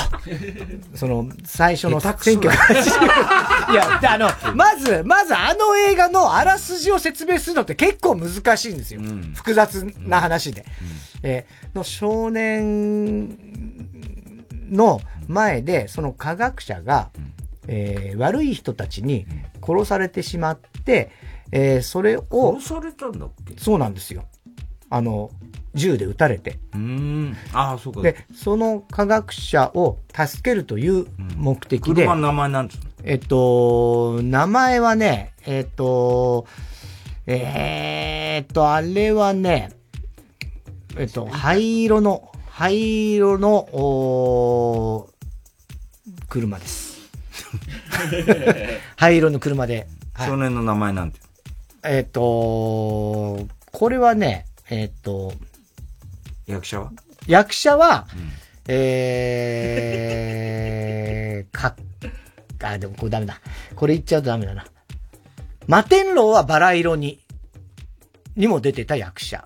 [0.95, 2.51] その、最初の下手くそだ。
[2.53, 9.03] 1980いや、であの、まず、まずあの映画のあらすじを説明するのって結構難しいんですよ。
[9.35, 10.65] 複雑な話で。
[11.23, 13.37] えーの少年
[14.71, 17.11] の前で、その科学者が、
[17.69, 19.27] えー悪い人たちに
[19.65, 21.11] 殺されてしまって、
[21.53, 23.55] えーそれを、殺されたんだっけ？
[23.59, 24.25] そうなんですよ。
[24.91, 25.31] あの、
[25.75, 26.59] 銃で撃たれて。
[26.75, 27.37] うん。
[27.53, 28.03] ああ、そうか。
[28.03, 31.07] で、その科学者を助けるという
[31.37, 36.47] 目的で、車の名前なんつうのえっと、名前はね、えっと、
[37.27, 39.71] えーっと、あれはね、
[40.99, 45.13] えっと、灰色の、灰色の、おー
[46.29, 47.11] 車です。
[48.97, 49.87] 灰色の車で。
[50.15, 51.21] はい少年の名前なんて。
[51.85, 55.33] えっと、これはね、えっと、
[56.47, 56.93] 役者は？
[57.27, 58.07] 役者は、
[58.69, 61.75] えー、 か、
[62.63, 63.41] あ、でもこれダメだ。
[63.75, 64.65] これ言っちゃうとダメだな。
[65.63, 67.21] 摩天楼はバラ色に、
[68.37, 69.45] にも出てた役者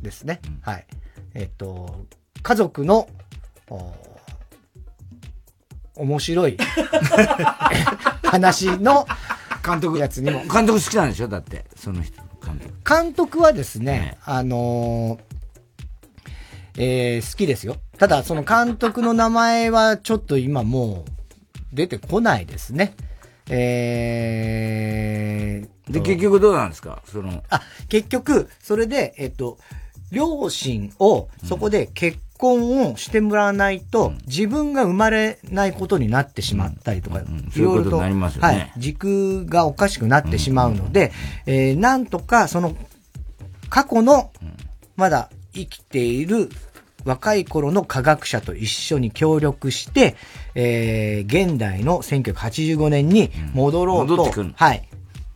[0.00, 0.40] ですね。
[0.62, 0.86] はい。
[1.34, 2.06] えっと、
[2.42, 3.08] 家族の、
[3.68, 3.92] お
[5.94, 6.56] 面白い
[8.24, 9.06] 話の
[9.64, 10.42] 監督やつにも。
[10.44, 11.28] 監督好きなんでしょ？
[11.28, 12.20] だって、その人。
[12.44, 12.72] 監督。
[13.02, 15.20] 監督はですね、あのー
[16.78, 17.76] えー好きですよ。
[17.98, 21.10] ただ、その監督の名前はちょっと今もう
[21.72, 22.94] 出てこないですね。
[23.48, 27.02] えー、で、結局どうなんですか？
[27.06, 29.58] その、あ、結局、それで、えっと、
[30.12, 37.24] 両親を、そこで結婚をしてもらわないと、自分が生まれないことになってしまったりとか、そ
[37.60, 41.12] ういうことはい、軸がおかしくなってしまうので、
[41.44, 42.74] えーなんとか、その、
[43.68, 44.32] 過去の、
[44.96, 46.48] まだ生きている
[47.04, 50.16] 若い頃の科学者と一緒に協力して、
[50.54, 54.52] えー現代の1985年に戻ろうと、戻ってくる。
[54.56, 54.88] はい、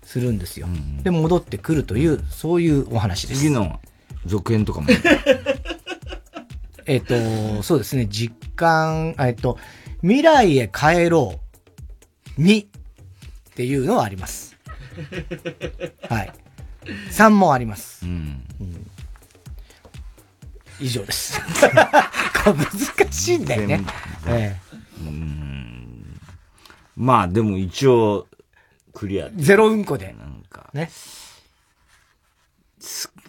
[0.02, 0.68] するんですよ。
[1.02, 3.40] で、戻ってくるという、そういうお話です。
[3.40, 3.78] 次の
[4.26, 4.88] 続編とかも。
[6.86, 9.58] えっと、そうですね、実感、えっと、
[10.02, 11.40] 未来へ帰ろ
[12.38, 12.68] う、に、
[13.50, 14.56] っていうのはあります。
[16.08, 16.32] はい。
[17.10, 18.04] 3もあります。
[18.04, 18.44] うん
[20.80, 21.40] 以上です。
[22.44, 23.80] 難しいんだよね。
[24.26, 24.56] え
[26.96, 28.26] まあでも一応、
[28.92, 29.30] クリア。
[29.34, 30.14] ゼロうんこで。
[30.18, 30.68] なんか。
[30.72, 30.90] ね。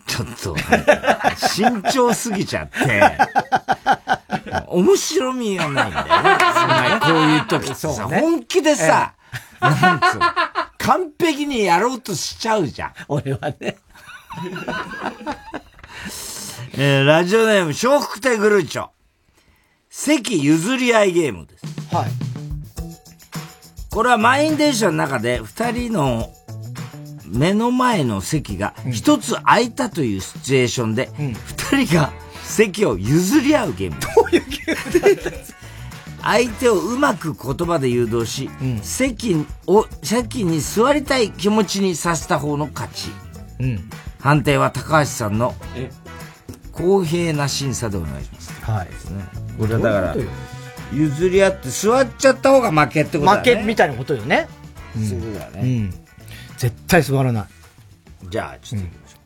[0.08, 0.56] ちょっと、
[1.36, 3.18] 慎重すぎちゃって、
[4.68, 6.12] 面白みがないんだよね。
[6.54, 9.16] そんなこういう時ってさ、そうね本気でさ、
[9.60, 10.26] なんつうの、
[10.78, 12.94] 完璧にやろうとしちゃうじゃん。
[13.08, 13.78] 俺はね。
[16.78, 18.90] えーラジオネーム、笑福亭グルーチョ。
[19.90, 21.66] 席譲り合いゲームです。
[21.96, 22.12] はい。
[23.90, 26.30] これは満員電車の中で二人の
[27.28, 32.12] 目の前の席が一つ空いたというシチュエーションで、二人が
[32.44, 34.00] 席を譲り合うゲーム。
[34.00, 35.56] どういうゲーム
[36.22, 38.50] 相手をうまく言葉で誘導し、
[38.82, 43.12] 席を、席に座りたい気持ちにさせた方の勝ち。
[43.60, 43.90] うん。
[44.20, 45.54] 判定は高橋さんの
[46.72, 48.62] 公平な審査でお願いします。
[48.64, 48.88] はい。
[49.60, 50.16] これはだから
[50.92, 53.38] 譲り合って座っちゃった方が負けってことだね。
[53.38, 54.48] 負けみたいなことよね。
[54.98, 56.05] うんそうだねうん。
[56.58, 57.46] 絶対座らない。
[58.30, 59.18] じゃあ、ちょっと行きましょ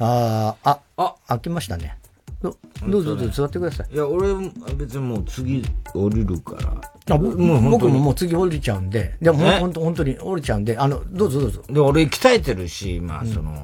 [0.00, 1.96] あー、あ、あ、開きましたね。
[2.42, 2.56] ど
[2.86, 3.94] どうぞどうぞ座ってください。
[3.94, 4.28] いや、俺、
[4.76, 5.64] 別にもう次
[5.94, 7.14] 降りるから。
[7.14, 11.62] あ僕ももう次降りちゃうんで、でも本当本当に降りちゃうんで、あの、どうぞどうぞ。
[11.68, 13.54] で、俺鍛えてるし、まあ、その、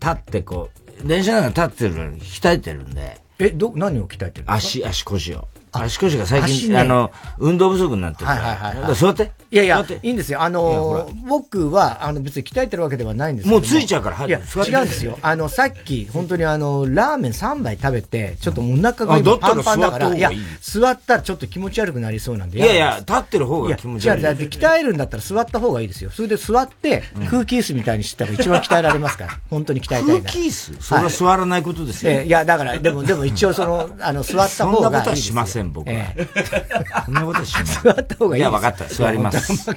[0.00, 0.70] 立ってこ
[1.02, 3.20] う、電車なんか立ってるのに鍛えてるんで。
[3.38, 4.54] え、ど、何を鍛えてるんですか？
[4.54, 5.48] 足、足腰を。
[5.72, 8.40] 足腰が最近、足ねあの、運動不足になってるから。
[8.40, 9.32] はいはいはいはい座って。
[9.50, 10.40] いやいやいいんですよ。
[10.42, 15.18] あのー、僕は、あの、別に鍛えてるわけではないんですもうついちゃうからいや、早く違うんですよ。
[15.22, 22.58] あの、さっき、本当にあの、ラーメン3杯食べて、ちょっとお腹が今パンパンだから、いや座った方がいい、座ったらちょっと気持ち悪くなりそうなんで。
[22.58, 24.20] いやいや、立ってる方が気持ち悪い。
[24.20, 26.10] いや、だって鍛えるんだったら座った方がいいですよ。
[26.10, 29.38] それで座って、空気椅子みたいにしてたら一番鍛えられますから。
[29.50, 30.04] 本当に鍛えたい。
[30.04, 30.76] 空気椅子？
[30.80, 32.12] それは座らないことですよ。
[32.12, 34.84] ええいや、だから、でも、でも一応その、あの、座った方がいい。
[34.84, 35.94] そんなことはしません、僕は。
[35.94, 36.26] ええ
[37.04, 37.82] そんなことはしません。
[37.82, 38.84] 座った方がいいいや、分かった。
[38.86, 39.66] 座ります。
[39.66, 39.72] だ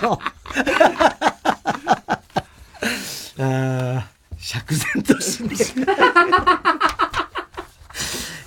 [0.00, 0.18] よ。
[3.36, 4.02] あー
[4.38, 5.64] 釈然としねえ。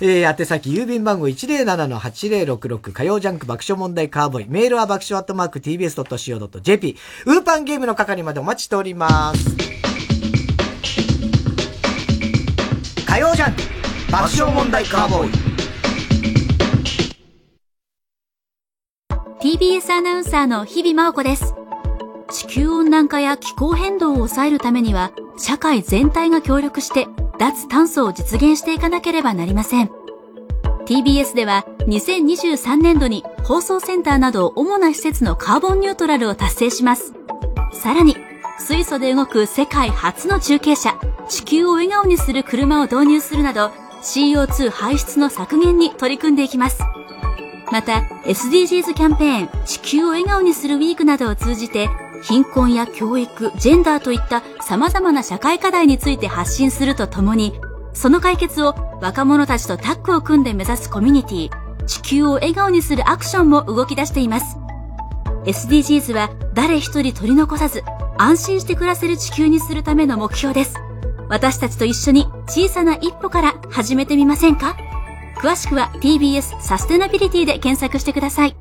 [0.00, 4.46] えー、宛先、郵便番号107-8066火曜ジャンク爆笑問題カーボーイ。
[4.48, 6.96] メールは爆笑アットマーク tbs.co.jp。
[7.26, 9.56] ウーパンゲームの係までお待ちしております。
[13.06, 13.77] 火曜ジャンク
[14.10, 15.30] 爆笑問題カーボーイ。
[19.38, 21.54] TBS アナウンサーの日々真央子です。
[22.30, 27.06] 地球温暖化や気候変動を抑えるためには、社会全体が協力して、
[27.38, 29.90] 脱炭素を実現していかなければなりません。
[30.86, 37.12] TBS では、2023年度に放送センターなど主な施設のカーボンニュートラルを達成します。
[37.74, 38.16] さらに、
[38.58, 40.98] 水素で動く世界初の中継車、
[41.28, 43.70] 地球を笑顔にする車を導入するなど、
[44.02, 46.82] CO2 排出の削減に取り組んでいきます。
[47.70, 51.88] また SDGs キャンペーン地球を笑顔にするウィークなどを通じて
[52.22, 57.60] 貧困や教育、ジェンダーといった様々な社会課題について発信するとともに
[57.92, 64.56] その解決を若者たちとタッグを組んで目指すコミュニティ地球を笑顔にするアクションも動き出しています
[65.44, 67.82] SDGs は誰一人取り残さず
[68.18, 70.74] 安心して暮らせる地球にするための目標です
[71.28, 74.74] 私たちと一緒に小さな一歩から始めてみませんか？
[75.36, 78.56] 詳しくは TBS サステナビリティで検索してください。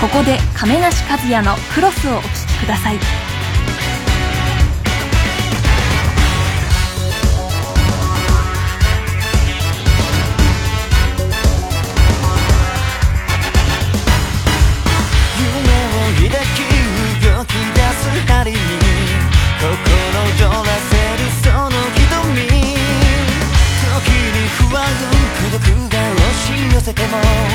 [0.00, 2.98] ここで亀梨和也のクロスをお聴きください
[26.84, 27.53] せても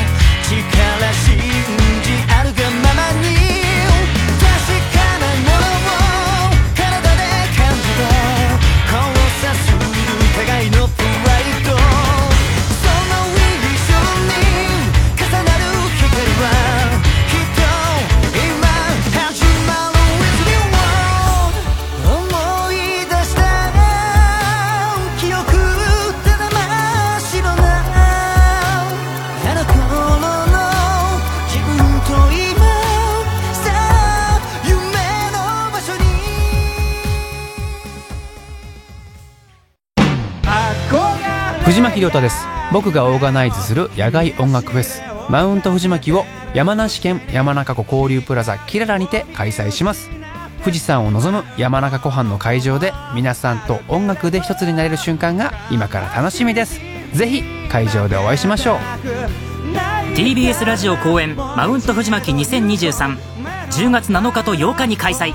[42.00, 42.46] 藤巻亮太です。
[42.72, 46.24] 僕がオーガナイズする野外音楽フェスマウント藤巻を
[46.54, 50.10] 山梨県山中湖交流プラザキララにて開催します。
[50.64, 56.80] 富士山を望む山中湖畔の会場で皆さんと音楽で一つになれる瞬間が今から楽しみです。
[57.14, 58.78] ぜひ会場でお会いしましょう。
[60.16, 65.34] TBS ラジオ公演マウント藤巻20230月7日と8日に開催。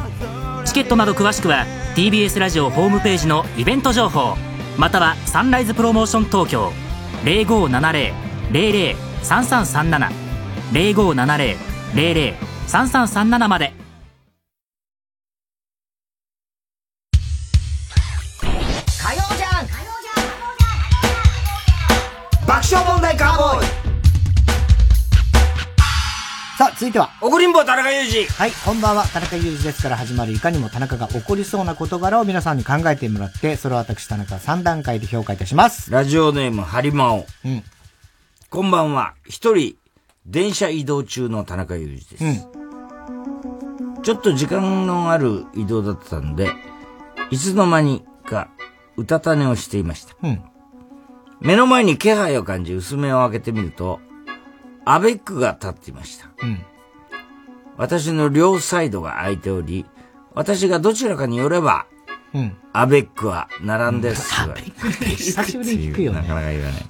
[0.65, 4.54] チケットなど詳しくは TBS ラジオホームページのイベント情報。
[4.77, 6.73] またはサンライズプロモーション東京
[7.25, 10.11] 0570-003337
[10.73, 13.84] 0570-003337まで。
[26.85, 27.09] 続いては。
[27.23, 28.27] 怒りんぼ田中裕二。
[28.27, 35.91] はい、こんばんは、田中裕二ですから始まるいかにも田中が起こりそうな事柄を皆さんに考えてもらって、それを私田中3段階で評価いたします。
[35.91, 37.27] ラジオネーム、ハリマオ。
[37.47, 37.63] うん。
[38.51, 39.15] こんばんは。
[39.27, 39.77] 一人、
[40.27, 42.23] 電車移動中の田中裕二です。
[42.23, 42.29] う
[43.99, 44.03] ん。
[44.03, 46.51] ちょっと時間のある移動だったんで、
[47.31, 48.51] いつの間にか、
[48.99, 50.15] うたた寝をしていました。
[50.23, 50.43] うん。
[51.41, 54.01] 目の前に気配を感じ薄目を開けてみると、
[54.85, 56.29] アベックが立っていました。
[56.43, 56.63] うん。
[57.77, 59.87] 私の両サイドが空いており、
[60.35, 61.87] 私がどちらかに寄れば、
[62.33, 62.57] うん。
[62.73, 64.55] アベックは並んで座る。
[65.17, 66.83] 久しぶりに聞くよねなかなか言わない。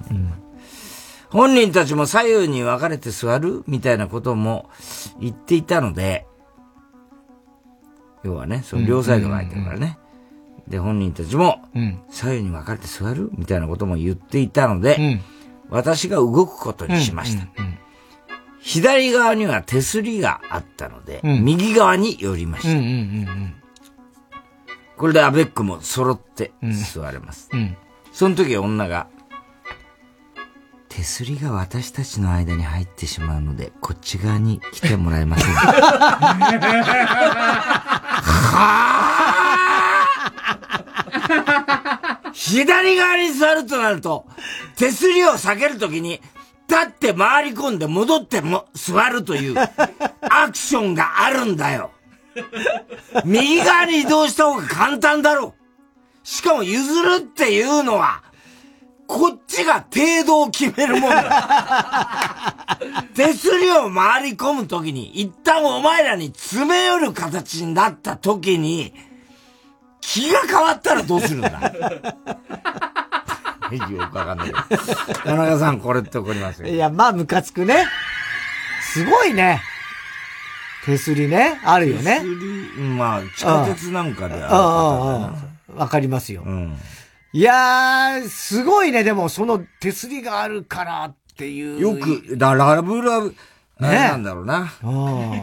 [1.29, 4.69] 本人たちも左右に分かれて座るみたいなことも
[5.19, 6.25] 言っていたので、
[8.23, 9.99] 要はね、その両サイドが空いてるからね。
[10.67, 11.99] で、本人たちも、うん。
[12.09, 15.19] 左右に分かれて座るみたいなことも言っていたので、
[15.69, 17.47] 私が動くことにしました。
[18.67, 22.69] 左側には手すりがあったので、うん右側に寄りました。
[22.69, 22.87] うんうんう
[23.31, 23.55] ん
[24.97, 26.53] これでアベックも揃って
[26.93, 27.49] 座れます。
[27.51, 27.59] うん。
[27.59, 27.77] うん。
[28.13, 29.07] その時女が、
[30.87, 36.37] 手すりが私たちの間に入ってしまうので、こっち側に来てもらえませんか？
[42.33, 44.25] 左側に座るとなると、
[44.75, 46.21] 手すりを避けるときに、
[46.67, 49.55] 立って回り込んで戻っても座るという
[50.21, 51.91] アクションがあるんだよ。
[53.23, 56.27] 右側に移動した方が簡単だろう。
[56.27, 58.23] しかも譲るっていうのは、
[59.07, 62.79] こっちが程度を決めるもんだ。
[63.13, 68.93] 手すりを回り込むときに、一旦お前らに詰め寄る形になったときに、
[70.01, 71.73] 気が変わったらどうするんだ
[73.91, 75.13] よくわかんないけど。
[75.13, 76.67] 田中さん、これって怒りますよ。
[76.67, 77.85] いや、まあ、ムカつくね。
[78.93, 79.61] すごいね。
[80.85, 81.59] 手すりね。
[81.63, 82.19] あるよね。
[82.19, 85.31] 手すりまあ、地下鉄なんかであ
[85.69, 86.43] るわかりますよ。
[87.33, 89.03] いやー、すごいね。
[89.03, 91.81] でも、その手すりがあるからっていう。
[91.81, 93.35] よく、だラブラブ、
[93.81, 94.73] あれなんだろうな。
[94.83, 95.41] うん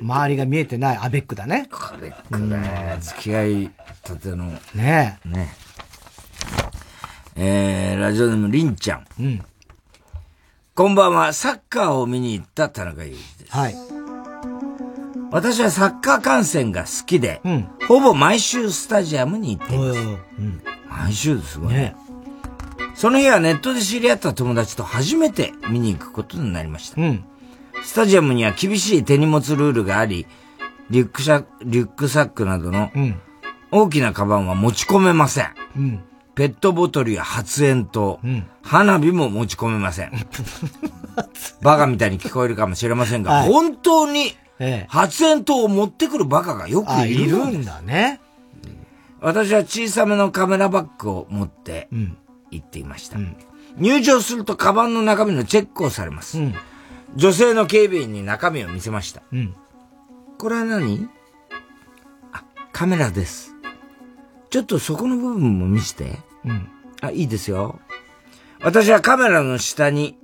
[0.00, 1.68] 周りが見えてないアベックだね。
[1.72, 2.98] アベックだね。
[3.00, 3.70] 付き合い
[4.04, 4.46] たての。
[4.74, 5.28] ねえ。
[5.28, 9.06] ねえー、ラジオネームりんちゃん。
[9.20, 9.42] うん。
[10.74, 13.56] こんばんは、サッカーを見に行った田中裕二です。
[13.56, 13.74] はい。
[15.30, 17.40] 私はサッカー観戦が好きで、
[17.88, 20.00] ほぼ毎週スタジアムに行っています。
[20.88, 21.96] 毎週ですごいね。
[22.94, 26.96] その日はネットで知り合った友達と初めて見に行くことになりました。
[27.82, 30.26] スタジアムには厳しい手荷物ルールがあり、
[30.90, 32.90] リュックシャリュックサックなどの
[33.70, 35.54] 大きなカバンは持ち込めません。
[35.76, 36.04] うん。
[36.34, 38.16] ペットボトルや発煙筒、
[38.62, 40.12] 花火も持ち込めません。
[41.60, 44.34] バカみたいに聞こえるかもしれませんが、はい本当に
[44.88, 47.20] 発煙筒を持ってくるバカがよくあ、いる？
[47.22, 48.20] いるんだね。
[49.20, 51.88] 私は小さめのカメラバッグを持って
[52.50, 53.18] 行っていました。
[53.76, 56.38] 入場するとカバンの中身のチェックをされます。
[57.14, 59.22] 女性の警備員に中身を見せました。
[59.32, 59.54] うん。
[60.38, 61.08] これは何？
[62.32, 62.42] あ、
[62.72, 63.51] カメラです。
[64.52, 66.18] ちょっとそこの部分も見せて。
[66.44, 66.68] うん。
[67.00, 67.80] あ、いいですよ。
[68.62, 70.18] 私はカメラの下に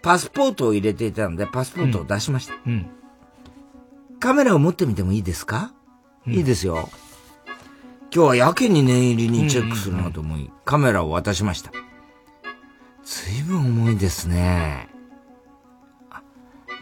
[0.00, 2.54] パスポートを入れていたので、パスポートを出しました。
[2.66, 2.86] うん。
[4.20, 5.72] カメラを持ってみてもいいですか、
[6.26, 6.88] いいですよ。
[8.14, 11.72] 今日はやけに念入りにチェックするなと思い、カメラを渡しました。
[13.04, 14.88] ずいぶん重いですね。
[16.10, 16.22] あ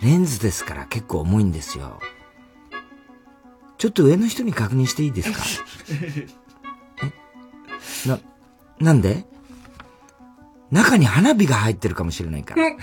[0.03, 1.99] レンズですから結構重いんですよ。
[3.79, 5.39] ちょっと上の人に確認していいですか？
[5.91, 6.27] え
[8.07, 8.19] な、
[8.79, 9.25] なんで？
[10.71, 12.77] 中に花火が入ってるかもしれないから。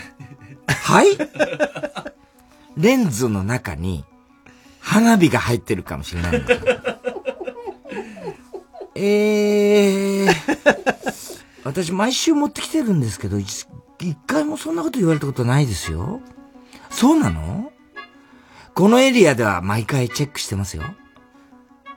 [0.68, 1.07] はい？
[2.76, 4.03] レンズの中に
[4.80, 6.65] 花火が入ってるかもしれないんだけど。
[8.99, 10.34] えー、
[11.64, 13.68] 私毎週持ってきてるんですけど、一
[13.99, 16.19] 一回もそんなこと言われたことないですよ。
[16.90, 17.72] そうなの？
[18.74, 20.84] このエリアでは毎回チェックしてますよ。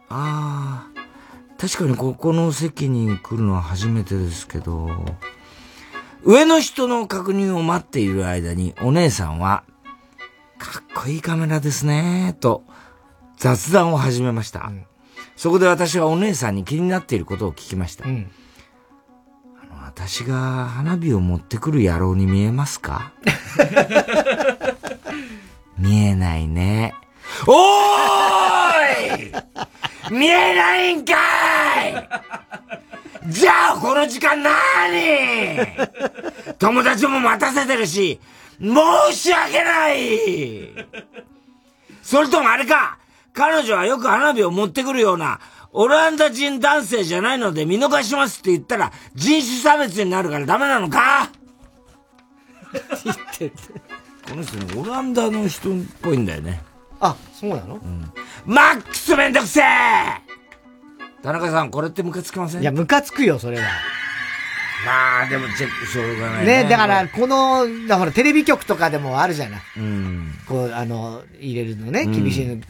[0.09, 0.90] ああ、
[1.61, 4.89] 確かにここの席に来るのは初めてですけど、
[6.25, 9.65] 上の人の確認を待っている間にお姉さんは、
[10.59, 12.65] かっこいいカメラですね、と
[13.37, 14.73] 雑談を始めました。
[15.37, 18.07] そこで私はお姉さんに気になっていることを聞きました。
[18.07, 18.25] あの
[19.85, 23.13] 私が花火を持ってくる野郎に見えますか？
[25.77, 26.95] 見えないね。
[27.47, 29.33] おーい
[30.13, 31.50] 見えないんかい
[33.27, 34.51] じゃあこの時間な
[34.91, 35.59] に
[36.59, 38.19] 友達も待たせてるし、
[38.61, 40.71] 申し訳ない。
[42.03, 42.99] それともあれか
[43.33, 45.39] 彼女はよく花火を持ってくるような、
[45.73, 51.31] オランダ人男性じゃないので見逃しますって言ったら人種差別になるからダメなのか？
[53.05, 53.53] 言って
[54.29, 56.63] この人ね、オランダの人っぽいんだよね。
[57.01, 57.81] あ、そうなの？
[58.45, 59.65] マックスめんどくせえ
[61.23, 62.63] 田中さん、これってムカつきません？
[62.63, 63.65] いや、ムカつくよ、それは。
[64.87, 66.63] まあ、でもチェックしょうがないね。
[66.65, 69.61] ね、だから、この、だからテレビ局とかでもあるじゃない？
[69.77, 70.33] うん。
[70.49, 72.61] こう、あの、入れるのね、うん厳しい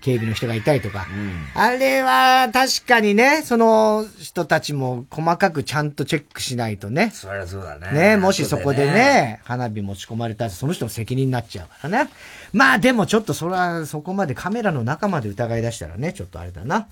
[0.00, 1.08] 警備の人がいたりとか。
[1.54, 7.10] あれは、確かにね、その人たちも細かくちゃんとチェックしないとね。
[7.12, 8.10] そりゃそうだね。
[8.10, 12.10] ね、もしそこでね、花火持ち込まれたらその人の責任になっちゃうからね。
[12.56, 16.88] まあでもちょっとそれはそこまでカメラの中まで疑い出したらね、ちょっとあれだな。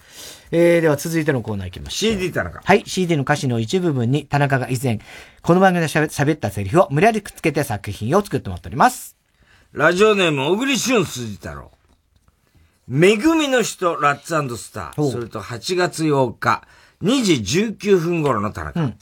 [0.50, 2.12] えー、では続いてのコーナー行きましょう。
[2.12, 2.60] CD 田中。
[2.62, 5.00] はい、CD の歌詞の一部分に田中が以前、
[5.40, 9.16] この番組で喋喋ったセリフを無理やりくっつけて作品を作ってもらっております。
[9.72, 11.70] ラジオネーム、小栗旬筋太郎。
[12.86, 15.10] めぐみの人、ラッツスター。
[15.10, 16.68] それと8月8日、
[17.02, 18.80] 2時19分頃の田中。
[18.80, 18.94] 残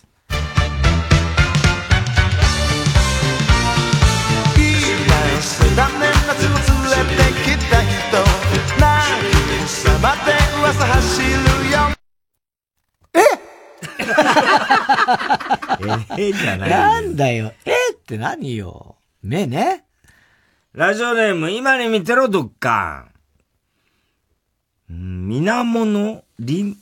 [9.63, 11.29] 何様で噂走る
[11.71, 11.79] よ
[13.15, 13.21] え？
[16.19, 17.53] えじゃないなんだよ。
[17.65, 18.97] えーって何よ。
[19.23, 19.85] 目ね。
[20.73, 23.07] ラジオネーム、今に見てろ、どっか
[24.91, 24.95] ん。
[24.95, 26.77] んみなもの、りん、ん？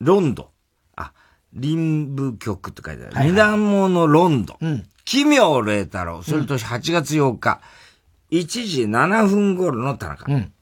[0.00, 0.52] ロンド。
[0.96, 1.12] あ、
[1.52, 3.26] 林部局って書いてある。
[3.30, 4.58] みなものロンド。
[5.04, 6.22] 奇妙麗太郎。
[6.22, 7.60] それと8月8日、
[8.30, 10.24] 1時7分頃の田中。
[10.32, 10.53] 愛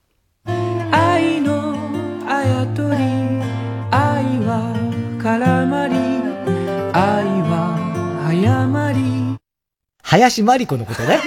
[10.12, 11.18] 林真理子のことね。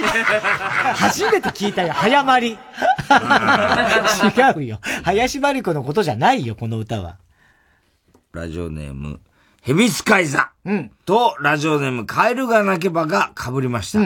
[0.94, 2.50] 初めて聞いたよ、早まり。
[2.52, 2.56] 違
[4.58, 4.80] うよ。
[5.02, 7.16] 林真理子のことじゃないよ、この歌は。
[8.32, 9.18] ラジオネーム、
[9.62, 10.52] ヘビスカイザ。
[11.04, 13.98] と、ラジオネーム、カエルが鳴けばが被りました。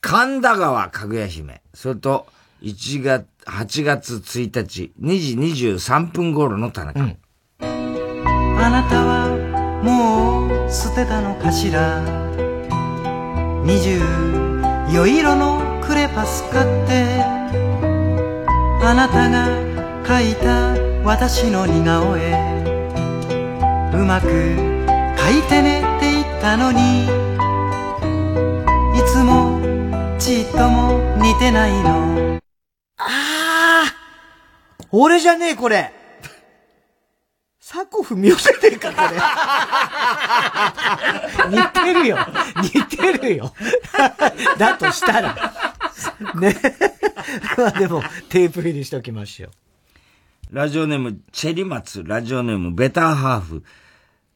[0.00, 1.60] 神田川かぐや姫。
[1.74, 2.28] それと、
[2.62, 5.18] 1月、8月1日、2
[5.52, 7.00] 時23分頃の田中。
[7.00, 7.10] あ
[8.70, 12.25] なたはもう捨てたのかしら？
[13.66, 14.00] 二十
[14.94, 17.20] 余色のクレパス買って。
[18.80, 19.48] あなたが
[20.04, 20.70] 描いた
[21.04, 22.30] 私の似顔絵。
[23.92, 27.06] うまく描いてねって言ったのに。
[27.06, 29.60] いつも
[30.16, 32.38] ちっとも似てないの。
[32.98, 33.92] あ
[34.92, 35.95] 俺じゃねえ、これ。
[37.68, 39.02] 佐古文雄じゃねえか、こ
[41.50, 41.56] れ。
[41.58, 42.16] 似てるよ。
[42.62, 43.52] 似てるよ。
[44.56, 45.34] だとしたら。
[46.36, 46.54] ね。
[47.58, 49.50] まあでも、テープ入りしときましょう。
[50.52, 53.64] ラジオネーム、チェリマツ、ラジオネーム、ベターハーフ、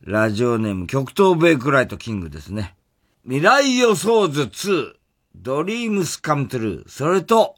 [0.01, 2.75] ラジオネーム、極東ベイクライトキングですね。
[3.23, 4.95] 未来予想図2、
[5.37, 7.55] ドリームスカムトゥルー、それと、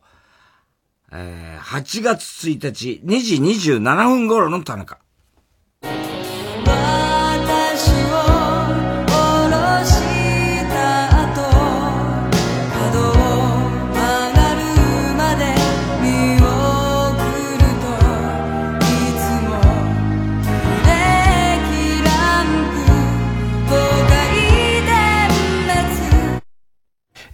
[1.11, 5.02] えー、8月1日、2時27分頃の田中。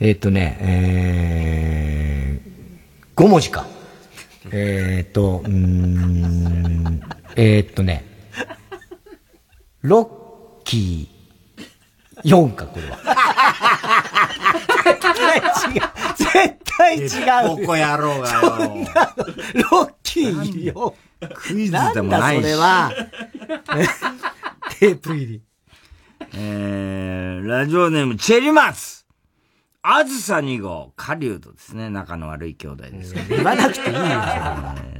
[0.01, 3.66] えーっとね、えー、5文字か。
[4.53, 7.01] えーっと、うん、
[7.37, 8.05] えーっとね、
[9.82, 12.98] ロッキー4か、これは。
[14.84, 15.82] 絶対違う。
[16.16, 17.56] 絶対違う。
[17.60, 18.40] ボコ野郎がよ
[19.70, 20.92] ロッキー4。
[21.34, 22.92] クイズでもないしだそれは。
[24.78, 25.42] テープ入り。
[26.34, 29.05] えー、ラジオネーム、チェリマツ。
[29.82, 31.88] あずさ2号、狩人ですね。
[31.88, 33.36] 仲の悪い兄弟ですけど。
[33.36, 34.00] 言わなくていいよ。
[34.02, 34.05] え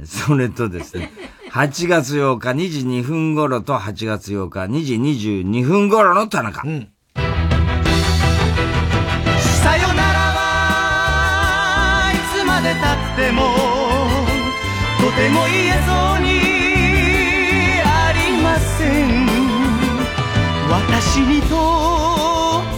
[0.01, 1.11] ーそれとですね、
[1.51, 4.93] 8月8日2時2分頃と8月8日2時
[5.41, 6.61] 22分頃の田中。
[6.61, 6.77] さよ
[9.95, 13.41] ならはいつまでたっても
[14.99, 16.29] とても言えそうに
[17.83, 19.25] ありません。
[20.69, 21.55] 私にと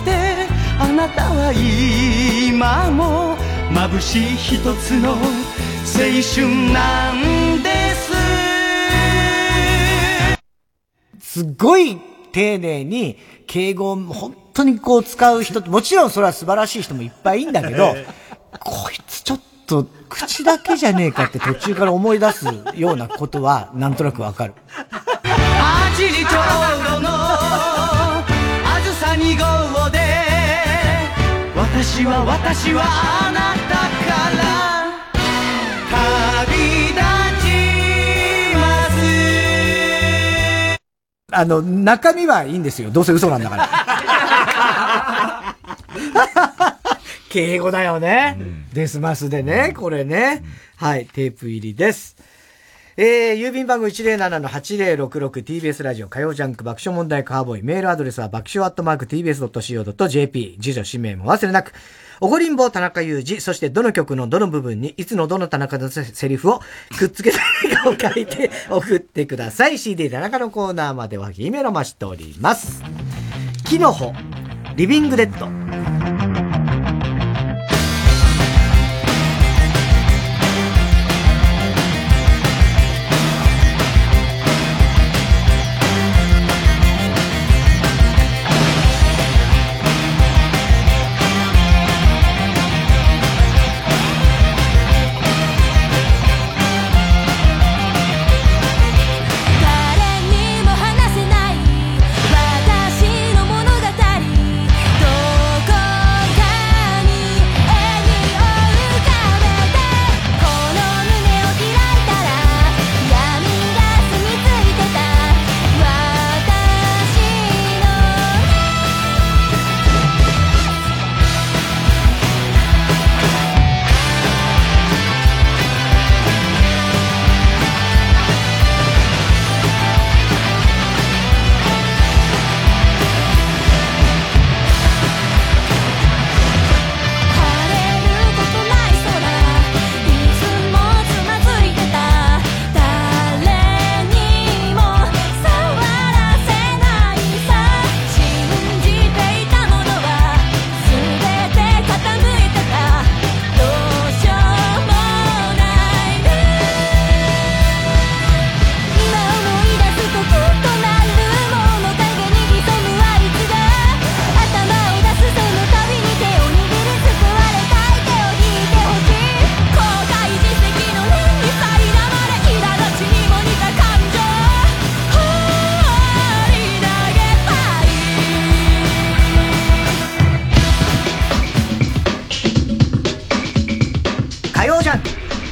[0.02, 0.48] って
[0.80, 3.36] あなたは今も
[3.70, 5.18] 眩しい一つの青
[6.34, 7.41] 春なんで
[11.32, 11.98] すすっごい
[12.34, 13.18] 丁寧に
[13.48, 17.96] 敬語を本当にこう使う人って、もちろんそれは素晴らしい人もいっぱいいんだけど、
[18.60, 22.46] こいつちょっと口だけじゃねえかって途中から思い出す
[22.76, 24.54] ようなことはなんとなくわかる。
[24.74, 26.32] 8時ちょう
[26.96, 28.24] どのあ
[28.84, 29.38] ずさ2
[29.84, 30.00] 号で
[31.56, 33.61] 私は私はあなた
[41.32, 42.92] あの、中身はいいんですよ。
[42.92, 43.70] どうせ嘘なんだから。
[47.30, 48.38] 敬語だよね。
[48.74, 50.44] デスマスでね、これね。
[50.76, 52.18] はい、テープ入りです。
[52.98, 57.64] えー、郵便番号 107-8066TBS ラジオ火曜ジャンク爆笑問題カーボーイ。
[57.64, 60.58] メールアドレスは爆笑アットマーク TBS.CO.JP。
[60.60, 61.72] 住所氏名も忘れなく。
[62.24, 66.62] おごりんぼう田中裕二、そしてどの曲のどの部分にいつのどの田中のセリフを
[67.00, 67.38] くっつけた
[67.68, 69.80] いかを書いて 送ってください。
[69.80, 72.84] CD 田中のコーナーまではひめろましております。
[73.66, 74.14] キノホ、
[74.76, 75.71] リビングデッド。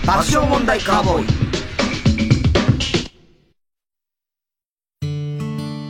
[0.10, 1.28] 爆笑問題カーボーイ。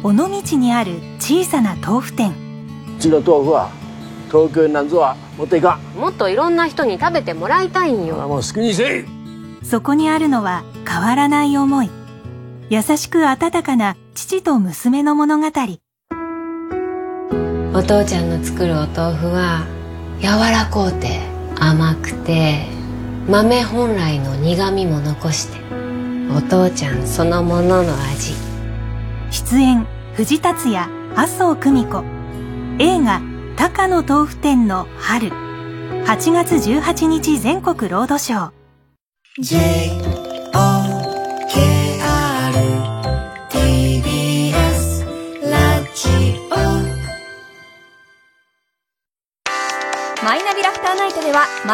[0.04, 2.34] 尾道にある小さな豆腐店。
[2.98, 3.72] うちの豆腐は
[4.28, 5.98] 東京になんぞは持っていかん。
[5.98, 8.16] もっといろんな人に食べてもらいたいんよ。
[8.28, 9.06] もう好きにせい。
[9.66, 11.90] そこにあるのは変わらない思い。
[12.70, 15.48] 優しく温かな父と娘の物語。
[15.48, 15.52] お
[17.82, 19.66] 父ちゃんの作るお豆腐は
[20.20, 21.22] 柔らこうて
[21.58, 22.78] 甘くて
[23.30, 25.60] 豆本来の苦みも残して
[26.36, 28.34] お父ちゃんそのものの味。
[29.30, 29.86] 出演
[30.16, 32.04] 藤達也麻生久美子。
[32.80, 33.22] 映画
[33.56, 35.30] 「高野豆腐店の春」
[36.08, 40.09] 8月18日全国ロードショー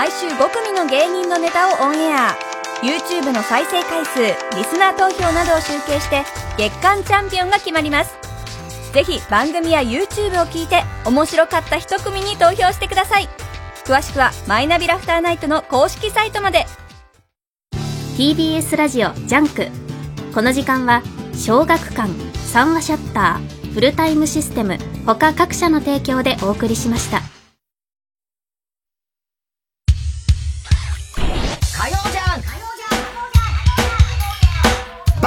[0.05, 2.37] 毎週5組の芸人のネタをオンエア。
[2.83, 4.19] YouTube の再生回数
[4.55, 6.21] リスナー投票などを集計して
[6.59, 8.15] 月間チャンピオンが決まります。
[8.93, 13.27] ぜひ番組や YouTube を聞いて面白かった一組に投票してください。
[13.83, 16.67] 詳しくはマイナビラフターナイトの公式サイトまで。
[18.15, 19.69] TBS ラジオ JUNK。
[20.35, 21.01] この時間は
[21.33, 24.77] 小学館三和シャッターフルタイムシステム
[25.07, 27.34] 他各社の提供でお送りしました。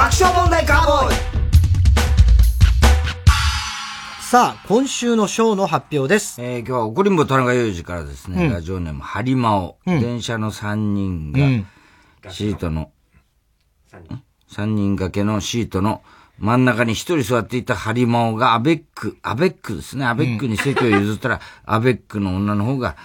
[0.09, 1.15] 爆笑問題カーボーイ。
[4.23, 6.41] さあ、今週のショーの発表です。
[6.41, 8.51] えー、今日は怒りんぼ田中裕二からですね、うん。
[8.51, 10.01] ラジオネームハリマオ、うん。
[10.01, 11.67] 電車の3人うん。
[12.23, 12.89] が、シートの、
[14.51, 16.01] 3人掛けのシートの
[16.39, 22.95] 真ん中に一人座っていたハリマオがアベック、アベックですね、アベックに席を譲ったら、アベックの女の方が、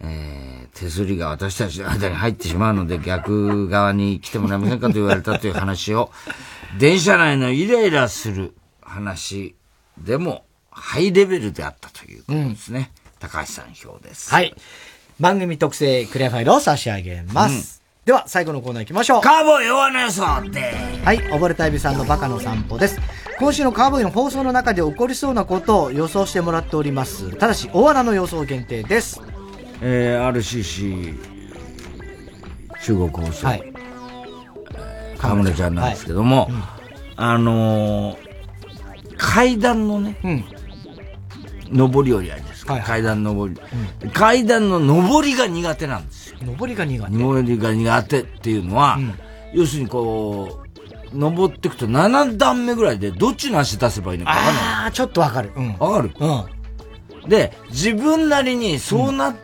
[0.00, 6.10] えー、手すりが私たちの間に入ってしまうので逆側に来てもらえませんかと言われたという話を、
[6.78, 9.54] 電車内のイライラする話
[9.98, 12.90] でもハイレベルであったということですね。
[13.20, 14.30] 高橋さん票です。
[14.30, 14.54] はい。
[15.20, 17.82] 番組特製クリアファイルを差し上げます。
[18.04, 19.22] では、最後のコーナー行きましょう。
[19.22, 23.00] カーボーイ弱な予想ではい、溺れたエビさんのバカの散歩です。
[23.38, 27.34] 今週のカーボーイの放送の中で起こりそうなことを予想してもらっております。
[27.36, 29.22] ただし、大穴の予想限定です。
[29.86, 31.14] えー、RCC
[32.82, 33.46] 中国放送。
[33.46, 33.72] はい。
[35.18, 36.48] 河村ちゃんなんですけども、
[37.16, 38.24] あのー
[39.16, 40.16] 階段のね、
[41.72, 42.80] 上り下りあるじゃないですか。
[42.80, 43.56] 階段上り、
[44.12, 46.38] 階段の上りが苦手なんですよ。
[46.58, 47.16] 上りが苦手。
[47.16, 48.98] 上りが苦手っていうのは、
[49.52, 50.60] 要するにこ
[51.12, 54.64] う、登っていくと7段目ぐらいでどっちの足出せばいいのか分かんない。
[54.64, 55.52] ああ、ちょっとわかる。
[55.54, 55.76] うん。
[55.78, 57.28] わかるうん。
[57.28, 59.34] で、自分なりにそうなっ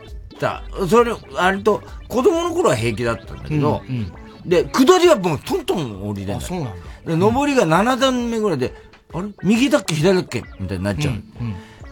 [0.40, 4.12] た、それ、割と子供の頃は平気だったんだけど、うんうん
[4.46, 6.42] で、下りはもうトントン降りれない。
[6.42, 7.14] そうなんだ。
[7.14, 8.72] で、上りが7段目ぐらいで、
[9.12, 9.28] あれ？
[9.42, 11.10] 右だっけ左だっけみたいになっちゃ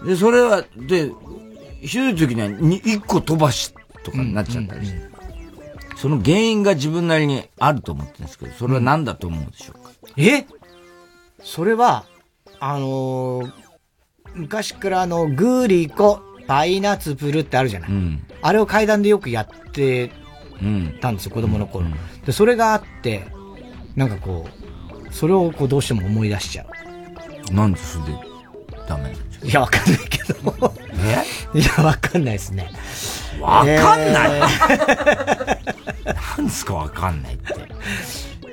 [0.03, 0.07] う。
[0.07, 1.13] で、それは、で、
[1.83, 4.99] ひどい時にはに1個飛ばしとかになっちゃったりして。
[5.97, 10.47] その原因が自分なりにあると思ってるんですけど、それは何だと思うでしょうか、え？
[11.43, 12.07] それは、
[12.61, 13.53] あのー
[14.35, 17.91] 昔からあの、グーリコ、パイナツプルってあるじゃない。
[18.43, 20.11] あれを階段でよくやって
[21.01, 21.87] たんですよ、子供の頃。
[22.25, 23.27] で、それがあって、
[23.97, 24.47] なんかこ
[25.11, 26.65] う、それをこうどうしても思い出しちゃ
[27.51, 27.55] う。
[27.55, 28.13] なんでそれで
[28.89, 30.75] ダメいや、わかんないけど。
[31.55, 32.71] いや、わかんないですね。
[33.41, 34.43] わかんない、え
[36.37, 37.45] なんですかわかんないって。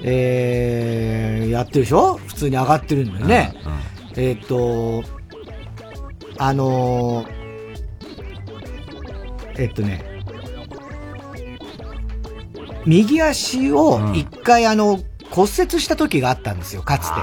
[0.04, 2.20] えー、やってるでしょ？
[2.28, 3.54] 普通に上がってるんだよね。
[4.16, 5.04] えーっと、
[6.38, 7.28] あのー、
[9.58, 10.04] えっとね、
[12.86, 15.00] 右足を一回あの、
[15.32, 17.22] 骨折した時があったんですよ、かつて。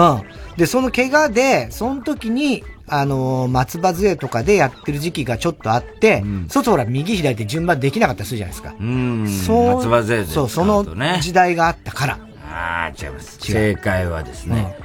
[0.00, 0.56] うん。
[0.56, 8.74] で、その怪我で、その時に、あのー松葉杖とかでやってる時期がちょっとあって、そうするとほら、右左で順番できなかったりするじゃないですか。
[8.78, 9.28] うん。
[9.28, 10.84] そう松葉杖でそう、その
[11.20, 12.18] 時代があったから。
[12.50, 13.38] ああ、違います。
[13.40, 14.76] 正解はですね、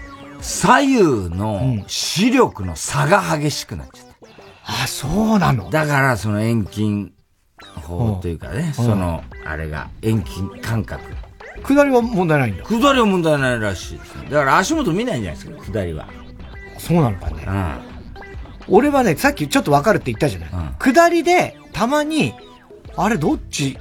[0.42, 4.13] 左右の視力の差が激しくなっちゃった。
[4.66, 5.70] あ、そうなの？
[5.70, 7.14] だから、その遠近
[7.76, 11.04] 法というかね、うんその、あれが遠近感覚。
[11.64, 12.64] 下りは問題ないんだ。
[12.64, 14.30] 下りは問題ないらしいですね。
[14.30, 16.08] だから足元見ないんじゃないですか、下りは。
[16.78, 17.46] そうなのかね。
[18.68, 20.50] 俺はね、さっきちょっとわかるって言ったじゃない。
[20.80, 22.34] 下りで、たまに、
[22.96, 23.78] あれどっち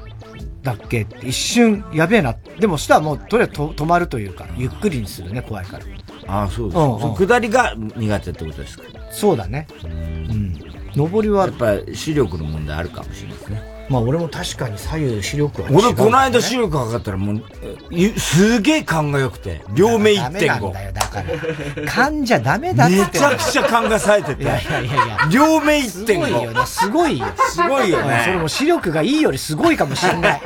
[0.63, 1.03] だっけ？
[1.03, 2.35] って一瞬、やべえな。
[2.59, 5.85] でもしたらもう、とりあえずと止まるというか、ゆっくりにするね、怖いから。
[6.27, 8.85] ああ、そうです、うんうん下りが苦手ってことですか？
[9.13, 9.67] そうだね。
[9.85, 10.59] うん。
[10.95, 11.47] 上りは。
[11.47, 13.73] やっぱり視力の問題あるかもしれないですね。
[13.89, 17.45] まあ俺も確かに左右視力は違う、俺、この間視力測ったらもう、
[17.93, 20.73] えすげえ勘が良くて、両目ダメなん1.5。
[20.73, 21.87] だよ、だから。
[21.87, 22.97] 勘じゃダメだって。
[22.97, 24.43] めちゃくちゃ勘が冴えてて。
[24.45, 25.19] いやいやいや。
[25.31, 26.61] 両目すごいよ1.5。
[26.61, 27.27] ね、すごいよ。
[27.51, 30.41] すごいよねうんそれも視力がいいよりすごいかもしれない。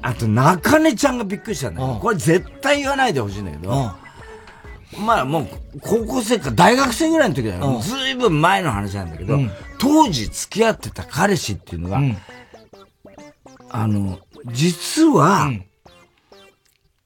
[0.00, 3.90] あと、中根ちゃんがびっくりしたんだけど、これ絶対言わないでほしいんだけど、
[4.96, 5.48] まあもう、
[5.80, 7.76] 高校生か大学生ぐらいの時だよ。
[7.76, 7.80] うん。
[7.82, 9.50] ずいぶん前の話なんだけど、うん。
[9.78, 12.00] 当時付き合ってた彼氏っていうのが、
[13.70, 15.50] あの、実は、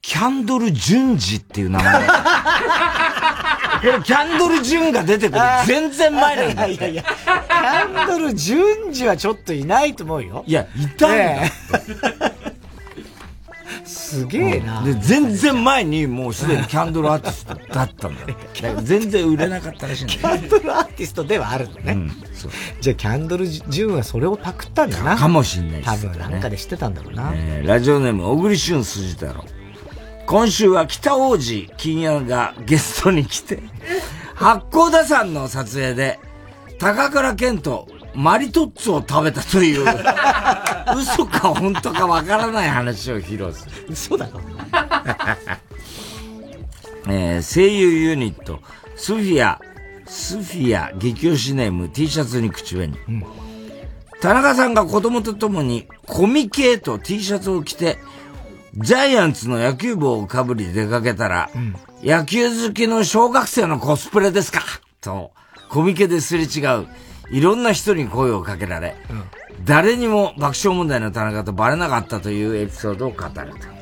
[0.00, 1.92] キャンドル・ジュンジっていう名前
[4.04, 5.40] キャンドル・ジュンが出てくる。
[5.66, 6.66] 全然前なんだ。
[6.66, 10.44] いやいや、キャンドル順次はちょっといないと思うよ。
[10.46, 11.52] いや、いたんだね
[12.28, 12.31] え
[14.12, 14.82] すげえな。
[14.82, 18.80] で、全然前にもうすでにキャンドルアーティストだったんだよ。
[18.82, 22.10] 全然売れなかったらしいんだよキャンドルアーティストではあるんだね。
[22.80, 25.16] じゃあキャンドル順はそれをパクったんだな。
[25.16, 27.32] かもしんないです多ね分なんかで知ってたんだろうな。
[27.34, 29.44] えーラジオネーム、小栗旬筋太郎。
[30.26, 33.62] 今週は北王子金也がゲストに来て、
[34.34, 36.18] 八甲田山の撮影で、
[36.78, 39.84] 高倉健とマリトッツォを食べたという、
[40.96, 43.72] 嘘か本当かわからない話を披露する。
[43.90, 44.40] 嘘だろ。
[47.08, 48.60] えー声優ユニット、
[48.96, 49.60] スフィア、
[50.06, 52.96] スフィア激推しネーム T シャツに口紅。
[54.20, 57.98] 田中さんが子供と共にコミケと T シャツを着て、
[58.74, 61.50] ジャイアンツの野球帽をかぶり出かけたら、
[62.04, 64.60] 野球好きの小学生のコスプレですか？
[65.00, 65.32] と、
[65.68, 66.86] コミケですれ違う、
[67.32, 68.94] いろんな人に声をかけられ、
[69.64, 73.72] 誰にも爆笑問題の田中とバレなかったというエピソードを語ると。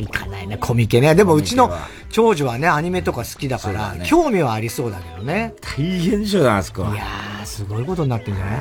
[0.00, 1.14] いかないね、コミケね。
[1.16, 1.72] でもうちの
[2.10, 5.54] 長女はね、アニメとか好きだから、ね興味はありそうだけどね。
[5.60, 6.94] 大変でしょ、あそこは。
[6.94, 8.56] いやー、すごいことになってんじゃない？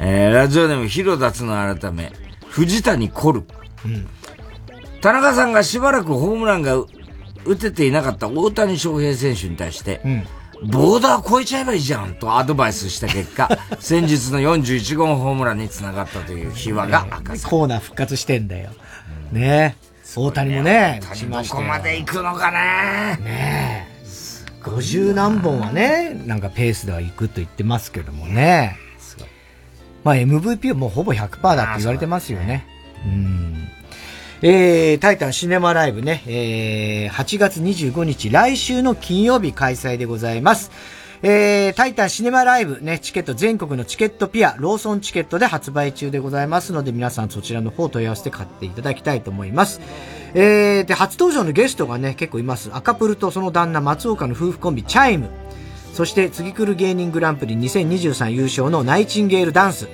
[0.00, 2.12] えー、ラジオネーム、広田つの改め、
[2.48, 3.44] 藤谷コル。
[5.00, 6.86] 田中さんがしばらくホームランがう
[7.46, 10.02] 打てていなかった大谷翔平選手に対して、
[10.64, 13.48] ボーダー越えちゃえばいいじゃんとアドバイスした結果、
[13.80, 18.70] 先日の41号ホームランにつながったという秘話が明かされコーナー復活してんだよ。
[19.32, 19.76] ね
[20.14, 23.92] 大谷もね、打ちどましたよこまで行くのかねねえ。
[24.62, 28.76] 50何本はね、なんかペースでは行くと言ってますけどもね。
[30.04, 32.66] まあ MVP はもうほぼ100%だって言われてますよね。
[33.04, 33.68] うん。
[34.44, 40.72] えー、タイタンシネマライブね、えー、8月25日、来週の金曜日開催でございます。
[41.22, 49.80] えー、タイタンシネマライブね、チケット全国のチケットピア、ローソンチケットで発売中でございますので、皆さんそちらの方問い合わせて買っていただきたいと思います。
[50.34, 52.70] えー、で、初登場のゲストがね、結構います。
[52.72, 55.30] 赤プルとその旦那、松岡の夫婦コンビ、チャイム。
[55.94, 59.86] そして、次来る芸人グランプリ2023優勝のナイチンゲールダンス。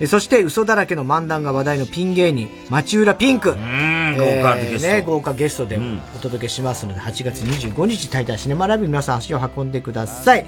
[0.00, 3.52] えそして、嘘だらけの漫談が話題のピン芸人、町浦ピンク。
[3.52, 5.78] ん豪華ゲストね、豪華ゲストで
[6.16, 10.46] お届けしますので、8月25日、タイタンシネマライブ皆さん足を運んでください。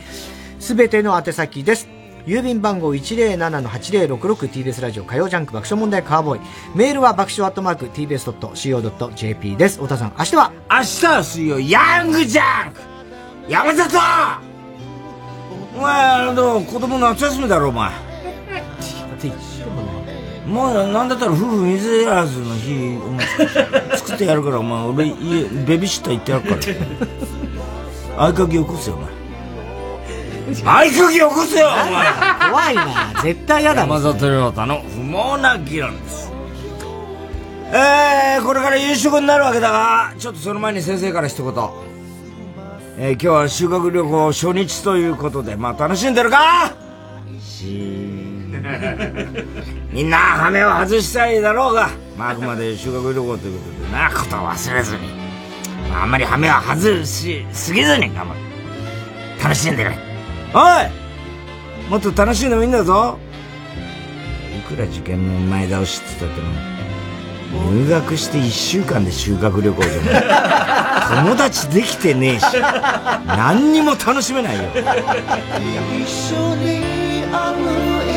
[0.61, 1.89] すべての宛先です。
[2.27, 6.41] 郵便番号 107-8066TBS ラジオ火曜ジャンク爆笑問題カーボーイ。
[6.75, 9.77] メールは爆笑アットマーク TBS.CO.JP です。
[9.77, 10.53] 太田さん、明日は？
[10.71, 12.81] 明日は水曜、ヤングジャンク
[13.49, 13.97] 山里
[15.79, 17.91] お前、あの、子供夏休みだろ、お前。
[20.47, 23.27] もう、なんだったら夫婦水やらずの日、お前
[23.97, 26.57] 作ってやるから、お前、俺、家、ベビーシッター行ってやるか
[28.17, 28.27] ら。
[28.29, 29.09] 合鍵起こすよ、お前。
[30.65, 32.07] 合鍵起こすよ、お前
[32.51, 33.13] 怖いな。
[33.23, 36.33] 絶対嫌だもん山里亮太の不毛な議論です。
[37.71, 41.53] えー、これから夕食になるわけだが、ちょっとその前に先生から一言。
[42.97, 46.73] えー、今日は修学旅行初日ということで、まあ楽しんでるか？
[47.39, 48.28] し
[49.93, 55.01] みんな羽目を外したいだろうが、まああくまで修学旅行ということでな、ことを忘れずに、
[55.91, 58.41] まああんまり羽目を外しすぎずに頑張る。
[59.43, 59.93] 楽しんでる。
[60.53, 61.91] おい！
[61.91, 63.19] もっと楽しいのもいいんだぞ。
[64.57, 66.43] いくら受験の前倒しって言ったって
[67.63, 69.93] も入学して1週間で修学旅行じゃ
[71.23, 72.45] ん 友達できてねえし。
[73.27, 74.65] 何にも楽しめないよ。
[74.75, 76.83] 一緒に
[77.33, 77.57] 歩
[78.05, 78.08] い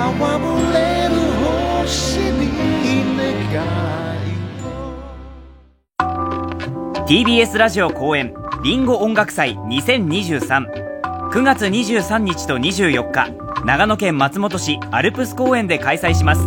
[0.74, 0.76] れ
[1.10, 1.14] る
[1.84, 1.86] 星
[2.32, 2.44] に
[3.18, 4.26] 願い
[7.08, 13.45] TBS ラジオ公演リンゴ音楽祭20239月23日と24日。
[13.66, 16.42] 長野県松本市アルプス公園で開催します。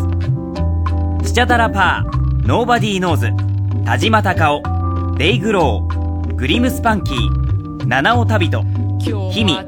[1.28, 3.30] スチャダラパーノーバディーノーズ
[3.84, 8.62] 田島隆夫デイグローグリムスパンキー七尾旅人
[9.32, 9.58] ヒミ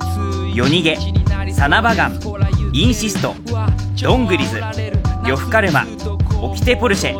[0.55, 2.20] 夜逃げサナバガン
[2.72, 3.35] インシスト
[4.01, 4.60] ドングリズ
[5.27, 5.85] 呂布カルマ
[6.40, 7.14] オキテポルシェ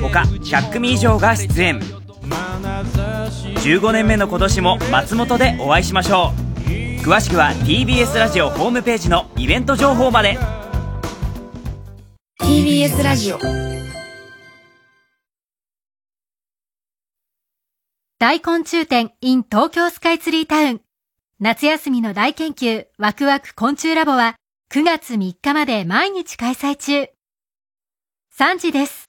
[0.00, 1.80] 他100組以上が出演。
[3.64, 6.45] 15年目の今年も松本でお会いしましょう。
[7.06, 10.36] 詳しくは TBS ラジオホームページのイベント情報まで
[12.42, 13.38] TBS ラジオ
[18.18, 20.80] 大昆虫展 in 東京スカイツリータウン。
[21.38, 24.34] 夏休みの大研究ワクワク昆虫ラボは
[24.72, 27.08] 9月3日まで毎日開催中。
[28.36, 29.05] 3時です。